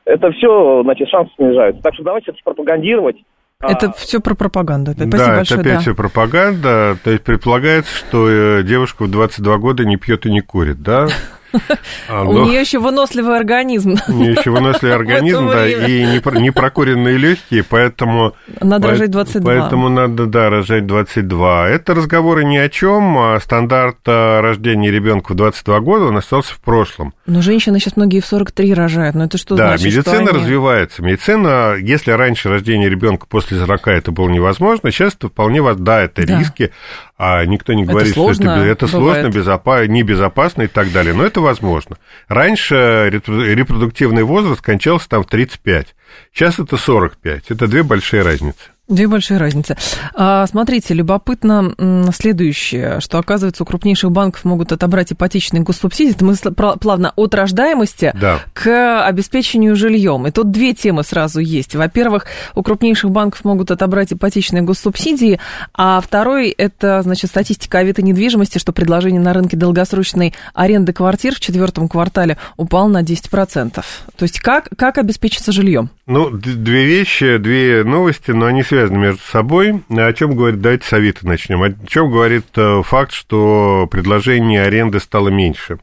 это 0.06 0.32
все, 0.32 0.82
значит, 0.84 1.06
шансы 1.10 1.30
снижаются. 1.36 1.82
Так 1.82 1.92
что 1.92 2.02
давайте 2.02 2.30
это 2.30 2.40
пропагандировать. 2.42 3.16
Это 3.60 3.88
а... 3.88 3.92
все 3.92 4.20
про 4.20 4.34
пропаганду. 4.34 4.92
Спасибо 4.92 5.18
да, 5.18 5.36
большое, 5.36 5.60
это 5.60 5.68
опять 5.68 5.74
да. 5.74 5.80
все 5.80 5.94
пропаганда. 5.94 6.96
То 7.04 7.10
есть 7.10 7.24
предполагается, 7.24 7.94
что 7.94 8.26
э, 8.26 8.62
девушка 8.62 9.02
в 9.02 9.10
22 9.10 9.58
года 9.58 9.84
не 9.84 9.98
пьет 9.98 10.24
и 10.24 10.30
не 10.30 10.40
курит, 10.40 10.80
да? 10.82 11.08
А, 12.08 12.22
У 12.24 12.44
нее 12.44 12.60
еще 12.60 12.78
выносливый 12.78 13.36
организм. 13.36 13.96
У 14.08 14.12
нее 14.12 14.32
еще 14.32 14.50
выносливый 14.50 14.94
организм, 14.96 15.48
да, 15.48 15.66
и 15.66 16.04
непрокуренные 16.04 17.16
легкие, 17.16 17.64
поэтому... 17.64 18.34
Надо 18.60 18.88
рожать 18.88 19.10
22. 19.10 19.52
Поэтому 19.52 19.88
надо, 19.88 20.26
да, 20.26 20.50
рожать 20.50 20.86
22. 20.86 21.68
Это 21.68 21.94
разговоры 21.94 22.44
ни 22.44 22.56
о 22.56 22.68
чем. 22.68 23.16
А 23.18 23.40
стандарт 23.40 23.98
рождения 24.06 24.90
ребенка 24.90 25.32
в 25.32 25.36
22 25.36 25.80
года, 25.80 26.04
он 26.06 26.16
остался 26.16 26.54
в 26.54 26.60
прошлом. 26.60 27.14
Но 27.26 27.40
женщины 27.42 27.78
сейчас 27.78 27.96
многие 27.96 28.20
в 28.20 28.26
43 28.26 28.74
рожают, 28.74 29.14
но 29.14 29.24
это 29.24 29.38
что 29.38 29.56
да, 29.56 29.68
значит? 29.68 29.86
медицина 29.86 30.02
что 30.02 30.16
они... 30.18 30.28
развивается. 30.28 31.02
Медицина, 31.02 31.74
если 31.78 32.10
раньше 32.12 32.48
рождение 32.48 32.88
ребенка 32.88 33.26
после 33.26 33.58
40 33.58 33.88
это 33.88 34.12
было 34.12 34.28
невозможно, 34.28 34.90
сейчас 34.90 35.14
это 35.14 35.28
вполне, 35.28 35.62
да, 35.74 36.02
это 36.02 36.26
да. 36.26 36.38
риски, 36.38 36.70
а 37.16 37.44
никто 37.44 37.72
не 37.72 37.84
говорит, 37.84 38.10
это 38.10 38.14
сложно, 38.14 38.44
что 38.44 38.64
это, 38.64 38.84
это 38.84 38.88
сложно, 38.88 39.28
безопасно, 39.28 39.86
небезопасно 39.86 40.62
и 40.62 40.66
так 40.66 40.90
далее, 40.92 41.14
но 41.14 41.24
это 41.24 41.40
возможно. 41.40 41.96
Раньше 42.28 43.08
репродуктивный 43.10 44.24
возраст 44.24 44.60
кончался 44.60 45.08
там 45.08 45.22
в 45.22 45.26
35, 45.26 45.94
сейчас 46.32 46.58
это 46.58 46.76
45, 46.76 47.50
это 47.50 47.66
две 47.68 47.82
большие 47.82 48.22
разницы. 48.22 48.70
Две 48.86 49.08
большие 49.08 49.38
разницы. 49.38 49.78
А, 50.12 50.46
смотрите, 50.46 50.92
любопытно 50.92 51.74
следующее, 52.14 53.00
что, 53.00 53.18
оказывается, 53.18 53.62
у 53.62 53.66
крупнейших 53.66 54.12
банков 54.12 54.44
могут 54.44 54.72
отобрать 54.72 55.10
ипотечные 55.10 55.62
госсубсидии. 55.62 56.12
Это 56.12 56.24
мы 56.26 56.76
плавно 56.76 57.14
от 57.16 57.34
рождаемости 57.34 58.12
да. 58.20 58.40
к 58.52 59.06
обеспечению 59.06 59.74
жильем. 59.74 60.26
И 60.26 60.30
тут 60.30 60.50
две 60.50 60.74
темы 60.74 61.02
сразу 61.02 61.40
есть. 61.40 61.74
Во-первых, 61.74 62.26
у 62.54 62.62
крупнейших 62.62 63.10
банков 63.10 63.42
могут 63.44 63.70
отобрать 63.70 64.12
ипотечные 64.12 64.62
госсубсидии, 64.62 65.40
а 65.72 65.98
второй– 66.02 66.50
это, 66.58 67.00
значит, 67.00 67.30
статистика 67.30 67.78
Авито 67.78 68.02
недвижимости, 68.02 68.58
что 68.58 68.72
предложение 68.72 69.20
на 69.20 69.32
рынке 69.32 69.56
долгосрочной 69.56 70.34
аренды 70.52 70.92
квартир 70.92 71.34
в 71.34 71.40
четвертом 71.40 71.88
квартале 71.88 72.36
упало 72.58 72.88
на 72.88 73.02
10%. 73.02 73.72
То 73.72 73.82
есть 74.20 74.40
как, 74.40 74.68
как 74.76 74.98
обеспечиться 74.98 75.52
жильем? 75.52 75.88
Ну, 76.06 76.28
две 76.28 76.84
вещи, 76.84 77.38
две 77.38 77.82
новости, 77.82 78.30
но 78.32 78.44
они 78.44 78.62
связаны 78.74 78.98
между 78.98 79.22
собой. 79.22 79.84
О 79.88 80.12
чем 80.12 80.34
говорит, 80.34 80.60
давайте 80.60 80.86
с 80.86 80.92
Авито 80.92 81.26
начнем. 81.26 81.62
О 81.62 81.72
чем 81.86 82.10
говорит 82.10 82.46
э, 82.56 82.82
факт, 82.82 83.12
что 83.12 83.86
предложение 83.88 84.62
аренды 84.62 84.98
стало 84.98 85.28
меньше. 85.28 85.78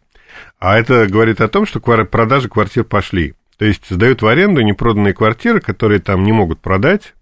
А 0.60 0.78
это 0.78 1.08
говорит 1.08 1.40
о 1.40 1.48
том, 1.48 1.66
что 1.66 1.80
продажи 1.80 2.50
квартир 2.50 2.84
пошли. 2.84 3.34
То 3.58 3.64
есть 3.64 3.90
сдают 3.90 4.22
в 4.22 4.28
аренду 4.28 4.62
непроданные 4.62 5.14
квартиры, 5.14 5.62
которые 5.62 6.02
там 6.02 6.24
не 6.24 6.34
могут 6.34 6.60
продать. 6.60 7.14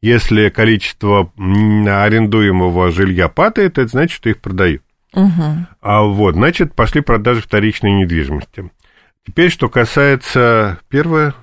Если 0.00 0.50
количество 0.50 1.32
арендуемого 1.36 2.92
жилья 2.92 3.28
падает, 3.28 3.78
это 3.78 3.88
значит, 3.88 4.14
что 4.14 4.28
их 4.28 4.38
продают. 4.38 4.82
Угу. 5.14 5.66
А 5.80 6.02
вот, 6.02 6.34
значит, 6.36 6.74
пошли 6.74 7.00
продажи 7.00 7.42
вторичной 7.42 7.92
недвижимости. 7.92 8.70
Теперь, 9.26 9.50
что 9.50 9.68
касается 9.68 10.78
первое, 10.88 11.34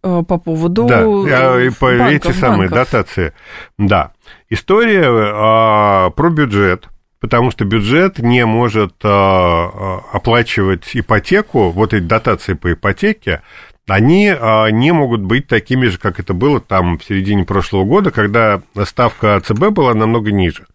по 0.00 0.38
поводу 0.38 0.86
да, 0.86 1.62
и 1.62 1.70
по 1.70 1.86
банков, 1.86 2.08
эти 2.08 2.32
самые 2.32 2.68
банков. 2.68 2.90
дотации. 2.90 3.32
Да. 3.78 4.12
История 4.50 5.04
а, 5.06 6.10
про 6.10 6.30
бюджет, 6.30 6.88
потому 7.20 7.50
что 7.50 7.64
бюджет 7.64 8.18
не 8.18 8.44
может 8.46 8.94
а, 9.02 9.08
а, 9.08 10.00
оплачивать 10.12 10.88
ипотеку, 10.94 11.70
вот 11.70 11.94
эти 11.94 12.04
дотации 12.04 12.54
по 12.54 12.72
ипотеке, 12.72 13.42
они 13.86 14.28
а, 14.28 14.68
не 14.68 14.92
могут 14.92 15.22
быть 15.22 15.46
такими 15.46 15.86
же, 15.86 15.98
как 15.98 16.20
это 16.20 16.34
было 16.34 16.60
там 16.60 16.98
в 16.98 17.04
середине 17.04 17.44
прошлого 17.44 17.84
года, 17.84 18.10
когда 18.10 18.62
ставка 18.84 19.40
ЦБ 19.40 19.70
была 19.70 19.94
намного 19.94 20.30
ниже. 20.30 20.66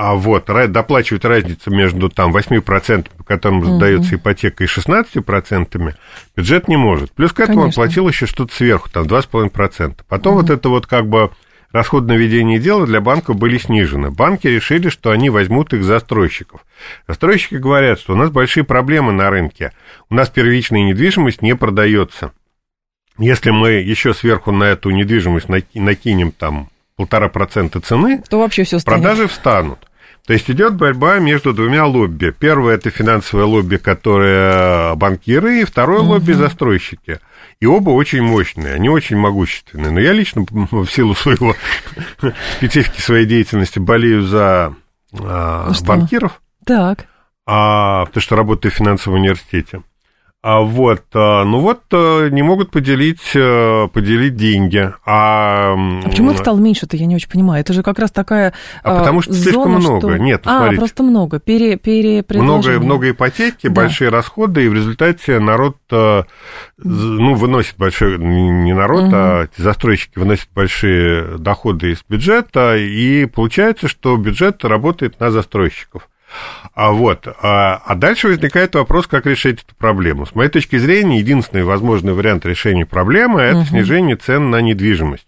А 0.00 0.14
вот, 0.14 0.44
доплачивать 0.46 1.24
разницу 1.24 1.72
между 1.72 2.08
там 2.08 2.32
8%, 2.32 3.08
по 3.16 3.24
которым 3.24 3.58
угу. 3.58 3.66
сдается 3.66 4.14
ипотека, 4.14 4.62
и 4.62 4.68
16%, 4.68 5.94
бюджет 6.36 6.68
не 6.68 6.76
может. 6.76 7.10
Плюс 7.10 7.32
к 7.32 7.40
этому 7.40 7.62
Конечно. 7.62 7.82
он 7.82 7.88
платил 7.88 8.08
еще 8.08 8.26
что-то 8.26 8.54
сверху, 8.54 8.88
там 8.90 9.06
2,5%. 9.06 9.96
Потом 10.06 10.34
угу. 10.34 10.42
вот 10.42 10.50
это 10.50 10.68
вот 10.68 10.86
как 10.86 11.08
бы 11.08 11.32
расходное 11.72 12.16
ведение 12.16 12.60
дела 12.60 12.86
для 12.86 13.00
банков 13.00 13.34
были 13.38 13.58
снижены. 13.58 14.12
Банки 14.12 14.46
решили, 14.46 14.88
что 14.88 15.10
они 15.10 15.30
возьмут 15.30 15.74
их 15.74 15.82
застройщиков. 15.82 16.64
Застройщики 17.08 17.56
говорят, 17.56 17.98
что 17.98 18.12
у 18.12 18.16
нас 18.16 18.30
большие 18.30 18.62
проблемы 18.62 19.10
на 19.10 19.30
рынке. 19.30 19.72
У 20.10 20.14
нас 20.14 20.28
первичная 20.28 20.82
недвижимость 20.82 21.42
не 21.42 21.56
продается. 21.56 22.30
Если 23.18 23.50
мы 23.50 23.70
еще 23.70 24.14
сверху 24.14 24.52
на 24.52 24.62
эту 24.62 24.90
недвижимость 24.90 25.48
накинем 25.74 26.30
там 26.30 26.68
полтора 26.94 27.28
процента 27.28 27.80
цены, 27.80 28.22
то 28.28 28.38
вообще 28.38 28.62
все 28.62 28.78
продажи 28.78 29.26
встанут. 29.26 29.87
То 30.28 30.34
есть 30.34 30.50
идет 30.50 30.74
борьба 30.74 31.20
между 31.20 31.54
двумя 31.54 31.86
лобби. 31.86 32.34
Первое 32.38 32.74
это 32.74 32.90
финансовое 32.90 33.46
лобби, 33.46 33.78
которое 33.78 34.94
банкиры, 34.94 35.62
и 35.62 35.64
второе 35.64 36.00
угу. 36.00 36.10
лобби 36.10 36.32
застройщики. 36.32 37.18
И 37.60 37.66
оба 37.66 37.88
очень 37.88 38.20
мощные, 38.20 38.74
они 38.74 38.90
очень 38.90 39.16
могущественные. 39.16 39.90
Но 39.90 40.00
я 40.00 40.12
лично 40.12 40.44
в 40.50 40.86
силу 40.88 41.14
своего 41.14 41.56
специфики 42.58 43.00
своей 43.00 43.24
деятельности 43.24 43.78
болею 43.78 44.22
за 44.22 44.74
а, 45.18 45.72
банкиров. 45.86 46.42
Так. 46.62 47.06
А, 47.46 48.04
потому 48.04 48.20
что 48.20 48.36
работаю 48.36 48.70
в 48.70 48.74
финансовом 48.74 49.20
университете. 49.20 49.80
А 50.40 50.60
вот, 50.60 51.02
а, 51.14 51.44
ну 51.44 51.58
вот 51.58 51.80
э, 51.90 52.28
не 52.30 52.42
могут 52.42 52.70
поделить, 52.70 53.32
э, 53.34 53.88
поделить 53.92 54.36
деньги. 54.36 54.92
А, 55.04 55.74
а 55.74 56.08
почему 56.08 56.30
их 56.30 56.38
стало 56.38 56.58
меньше-то, 56.58 56.96
я 56.96 57.06
не 57.06 57.16
очень 57.16 57.28
понимаю. 57.28 57.60
Это 57.60 57.72
же 57.72 57.82
как 57.82 57.98
раз 57.98 58.12
такая 58.12 58.54
А 58.84 59.00
потому 59.00 59.20
что 59.20 59.32
зона, 59.32 59.42
слишком 59.42 59.72
много. 59.72 60.14
Что... 60.14 60.16
Нет, 60.16 60.42
а, 60.44 60.58
смотрите. 60.58 60.78
просто 60.78 61.02
много. 61.02 61.40
Пере, 61.40 61.76
пере 61.76 62.24
много, 62.28 62.78
много 62.78 63.10
ипотеки, 63.10 63.66
да. 63.66 63.74
большие 63.74 64.10
расходы, 64.10 64.64
и 64.64 64.68
в 64.68 64.74
результате 64.74 65.40
народ, 65.40 65.76
э, 65.90 66.22
ну, 66.76 67.34
выносит 67.34 67.74
большой, 67.76 68.16
не 68.18 68.74
народ, 68.74 69.06
угу. 69.06 69.16
а 69.16 69.48
застройщики 69.56 70.20
выносят 70.20 70.50
большие 70.54 71.36
доходы 71.38 71.90
из 71.90 72.04
бюджета, 72.08 72.76
и 72.76 73.26
получается, 73.26 73.88
что 73.88 74.16
бюджет 74.16 74.64
работает 74.64 75.18
на 75.18 75.32
застройщиков. 75.32 76.08
А 76.74 76.92
вот, 76.92 77.26
а, 77.42 77.82
а 77.84 77.94
дальше 77.94 78.28
возникает 78.28 78.74
вопрос, 78.74 79.06
как 79.06 79.26
решить 79.26 79.62
эту 79.64 79.74
проблему. 79.76 80.26
С 80.26 80.34
моей 80.34 80.50
точки 80.50 80.76
зрения, 80.76 81.18
единственный 81.18 81.64
возможный 81.64 82.12
вариант 82.12 82.46
решения 82.46 82.86
проблемы 82.86 83.40
это 83.40 83.58
угу. 83.58 83.66
снижение 83.66 84.16
цен 84.16 84.50
на 84.50 84.60
недвижимость. 84.60 85.26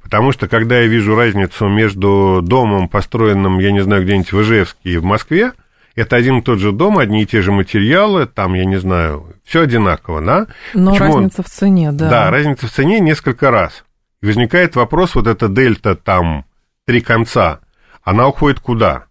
Потому 0.00 0.32
что, 0.32 0.48
когда 0.48 0.78
я 0.78 0.86
вижу 0.86 1.16
разницу 1.16 1.68
между 1.68 2.40
домом, 2.42 2.88
построенным, 2.88 3.58
я 3.58 3.72
не 3.72 3.82
знаю, 3.82 4.04
где-нибудь 4.04 4.32
в 4.32 4.42
Ижевске 4.42 4.90
и 4.90 4.96
в 4.96 5.04
Москве, 5.04 5.52
это 5.94 6.16
один 6.16 6.38
и 6.38 6.42
тот 6.42 6.58
же 6.58 6.72
дом, 6.72 6.98
одни 6.98 7.22
и 7.22 7.26
те 7.26 7.42
же 7.42 7.52
материалы, 7.52 8.26
там, 8.26 8.54
я 8.54 8.64
не 8.64 8.76
знаю, 8.76 9.34
все 9.44 9.62
одинаково, 9.62 10.22
да? 10.22 10.46
Но 10.72 10.92
Почему? 10.92 11.16
разница 11.16 11.42
в 11.42 11.46
цене, 11.46 11.92
да. 11.92 12.08
Да, 12.08 12.30
разница 12.30 12.66
в 12.66 12.70
цене 12.70 13.00
несколько 13.00 13.50
раз. 13.50 13.84
И 14.22 14.26
возникает 14.26 14.76
вопрос, 14.76 15.14
вот 15.14 15.26
эта 15.26 15.48
дельта 15.48 15.94
там, 15.94 16.46
три 16.86 17.00
конца, 17.00 17.60
она 18.02 18.28
уходит 18.28 18.60
куда? 18.60 19.06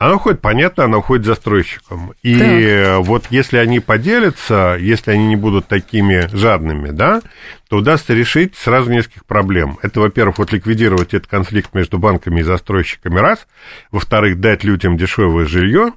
Она 0.00 0.14
уходит, 0.14 0.40
понятно, 0.40 0.84
она 0.84 0.96
уходит 0.96 1.26
застройщикам. 1.26 2.14
И 2.22 2.38
так. 2.38 3.04
вот 3.04 3.26
если 3.28 3.58
они 3.58 3.80
поделятся, 3.80 4.78
если 4.80 5.10
они 5.10 5.26
не 5.26 5.36
будут 5.36 5.68
такими 5.68 6.26
жадными, 6.34 6.88
да, 6.88 7.20
то 7.68 7.76
удастся 7.76 8.14
решить 8.14 8.56
сразу 8.56 8.90
нескольких 8.90 9.26
проблем. 9.26 9.78
Это, 9.82 10.00
во-первых, 10.00 10.38
вот 10.38 10.52
ликвидировать 10.54 11.12
этот 11.12 11.26
конфликт 11.26 11.74
между 11.74 11.98
банками 11.98 12.40
и 12.40 12.42
застройщиками, 12.42 13.18
раз. 13.18 13.46
Во-вторых, 13.90 14.40
дать 14.40 14.64
людям 14.64 14.96
дешевое 14.96 15.44
жилье. 15.44 15.92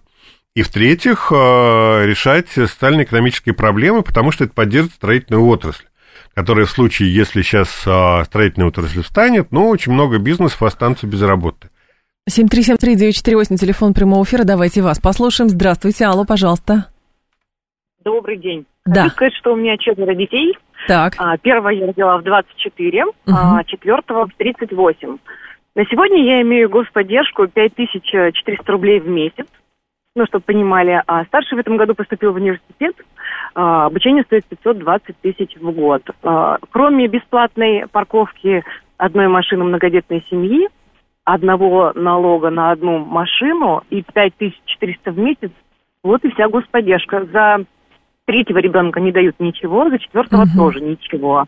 И, 0.53 0.63
в-третьих, 0.63 1.31
э, 1.31 2.05
решать 2.05 2.49
социально-экономические 2.49 3.55
проблемы, 3.55 4.01
потому 4.01 4.33
что 4.33 4.43
это 4.43 4.53
поддержит 4.53 4.91
строительную 4.91 5.45
отрасль 5.45 5.85
которая 6.35 6.65
в 6.65 6.71
случае, 6.71 7.13
если 7.13 7.43
сейчас 7.43 7.69
э, 7.85 8.23
строительная 8.25 8.67
отрасль 8.67 9.03
встанет, 9.03 9.51
ну, 9.51 9.67
очень 9.67 9.91
много 9.91 10.17
бизнесов 10.17 10.63
останутся 10.63 11.05
без 11.05 11.21
работы. 11.21 11.69
7373948, 12.29 13.57
телефон 13.57 13.93
прямого 13.93 14.23
эфира. 14.23 14.45
Давайте 14.45 14.81
вас 14.81 14.99
послушаем. 14.99 15.49
Здравствуйте. 15.49 16.05
Алло, 16.05 16.23
пожалуйста. 16.23 16.85
Добрый 18.05 18.37
день. 18.37 18.65
Да. 18.85 19.03
Хочу 19.03 19.15
сказать, 19.15 19.33
что 19.35 19.53
у 19.53 19.55
меня 19.57 19.77
четверо 19.77 20.15
детей. 20.15 20.57
Так. 20.87 21.15
А, 21.17 21.37
первого 21.37 21.69
я 21.69 21.87
родила 21.87 22.17
в 22.17 22.23
24, 22.23 23.05
угу. 23.05 23.13
а 23.27 23.63
четвертого 23.65 24.27
в 24.27 24.33
38. 24.35 25.17
На 25.75 25.85
сегодня 25.85 26.23
я 26.23 26.41
имею 26.43 26.69
господдержку 26.69 27.47
5400 27.47 28.71
рублей 28.71 28.99
в 29.01 29.07
месяц. 29.07 29.47
Ну, 30.15 30.25
чтобы 30.27 30.43
понимали, 30.43 31.01
а 31.07 31.25
старший 31.25 31.57
в 31.57 31.59
этом 31.59 31.75
году 31.75 31.95
поступил 31.95 32.31
в 32.31 32.35
университет. 32.35 32.95
А, 33.53 33.87
обучение 33.87 34.23
стоит 34.23 34.45
520 34.45 35.17
тысяч 35.21 35.57
в 35.57 35.71
год. 35.71 36.03
А, 36.21 36.57
кроме 36.69 37.07
бесплатной 37.07 37.85
парковки 37.91 38.63
одной 38.97 39.27
машины 39.27 39.65
многодетной 39.65 40.25
семьи, 40.29 40.69
одного 41.25 41.93
налога 41.95 42.49
на 42.49 42.71
одну 42.71 42.99
машину 42.99 43.83
и 43.89 44.03
5400 44.03 45.11
в 45.11 45.17
месяц, 45.17 45.51
вот 46.03 46.23
и 46.25 46.31
вся 46.31 46.49
господдержка. 46.49 47.25
За 47.31 47.63
третьего 48.25 48.57
ребенка 48.57 48.99
не 48.99 49.11
дают 49.11 49.35
ничего, 49.39 49.89
за 49.89 49.99
четвертого 49.99 50.43
угу. 50.43 50.51
тоже 50.55 50.81
ничего. 50.81 51.45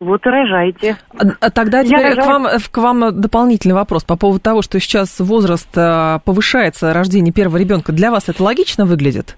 Вот 0.00 0.24
и 0.24 0.30
рожайте. 0.30 0.96
А, 1.12 1.24
а 1.40 1.50
тогда 1.50 1.84
теперь 1.84 2.14
к 2.14 2.24
вам, 2.24 2.46
к 2.72 2.78
вам 2.78 3.20
дополнительный 3.20 3.74
вопрос 3.74 4.02
по 4.04 4.16
поводу 4.16 4.40
того, 4.40 4.62
что 4.62 4.80
сейчас 4.80 5.20
возраст 5.20 5.68
а, 5.76 6.20
повышается 6.20 6.94
рождения 6.94 7.32
первого 7.32 7.58
ребенка. 7.58 7.92
Для 7.92 8.10
вас 8.10 8.30
это 8.30 8.42
логично 8.42 8.86
выглядит? 8.86 9.36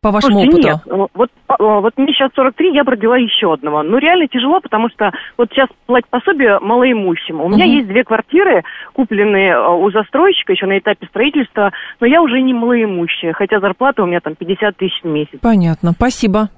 По 0.00 0.12
вашему 0.12 0.42
Слушайте, 0.44 0.74
опыту? 0.74 0.96
Нет, 0.96 1.10
вот, 1.12 1.30
а, 1.48 1.80
вот 1.80 1.92
мне 1.96 2.12
сейчас 2.12 2.30
43, 2.36 2.72
я 2.72 2.84
бы 2.84 2.92
родила 2.92 3.16
еще 3.16 3.52
одного. 3.52 3.82
Ну, 3.82 3.98
реально 3.98 4.28
тяжело, 4.28 4.60
потому 4.60 4.88
что 4.90 5.10
вот 5.36 5.50
сейчас 5.50 5.68
платить 5.86 6.08
пособие 6.08 6.60
малоимущим. 6.60 7.40
У 7.40 7.48
меня 7.48 7.64
Мгм. 7.64 7.74
есть 7.74 7.88
две 7.88 8.04
квартиры, 8.04 8.62
купленные 8.92 9.54
э, 9.54 9.68
у 9.68 9.90
застройщика 9.90 10.52
еще 10.52 10.66
на 10.66 10.78
этапе 10.78 11.08
строительства, 11.08 11.72
но 11.98 12.06
я 12.06 12.22
уже 12.22 12.40
не 12.40 12.54
малоимущая, 12.54 13.32
хотя 13.32 13.58
зарплата 13.58 14.04
у 14.04 14.06
меня 14.06 14.20
там 14.20 14.36
50 14.36 14.76
тысяч 14.76 15.02
в 15.02 15.08
месяц. 15.08 15.40
Понятно, 15.42 15.90
спасибо. 15.90 16.50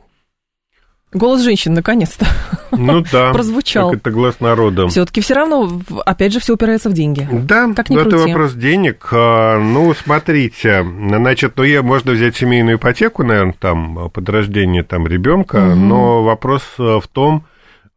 Голос 1.13 1.41
женщин, 1.43 1.75
наконец-то. 1.75 2.27
Ну 2.71 3.05
да. 3.11 3.33
Прозвучал. 3.33 3.91
Как 3.91 4.01
это 4.01 4.11
глаз 4.13 4.39
народа. 4.39 4.87
Все-таки 4.89 5.21
все 5.21 5.35
равно, 5.35 5.81
опять 6.07 6.33
же, 6.33 6.39
все 6.39 6.55
упирается 6.55 6.89
в 6.89 6.93
деньги. 6.93 7.29
Да, 7.33 7.73
Как 7.75 7.91
ни 7.91 8.01
это 8.01 8.11
крути. 8.11 8.29
вопрос 8.29 8.55
денег. 8.55 9.09
А, 9.13 9.59
Ну, 9.59 9.93
смотрите, 9.95 10.83
значит, 10.85 11.55
ну, 11.57 11.65
я, 11.65 11.83
можно 11.83 12.13
взять 12.13 12.37
семейную 12.37 12.77
ипотеку, 12.77 13.25
наверное, 13.25 13.55
там, 13.59 14.11
под 14.11 14.29
рождение 14.29 14.85
там 14.85 15.07
ребенка, 15.09 15.59
Мгм. 15.59 15.89
но 15.89 16.23
вопрос 16.23 16.63
э, 16.79 17.01
в 17.03 17.09
том, 17.09 17.45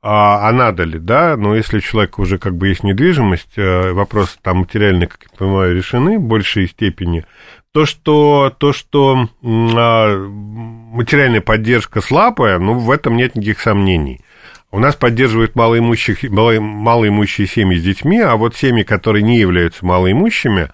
а, 0.01 0.49
а 0.49 0.51
надо 0.51 0.83
ли, 0.83 0.97
да? 0.99 1.37
Но 1.37 1.55
если 1.55 1.77
у 1.77 1.81
человека 1.81 2.19
уже 2.19 2.37
как 2.39 2.55
бы 2.57 2.67
есть 2.69 2.83
недвижимость, 2.83 3.53
э, 3.57 3.91
вопросы 3.93 4.37
там 4.41 4.57
материальные, 4.57 5.07
как 5.07 5.19
я 5.31 5.37
понимаю, 5.37 5.75
решены 5.75 6.17
в 6.17 6.23
большей 6.23 6.67
степени. 6.67 7.25
То, 7.73 7.87
что, 7.87 8.53
то, 8.55 8.71
что 8.71 9.29
а, 9.41 10.27
материальная 10.27 11.41
поддержка 11.41 12.01
слабая, 12.01 12.59
ну, 12.59 12.75
в 12.75 12.91
этом 12.91 13.17
нет 13.17 13.35
никаких 13.35 13.61
сомнений. 13.61 14.21
У 14.69 14.77
нас 14.77 14.95
поддерживают 14.95 15.55
малоимущих, 15.55 16.21
мало- 16.29 16.59
малоимущие 16.59 17.47
семьи 17.47 17.79
с 17.79 17.83
детьми, 17.83 18.19
а 18.19 18.35
вот 18.35 18.55
семьи, 18.55 18.83
которые 18.83 19.23
не 19.23 19.39
являются 19.39 19.83
малоимущими, 19.85 20.69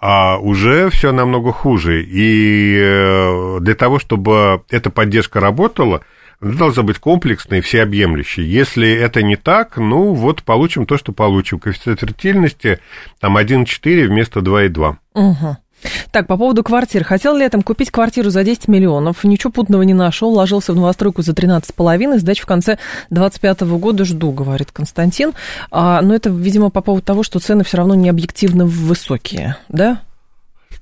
а, 0.00 0.38
уже 0.38 0.90
все 0.90 1.12
намного 1.12 1.52
хуже. 1.52 2.02
И 2.02 2.76
э, 2.80 3.58
для 3.60 3.74
того, 3.76 4.00
чтобы 4.00 4.64
эта 4.70 4.90
поддержка 4.90 5.38
работала, 5.38 6.02
она 6.40 6.54
должна 6.54 6.82
быть 6.82 6.98
комплексной, 6.98 7.60
всеобъемлющей. 7.60 8.42
Если 8.42 8.90
это 8.90 9.22
не 9.22 9.36
так, 9.36 9.76
ну 9.76 10.14
вот 10.14 10.42
получим 10.42 10.86
то, 10.86 10.96
что 10.98 11.12
получим. 11.12 11.60
Коэффициент 11.60 12.00
фертильности 12.00 12.80
там 13.20 13.36
1,4 13.36 14.06
вместо 14.06 14.40
2,2. 14.40 14.96
Мгм. 15.14 15.56
Так, 16.10 16.26
по 16.26 16.36
поводу 16.36 16.62
квартир. 16.62 17.04
Хотел 17.04 17.36
летом 17.36 17.62
купить 17.62 17.90
квартиру 17.90 18.30
за 18.30 18.44
10 18.44 18.68
миллионов. 18.68 19.24
Ничего 19.24 19.50
путного 19.52 19.82
не 19.82 19.94
нашел. 19.94 20.32
Ложился 20.32 20.72
в 20.72 20.76
новостройку 20.76 21.22
за 21.22 21.32
13,5. 21.32 22.18
Сдачу 22.18 22.42
в 22.42 22.46
конце 22.46 22.78
25 23.10 23.62
года 23.62 24.04
жду, 24.04 24.30
говорит 24.32 24.70
Константин. 24.72 25.32
А, 25.70 26.00
но 26.02 26.14
это, 26.14 26.30
видимо, 26.30 26.70
по 26.70 26.80
поводу 26.80 27.04
того, 27.04 27.22
что 27.22 27.38
цены 27.38 27.64
все 27.64 27.78
равно 27.78 27.94
не 27.94 28.08
объективно 28.08 28.66
высокие, 28.66 29.56
да? 29.68 30.00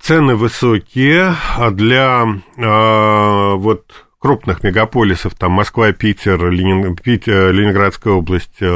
Цены 0.01 0.37
высокие, 0.37 1.35
а 1.57 1.71
для 1.71 2.25
э, 2.57 3.55
вот 3.57 3.85
крупных 4.21 4.63
мегаполисов, 4.63 5.35
там 5.35 5.53
Москва, 5.53 5.93
Питер, 5.93 6.51
Ленин- 6.51 6.97
Пит- 6.97 7.27
э, 7.29 7.51
Ленинградская 7.53 8.13
область, 8.15 8.51
э, 8.61 8.67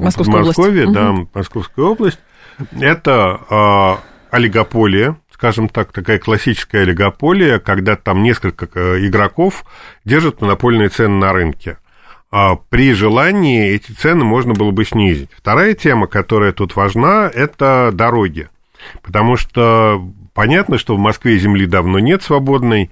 Московская 0.00 0.40
область. 0.40 0.56
Подмосковье, 0.56 0.90
да, 0.92 1.12
Мгм. 1.12 1.28
Московская 1.34 1.84
область, 1.84 2.18
это 2.80 3.40
э, 3.50 4.36
олигополия, 4.36 5.16
скажем 5.40 5.70
так, 5.70 5.90
такая 5.90 6.18
классическая 6.18 6.82
олигополия, 6.82 7.60
когда 7.60 7.96
там 7.96 8.22
несколько 8.22 8.68
э, 8.74 9.06
игроков 9.06 9.64
держат 10.04 10.42
монопольные 10.42 10.90
цены 10.90 11.14
на 11.14 11.32
рынке. 11.32 11.78
А 12.30 12.56
При 12.56 12.92
желании 12.92 13.70
эти 13.70 13.90
цены 13.92 14.22
можно 14.22 14.52
было 14.52 14.70
бы 14.70 14.84
снизить. 14.84 15.30
Вторая 15.34 15.72
тема, 15.72 16.08
которая 16.08 16.52
тут 16.52 16.76
важна, 16.76 17.30
это 17.34 17.88
дороги. 17.90 18.50
Потому 19.00 19.36
что 19.36 20.06
понятно, 20.34 20.76
что 20.76 20.94
в 20.94 20.98
Москве 20.98 21.38
земли 21.38 21.64
давно 21.64 22.00
нет 22.00 22.22
свободной, 22.22 22.90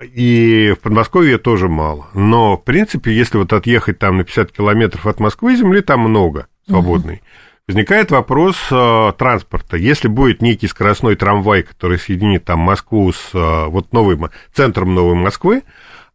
и 0.00 0.72
в 0.78 0.82
Подмосковье 0.82 1.38
тоже 1.38 1.68
мало. 1.68 2.06
Но, 2.14 2.56
в 2.56 2.62
принципе, 2.62 3.12
если 3.12 3.36
вот 3.36 3.52
отъехать 3.52 3.98
там 3.98 4.16
на 4.16 4.22
50 4.22 4.52
километров 4.52 5.08
от 5.08 5.18
Москвы, 5.18 5.56
земли 5.56 5.80
там 5.80 6.02
много 6.02 6.46
свободной. 6.68 7.20
Возникает 7.70 8.10
вопрос 8.10 8.56
э, 8.72 9.12
транспорта. 9.16 9.76
Если 9.76 10.08
будет 10.08 10.42
некий 10.42 10.66
скоростной 10.66 11.14
трамвай, 11.14 11.62
который 11.62 12.00
соединит 12.00 12.44
там 12.44 12.58
Москву 12.58 13.12
с 13.12 13.30
э, 13.32 13.66
вот 13.66 13.92
новым 13.92 14.28
центром 14.52 14.92
Новой 14.92 15.14
Москвы, 15.14 15.62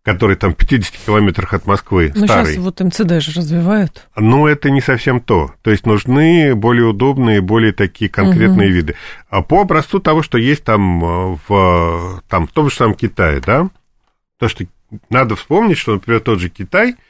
который 0.03 0.35
там 0.35 0.51
в 0.51 0.57
50 0.57 0.93
километрах 1.05 1.53
от 1.53 1.65
Москвы, 1.65 2.11
Ну, 2.13 2.25
старый. 2.25 2.51
сейчас 2.51 2.57
вот 2.61 2.81
МЦД 2.81 3.21
же 3.21 3.39
развивают. 3.39 4.05
Ну, 4.17 4.47
это 4.47 4.69
не 4.69 4.81
совсем 4.81 5.21
то. 5.21 5.53
То 5.61 5.71
есть 5.71 5.85
нужны 5.85 6.55
более 6.55 6.87
удобные, 6.87 7.39
более 7.39 7.71
такие 7.71 8.11
конкретные 8.11 8.69
виды. 8.69 8.95
А 9.29 9.41
по 9.41 9.61
образцу 9.61 10.01
того, 10.01 10.23
что 10.23 10.37
есть 10.37 10.65
там 10.65 11.05
э, 11.05 11.37
в, 11.47 12.21
там, 12.27 12.47
в 12.47 12.51
том 12.51 12.69
же 12.69 12.75
самом 12.75 12.95
Китае, 12.95 13.39
да, 13.39 13.69
то, 14.39 14.49
что 14.49 14.65
надо 15.09 15.37
вспомнить, 15.37 15.77
что, 15.77 15.93
например, 15.93 16.19
тот 16.19 16.39
же 16.41 16.49
Китай– 16.49 16.95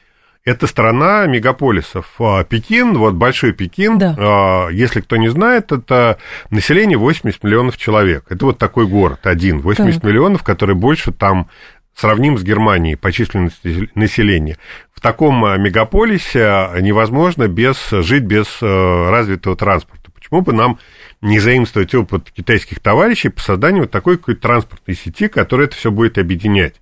это 0.46 0.66
страна 0.68 1.26
мегаполисов. 1.26 2.06
А 2.20 2.44
Пекин, 2.44 2.96
вот 2.96 3.14
большой 3.14 3.52
Пекин, 3.52 3.98
Да. 3.98 4.14
а, 4.16 4.68
если 4.68 5.00
кто 5.00 5.16
не 5.16 5.28
знает, 5.28 5.72
это 5.72 6.18
население 6.50 6.96
80 6.96 7.42
миллионов 7.42 7.76
человек. 7.76 8.24
Это 8.30 8.46
вот 8.46 8.56
такой 8.56 8.86
город 8.86 9.26
один, 9.26 9.60
80 9.60 10.00
Так. 10.00 10.04
миллионов, 10.08 10.44
который 10.44 10.76
больше 10.76 11.12
там 11.12 11.48
сравним 11.94 12.38
с 12.38 12.44
Германией 12.44 12.94
по 12.94 13.10
численности 13.10 13.90
населения. 13.94 14.56
В 14.94 15.00
таком 15.00 15.44
э, 15.44 15.58
мегаполисе 15.58 16.68
невозможно 16.80 17.48
без, 17.48 17.90
жить 17.90 18.24
без 18.24 18.46
развитого 18.62 19.56
транспорта. 19.56 20.10
Почему 20.14 20.42
бы 20.42 20.52
нам 20.52 20.78
не 21.22 21.38
заимствовать 21.38 21.94
опыт 21.94 22.30
китайских 22.30 22.80
товарищей 22.80 23.28
по 23.28 23.40
созданию 23.40 23.82
вот 23.82 23.90
такой 23.90 24.18
какой-то 24.18 24.42
транспортной 24.42 24.96
сети, 24.96 25.28
которая 25.28 25.66
это 25.66 25.76
все 25.76 25.90
будет 25.90 26.18
объединять? 26.18 26.74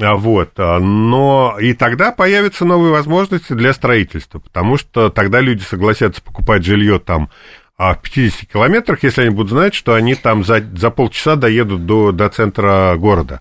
А 0.00 0.16
Вот, 0.16 0.52
а, 0.56 0.78
но 0.80 1.56
и 1.60 1.72
тогда 1.72 2.12
появятся 2.12 2.64
новые 2.64 2.92
возможности 2.92 3.52
для 3.52 3.72
строительства, 3.72 4.38
потому 4.38 4.76
что 4.76 5.10
тогда 5.10 5.40
люди 5.40 5.62
согласятся 5.62 6.22
покупать 6.22 6.64
жилье 6.64 6.98
там 6.98 7.30
а, 7.78 7.94
в 7.94 8.02
50 8.02 8.50
километрах, 8.50 9.02
если 9.02 9.22
они 9.22 9.30
будут 9.30 9.50
знать, 9.50 9.74
что 9.74 9.94
они 9.94 10.14
там 10.14 10.44
за, 10.44 10.60
за 10.60 10.90
полчаса 10.90 11.36
доедут 11.36 11.86
до, 11.86 12.10
до 12.10 12.28
центра 12.28 12.94
города. 12.96 13.40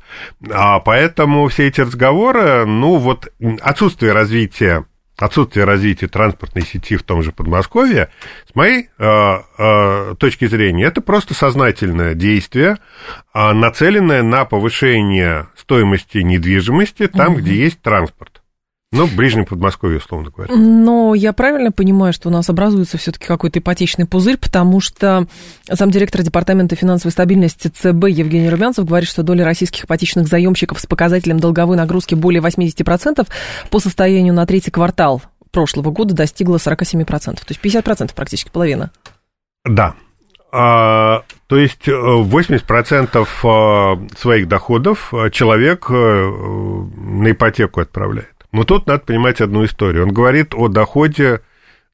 А 0.52 0.80
поэтому 0.80 1.48
все 1.48 1.68
эти 1.68 1.82
разговоры, 1.82 2.66
ну 2.66 2.98
вот 2.98 3.32
отсутствие 3.62 4.12
развития 4.12 4.86
отсутствие 5.18 5.66
развития 5.66 6.07
транспортной 6.07 6.63
сети 6.66 6.97
в 6.97 7.03
том 7.03 7.24
же 7.24 7.32
Подмосковье, 7.32 8.09
с 8.51 8.55
моей 8.55 8.89
э, 8.97 9.38
э, 9.57 10.16
точки 10.20 10.45
зрения, 10.45 10.86
это 10.86 11.01
просто 11.01 11.34
сознательное 11.34 12.13
действие, 12.16 12.78
э, 13.34 13.51
нацеленное 13.53 14.24
на 14.24 14.45
повышение 14.45 15.47
стоимости 15.55 16.20
недвижимости 16.20 17.07
там, 17.07 17.34
Мгм. 17.34 17.41
где 17.41 17.55
есть 17.55 17.82
транспорт. 17.82 18.41
Ну, 18.96 19.08
в 19.08 19.14
Ближнем 19.14 19.46
Подмосковье, 19.46 19.98
условно 19.98 20.32
говоря. 20.34 20.56
Но 20.56 21.14
я 21.16 21.34
правильно 21.34 21.72
понимаю, 21.72 22.14
что 22.14 22.30
у 22.30 22.32
нас 22.32 22.50
образуется 22.50 22.98
все-таки 22.98 23.28
какой-то 23.28 23.60
ипотечный 23.60 24.06
пузырь, 24.06 24.38
потому 24.38 24.80
что 24.80 25.28
замдиректора 25.70 26.24
Департамента 26.24 26.78
финансовой 26.78 27.12
стабильности 27.12 27.68
ЦБ 27.68 28.08
Евгений 28.08 28.50
Румянцев 28.50 28.86
говорит, 28.86 29.10
что 29.10 29.22
доля 29.22 29.43
российских 29.43 29.84
ипотечных 29.84 30.28
заемщиков 30.28 30.80
с 30.80 30.86
показателем 30.86 31.41
долговой 31.41 31.76
нагрузки 31.76 32.16
более 32.16 32.41
80% 32.41 33.28
по 33.70 33.80
состоянию 33.80 34.34
на 34.34 34.46
третий 34.46 34.72
квартал 34.72 35.22
прошлого 35.52 35.91
года 35.91 36.14
достигла 36.16 36.56
47%. 36.56 37.06
То 37.06 37.41
есть 37.50 37.62
50% 37.62 38.14
практически 38.16 38.50
половина. 38.50 38.91
Да. 39.66 39.96
А, 40.52 41.24
то 41.48 41.58
есть 41.58 41.88
э, 41.88 41.91
80% 41.91 43.28
э, 43.43 44.18
своих 44.18 44.48
доходов 44.48 45.14
э, 45.14 45.30
человек 45.32 45.88
э, 45.89 45.93
на 45.93 47.32
ипотеку 47.32 47.82
отправляет. 47.82 48.35
Но 48.56 48.64
тут 48.64 48.88
надо 48.88 49.03
понимать 49.03 49.41
одну 49.41 49.66
историю. 49.66 50.03
Он 50.03 50.14
говорит 50.14 50.53
о 50.56 50.70
доходе 50.70 51.41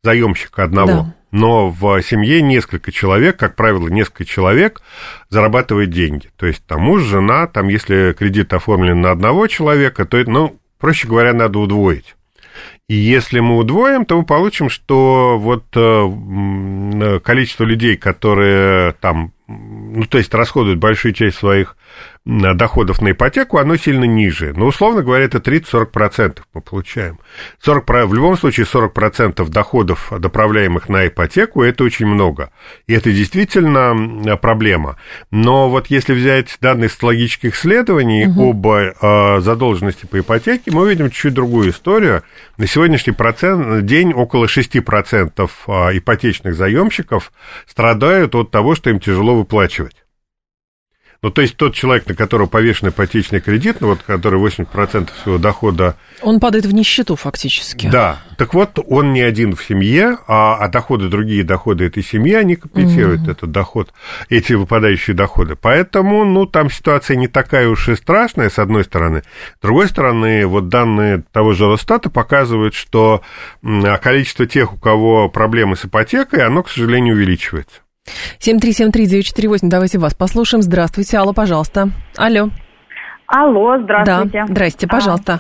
заемщика 0.04 0.64
одного. 0.64 0.92
Да. 0.92 1.16
Но 1.32 1.70
в 1.72 2.00
семье 2.04 2.44
несколько 2.44 2.92
человек, 2.92 3.38
как 3.38 3.56
правило, 3.56 3.88
несколько 3.88 4.26
человек 4.26 4.80
зарабатывает 5.30 5.90
деньги. 5.90 6.30
То 6.38 6.46
есть 6.46 6.64
там 6.68 6.82
муж, 6.82 7.02
жена, 7.02 7.48
там 7.48 7.68
если 7.68 8.14
кредит 8.14 8.54
оформлен 8.54 9.02
на 9.02 9.10
одного 9.10 9.48
человека, 9.48 10.06
то, 10.06 10.18
это, 10.18 10.30
ну, 10.30 10.60
проще 10.78 11.08
говоря, 11.08 11.34
надо 11.34 11.58
удвоить. 11.58 12.16
И 12.88 12.94
если 12.94 13.40
мы 13.40 13.58
удвоим, 13.58 14.06
то 14.06 14.18
мы 14.18 14.24
получим, 14.24 14.70
что 14.70 15.40
вот 15.40 15.66
э, 15.76 15.80
м, 15.80 17.20
количество 17.22 17.64
людей, 17.64 17.98
которые 17.98 18.92
там, 19.00 19.32
ну, 19.48 20.04
то 20.04 20.20
есть 20.20 20.32
расходуют 20.36 20.78
большую 20.78 21.14
часть 21.14 21.38
своих 21.38 21.76
доходов 22.24 23.02
на 23.02 23.12
ипотеку, 23.12 23.58
оно 23.58 23.78
сильно 23.78 24.04
ниже. 24.04 24.54
Но, 24.56 24.68
условно 24.68 25.02
говоря, 25.02 25.26
это 25.26 25.40
30-40% 25.40 26.40
мы 26.54 26.62
получаем. 26.62 27.20
40, 27.62 27.86
про- 27.86 28.06
в 28.06 28.14
любом 28.14 28.38
случае 28.38 28.68
40% 28.68 29.50
доходов, 29.50 30.12
доправляемых 30.20 30.88
на 30.88 31.08
ипотеку, 31.08 31.64
это 31.64 31.84
очень 31.84 32.06
много. 32.06 32.52
И 32.86 32.94
это 32.94 33.12
действительно 33.12 34.38
проблема. 34.38 34.98
Но 35.32 35.70
вот 35.70 35.88
если 35.88 36.14
взять 36.14 36.58
данные 36.62 36.90
социологических 36.90 37.56
исследований 37.56 38.26
об 38.26 38.68
э, 38.68 39.42
задолженности 39.42 40.06
по 40.06 40.20
ипотеке, 40.20 40.72
мы 40.72 40.84
увидим 40.84 41.10
чуть-чуть 41.10 41.34
другую 41.34 41.72
историю. 41.72 42.22
На 42.58 42.68
сегодняшний 42.68 43.14
процент, 43.14 43.86
день 43.86 44.14
около 44.14 44.46
6% 44.46 45.50
э, 45.68 45.98
ипотечных 45.98 46.54
заемщиков 46.54 47.32
страдают 47.68 48.36
от 48.36 48.52
того, 48.52 48.76
что 48.76 48.92
им 48.92 49.00
тяжело 49.00 49.36
выплачивать. 49.36 49.96
Ну, 51.24 51.30
то 51.30 51.44
есть 51.44 51.56
тот 51.56 51.76
человек, 51.76 52.08
на 52.08 52.16
которого 52.16 52.48
повешен 52.48 52.88
ипотечный 52.88 53.42
кредит, 53.42 53.78
ну, 53.80 53.90
вот, 53.90 54.02
который 54.02 54.40
80% 54.42 55.12
своего 55.22 55.38
дохода... 55.38 55.96
Он 56.24 56.40
падает 56.40 56.66
в 56.66 56.74
нищету 56.74 57.16
фактически. 57.16 57.88
Да. 57.92 58.24
Так 58.38 58.56
вот, 58.56 58.80
он 58.88 59.14
не 59.14 59.22
один 59.22 59.56
в 59.56 59.64
семье, 59.64 60.18
а, 60.28 60.56
а 60.56 60.68
доходы, 60.68 61.10
другие 61.10 61.44
доходы 61.44 61.86
этой 61.86 62.02
семьи, 62.02 62.34
они 62.34 62.56
компенсируют 62.56 63.22
mm-hmm. 63.22 63.32
этот 63.34 63.52
доход, 63.52 63.94
эти 64.30 64.54
выпадающие 64.54 65.16
доходы. 65.16 65.56
Поэтому, 65.56 66.26
ну, 66.26 66.48
там 66.48 66.72
ситуация 66.72 67.18
не 67.18 67.28
такая 67.28 67.68
уж 67.68 67.88
и 67.90 67.96
страшная, 67.96 68.50
с 68.50 68.58
одной 68.58 68.84
стороны. 68.84 69.22
С 69.60 69.62
другой 69.62 69.90
стороны, 69.90 70.48
вот 70.48 70.70
данные 70.70 71.24
того 71.32 71.54
же 71.54 71.68
Росстата 71.68 72.10
показывают, 72.10 72.74
что 72.74 73.22
количество 74.02 74.48
тех, 74.48 74.74
у 74.74 74.78
кого 74.78 75.30
проблемы 75.30 75.76
с 75.76 75.86
ипотекой, 75.86 76.44
оно, 76.44 76.64
к 76.64 76.70
сожалению, 76.70 77.14
увеличивается. 77.14 77.82
7373948, 78.40 79.70
давайте 79.70 80.00
вас 80.00 80.16
послушаем. 80.16 80.62
Здравствуйте, 80.62 81.18
алло, 81.18 81.34
пожалуйста. 81.34 81.90
Алло. 82.18 82.50
Алло, 83.28 83.80
здравствуйте. 83.80 84.40
Да, 84.40 84.48
здрасте, 84.48 84.88
пожалуйста. 84.88 85.40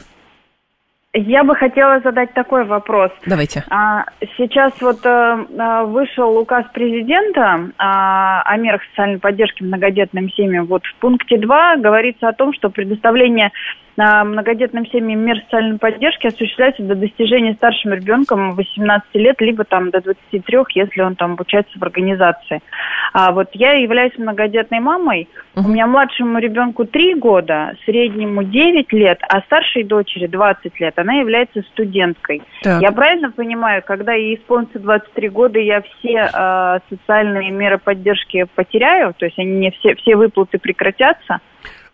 Я 1.13 1.43
бы 1.43 1.55
хотела 1.55 1.99
задать 1.99 2.33
такой 2.33 2.63
вопрос. 2.63 3.11
Давайте. 3.25 3.65
А, 3.69 4.05
сейчас 4.37 4.71
вот 4.79 5.05
а, 5.05 5.83
вышел 5.83 6.37
указ 6.37 6.65
президента 6.73 7.69
а, 7.77 8.41
о 8.43 8.55
мерах 8.55 8.81
социальной 8.91 9.19
поддержки 9.19 9.61
многодетным 9.61 10.29
семьям. 10.29 10.67
Вот 10.67 10.85
в 10.85 10.95
пункте 11.01 11.37
2 11.37 11.77
говорится 11.77 12.29
о 12.29 12.33
том, 12.33 12.53
что 12.53 12.69
предоставление 12.69 13.51
многодетным 13.97 14.85
семьям 14.87 15.19
мер 15.19 15.37
социальной 15.43 15.77
поддержки 15.77 16.27
осуществляется 16.27 16.83
до 16.83 16.95
достижения 16.95 17.53
старшим 17.53 17.93
ребенком 17.93 18.55
18 18.55 19.07
лет, 19.15 19.41
либо 19.41 19.63
там 19.63 19.89
до 19.89 20.01
23, 20.01 20.57
если 20.75 21.01
он 21.01 21.15
там 21.15 21.33
обучается 21.33 21.77
в 21.77 21.83
организации. 21.83 22.61
А 23.13 23.31
вот 23.31 23.49
я 23.53 23.73
являюсь 23.73 24.17
многодетной 24.17 24.79
мамой, 24.79 25.27
у 25.55 25.67
меня 25.67 25.87
младшему 25.87 26.39
ребенку 26.39 26.85
3 26.85 27.15
года, 27.15 27.73
среднему 27.85 28.43
9 28.43 28.93
лет, 28.93 29.19
а 29.27 29.41
старшей 29.41 29.83
дочери 29.83 30.27
20 30.27 30.79
лет, 30.79 30.97
она 30.97 31.15
является 31.15 31.61
студенткой. 31.73 32.41
Так. 32.63 32.81
Я 32.81 32.91
правильно 32.91 33.31
понимаю, 33.31 33.83
когда 33.85 34.13
ей 34.13 34.35
исполнится 34.35 34.79
23 34.79 35.29
года, 35.29 35.59
я 35.59 35.81
все 35.81 36.29
э, 36.33 36.79
социальные 36.89 37.51
меры 37.51 37.77
поддержки 37.77 38.45
потеряю, 38.55 39.13
то 39.17 39.25
есть 39.25 39.37
они 39.37 39.51
не 39.51 39.71
все, 39.71 39.95
все 39.95 40.15
выплаты 40.15 40.57
прекратятся? 40.57 41.39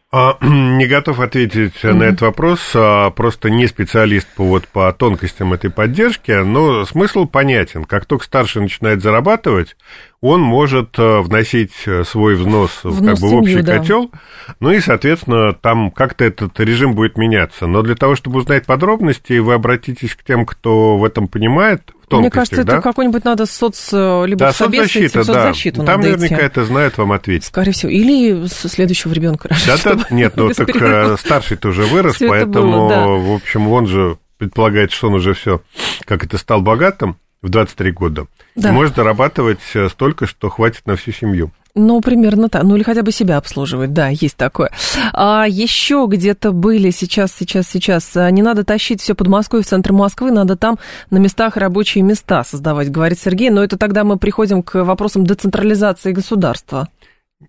А, 0.10 0.38
не 0.42 0.88
готов 0.88 1.20
ответить 1.20 1.74
mm-hmm. 1.84 1.94
на 1.94 2.04
этот 2.04 2.22
вопрос, 2.22 2.72
а, 2.74 3.10
просто 3.10 3.50
не 3.50 3.68
специалист 3.68 4.28
по, 4.36 4.46
вот, 4.46 4.68
по 4.68 4.94
тонкостям 4.94 5.52
этой 5.52 5.70
поддержки, 5.70 6.32
но 6.32 6.86
смысл 6.86 7.26
понятен. 7.26 7.84
Как 7.84 8.06
только 8.06 8.24
старший 8.24 8.62
начинает 8.62 9.02
зарабатывать, 9.02 9.76
он 10.22 10.42
может 10.42 10.98
э, 10.98 11.20
вносить 11.20 11.74
э, 11.86 12.04
свой 12.06 12.36
взнос, 12.36 12.80
взнос 12.84 13.20
как 13.20 13.30
бы, 13.30 13.30
в 13.30 13.36
общий 13.36 13.62
да. 13.62 13.78
котел, 13.78 14.12
ну 14.62 14.72
и, 14.72 14.80
соответственно, 14.80 15.54
там 15.54 15.92
как-то 15.92 16.24
этот 16.24 16.58
режим 16.60 16.96
будет 16.96 17.18
меняться. 17.18 17.68
Но 17.68 17.82
для 17.82 17.96
того, 17.96 18.16
чтобы 18.16 18.40
узнать 18.40 18.66
подробности, 18.66 19.38
вы 19.40 19.54
обратитесь 19.54 20.16
к 20.16 20.24
тем, 20.24 20.46
кто 20.46 20.98
в 20.98 21.04
этом 21.04 21.28
понимает, 21.28 21.92
Мне 22.10 22.30
кажется, 22.30 22.64
да? 22.64 22.74
это 22.74 22.82
какой-нибудь 22.82 23.26
надо 23.26 23.46
соц... 23.46 23.90
Э, 23.92 24.24
либо 24.26 24.40
да, 24.40 24.54
соцзащита, 24.54 25.24
соцзащиту 25.24 25.82
да. 25.82 25.94
Там 25.94 26.02
наверняка 26.02 26.36
идти. 26.36 26.44
это 26.44 26.66
знают, 26.66 26.98
вам 26.98 27.12
ответить. 27.12 27.48
Скорее 27.48 27.72
всего. 27.74 27.92
Или 27.92 28.48
следующего 28.48 29.14
ребенка 29.14 29.50
рожать. 29.50 29.84
Да, 29.84 29.98
нет, 30.10 30.34
ну 30.36 30.52
так 30.54 31.20
старший-то 31.20 31.70
уже 31.70 31.84
вырос, 31.84 32.18
поэтому, 32.20 33.20
в 33.20 33.36
общем, 33.36 33.68
он 33.68 33.88
же 33.88 34.18
предполагает, 34.38 34.92
что 34.92 35.08
он 35.08 35.16
уже 35.16 35.34
все, 35.34 35.62
как 36.06 36.24
это, 36.24 36.38
стал 36.38 36.62
богатым 36.62 37.18
в 37.48 37.50
23 37.50 37.92
года. 37.92 38.28
Да. 38.56 38.72
может 38.72 38.96
зарабатывать 38.96 39.60
э, 39.76 39.88
столько, 39.90 40.26
что 40.26 40.50
хватит 40.50 40.86
на 40.86 40.96
всю 40.96 41.12
семью. 41.12 41.52
Ну, 41.76 42.02
примерно 42.02 42.50
так. 42.50 42.64
Ну, 42.64 42.76
или 42.76 42.82
хотя 42.82 43.04
бы 43.04 43.12
себя 43.12 43.38
обслуживать. 43.38 43.94
Да, 43.94 44.08
есть 44.08 44.36
такое. 44.36 44.72
А 45.14 45.46
еще 45.48 46.08
где-то 46.10 46.52
были 46.52 46.90
сейчас, 46.90 47.32
сейчас, 47.32 47.68
сейчас. 47.68 48.18
А, 48.18 48.32
не 48.32 48.42
надо 48.42 48.64
тащить 48.64 49.00
все 49.00 49.14
под 49.14 49.28
Москву 49.28 49.62
в 49.62 49.66
центр 49.66 49.94
Москвы, 49.94 50.32
надо 50.32 50.56
там 50.56 50.80
на 51.12 51.18
местах 51.18 51.56
рабочие 51.56 52.04
места 52.04 52.44
создавать, 52.44 52.92
говорит 52.92 53.20
Сергей. 53.20 53.52
Но 53.52 53.64
это 53.64 53.78
тогда 53.78 54.04
мы 54.04 54.18
приходим 54.18 54.64
к 54.64 54.84
вопросам 54.84 55.24
децентрализации 55.24 56.14
государства. 56.14 56.88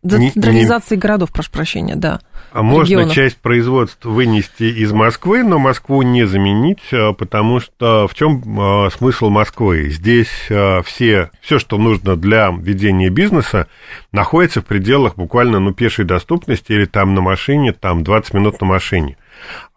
Децентрализации 0.03 0.97
не, 0.97 1.01
городов, 1.01 1.33
прошу 1.33 1.51
прощения, 1.51 1.97
да. 1.97 2.21
А 2.53 2.63
можно 2.63 3.09
часть 3.09 3.39
производств 3.39 4.05
вынести 4.05 4.65
из 4.65 4.93
Москвы, 4.93 5.43
но 5.43 5.59
Москву 5.59 6.03
не 6.03 6.27
заменить, 6.27 6.83
а, 6.93 7.15
потому 7.15 7.59
что 7.61 8.07
в 8.07 8.15
чем 8.15 8.43
а, 8.61 8.91
смысл 8.91 9.31
Москвы? 9.31 9.89
Здесь 9.89 10.29
а, 10.51 10.83
все, 10.83 11.31
все, 11.41 11.59
что 11.59 11.79
нужно 11.79 12.17
для 12.17 12.51
ведения 12.51 13.09
бизнеса, 13.09 13.67
находится 14.13 14.61
в 14.61 14.67
пределах 14.67 15.17
буквально 15.17 15.59
ну, 15.59 15.73
пешей 15.73 16.05
доступности 16.05 16.73
или 16.73 16.85
там 16.85 17.15
на 17.15 17.23
машине, 17.23 17.73
там 17.73 18.05
20 18.05 18.35
минут 18.35 18.61
на 18.61 18.67
машине. 18.67 19.17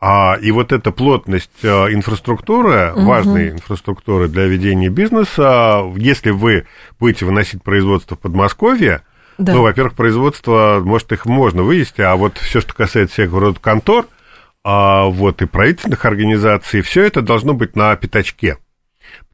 А, 0.02 0.38
и 0.42 0.52
вот 0.52 0.74
эта 0.74 0.92
плотность 0.92 1.64
инфраструктуры, 1.64 2.92
угу. 2.92 3.04
важной 3.04 3.52
инфраструктуры 3.52 4.28
для 4.28 4.44
ведения 4.44 4.90
бизнеса, 4.90 5.84
если 5.96 6.32
вы 6.32 6.66
будете 7.00 7.26
выносить 7.26 7.64
производство 7.64 8.18
в 8.18 8.20
Подмосковье, 8.20 9.04
да. 9.38 9.54
Ну, 9.54 9.64
во-первых, 9.64 9.96
производство, 9.96 10.82
может, 10.84 11.12
их 11.12 11.26
можно 11.26 11.64
вывести, 11.64 12.02
а 12.02 12.16
вот 12.16 12.38
все, 12.38 12.62
что 12.62 12.74
касается 12.74 13.14
всех 13.14 13.32
рода 13.34 13.60
контор, 13.60 14.08
а 14.64 15.06
вот 15.06 15.42
и 15.42 15.46
правительственных 15.46 16.06
организаций, 16.06 16.82
все 16.82 17.04
это 17.04 17.22
должно 17.22 17.54
быть 17.54 17.76
на 17.76 17.96
пятачке 17.96 18.58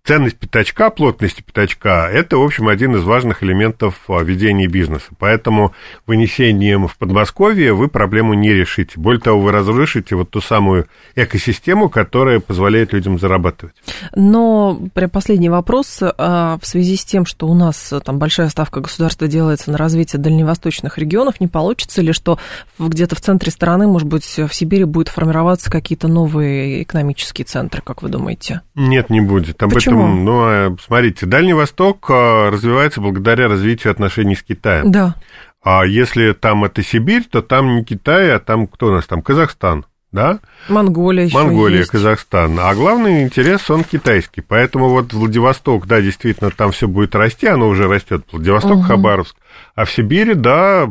ценность 0.08 0.38
пятачка, 0.38 0.90
плотность 0.90 1.44
пятачка– 1.44 2.10
это, 2.12 2.38
в 2.38 2.44
общем, 2.44 2.70
один 2.70 2.96
из 2.96 3.04
важных 3.04 3.44
элементов 3.44 3.96
а, 4.08 4.24
ведения 4.24 4.68
бизнеса. 4.68 5.08
Поэтому 5.20 5.74
вынесением 6.06 6.88
в 6.88 6.98
Подмосковье 6.98 7.74
вы 7.74 7.90
проблему 7.90 8.34
не 8.34 8.54
решите. 8.54 8.94
Более 8.96 9.20
того, 9.20 9.42
вы 9.42 9.52
разрушите 9.52 10.16
вот 10.16 10.30
ту 10.30 10.40
самую 10.40 10.88
экосистему, 11.16 11.90
которая 11.90 12.40
позволяет 12.40 12.94
людям 12.94 13.20
зарабатывать. 13.20 13.76
Но 14.16 14.80
прям 14.94 15.10
последний 15.10 15.50
вопрос. 15.50 16.00
А, 16.02 16.58
в 16.62 16.66
связи 16.66 16.96
с 16.96 17.04
тем, 17.04 17.26
что 17.26 17.48
у 17.48 17.54
нас 17.54 17.94
там 18.06 18.18
большая 18.18 18.48
ставка 18.48 18.80
государства 18.80 19.28
делается 19.28 19.72
на 19.72 19.78
развитие 19.78 20.22
дальневосточных 20.22 20.98
регионов, 20.98 21.42
не 21.42 21.48
получится 21.48 22.02
ли, 22.02 22.14
что 22.14 22.40
где-то 22.80 23.16
в 23.18 23.22
центре 23.22 23.52
страны, 23.52 23.88
может 23.88 24.08
быть, 24.08 24.38
в 24.38 24.54
Сибири 24.54 24.86
будет 24.86 25.10
формироваться 25.10 25.70
какие-то 25.70 26.08
новые 26.08 26.84
экономические 26.84 27.44
центры, 27.44 27.82
как 27.82 28.04
вы 28.04 28.08
думаете? 28.08 28.62
Нет, 28.74 29.10
не 29.10 29.20
будет. 29.20 29.62
Об 29.62 29.74
Почему? 29.74 29.96
этом, 29.96 29.97
ну, 30.06 30.42
а, 30.44 30.76
смотрите, 30.84 31.26
Дальний 31.26 31.54
Восток 31.54 32.06
а, 32.10 32.52
развивается 32.52 33.02
благодаря 33.02 33.48
развитию 33.48 33.92
отношений 33.92 34.36
с 34.36 34.44
Китаем. 34.44 34.92
Да. 34.92 35.16
А 35.64 35.86
если 35.86 36.34
там 36.34 36.64
это 36.64 36.84
Сибирь, 36.84 37.26
то 37.30 37.42
там 37.42 37.76
не 37.76 37.84
Китай, 37.84 38.34
а 38.34 38.40
там 38.40 38.68
кто 38.68 38.88
у 38.88 38.92
нас 38.92 39.06
там? 39.08 39.22
Казахстан. 39.22 39.86
Да? 40.14 40.40
Монголия 40.70 41.26
еще 41.26 41.38
Монголия, 41.38 41.80
есть. 41.80 41.92
Казахстан. 41.92 42.58
А 42.60 42.74
главный 42.74 43.24
интерес, 43.24 43.70
он 43.70 43.84
китайский. 43.84 44.42
Поэтому 44.42 44.90
вот 44.90 45.12
Владивосток, 45.12 45.86
да, 45.86 46.00
действительно, 46.02 46.50
там 46.50 46.72
все 46.72 46.88
будет 46.88 47.14
расти, 47.14 47.48
оно 47.48 47.68
уже 47.68 47.88
растет. 47.88 48.26
Владивосток, 48.32 48.78
угу. 48.78 48.82
Хабаровск. 48.84 49.36
А 49.76 49.84
в 49.84 49.92
Сибири, 49.92 50.34
да, 50.34 50.90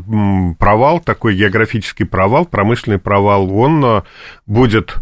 провал, 0.58 1.00
такой 1.00 1.34
географический 1.34 2.04
провал, 2.04 2.44
промышленный 2.44 2.98
провал, 2.98 3.50
он 3.56 4.04
будет 4.46 4.96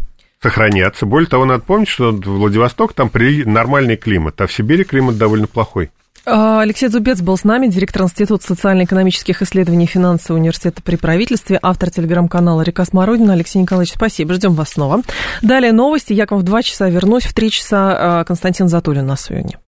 сохраняться. 0.45 1.07
Более 1.07 1.27
того, 1.27 1.47
надо 1.47 1.63
помнить, 1.65 1.89
что 1.89 2.13
Владивосток 2.13 2.93
там 2.93 3.09
при 3.09 3.45
нормальный 3.45 3.97
климат, 3.97 4.39
а 4.43 4.47
в 4.47 4.53
Сибири 4.53 4.85
климат 4.85 5.17
довольно 5.17 5.47
плохой. 5.47 5.91
А, 6.27 6.61
Алексей 6.61 6.89
Зубец 6.89 7.21
был 7.21 7.37
с 7.37 7.45
нами, 7.45 7.67
директор 7.67 8.03
Института 8.03 8.45
социально-экономических 8.45 9.41
исследований 9.41 9.87
финансового 9.87 10.41
университета 10.41 10.83
при 10.83 10.97
правительстве, 10.97 11.59
автор 11.63 11.91
телеграм-канала 11.91 12.61
«Река 12.63 12.85
Смородина». 12.85 13.33
Алексей 13.33 13.59
Николаевич, 13.59 13.95
спасибо, 13.95 14.35
ждем 14.35 14.53
вас 14.53 14.71
снова. 14.71 15.03
Далее 15.41 15.73
новости. 15.73 16.13
Я 16.13 16.27
к 16.27 16.31
вам 16.31 16.41
в 16.41 16.43
два 16.45 16.63
часа 16.63 16.89
вернусь, 16.91 17.25
в 17.25 17.33
три 17.33 17.51
часа 17.51 18.21
а, 18.21 18.25
Константин 18.25 18.69
Затулин 18.69 19.07
на 19.07 19.17
сегодня. 19.17 19.59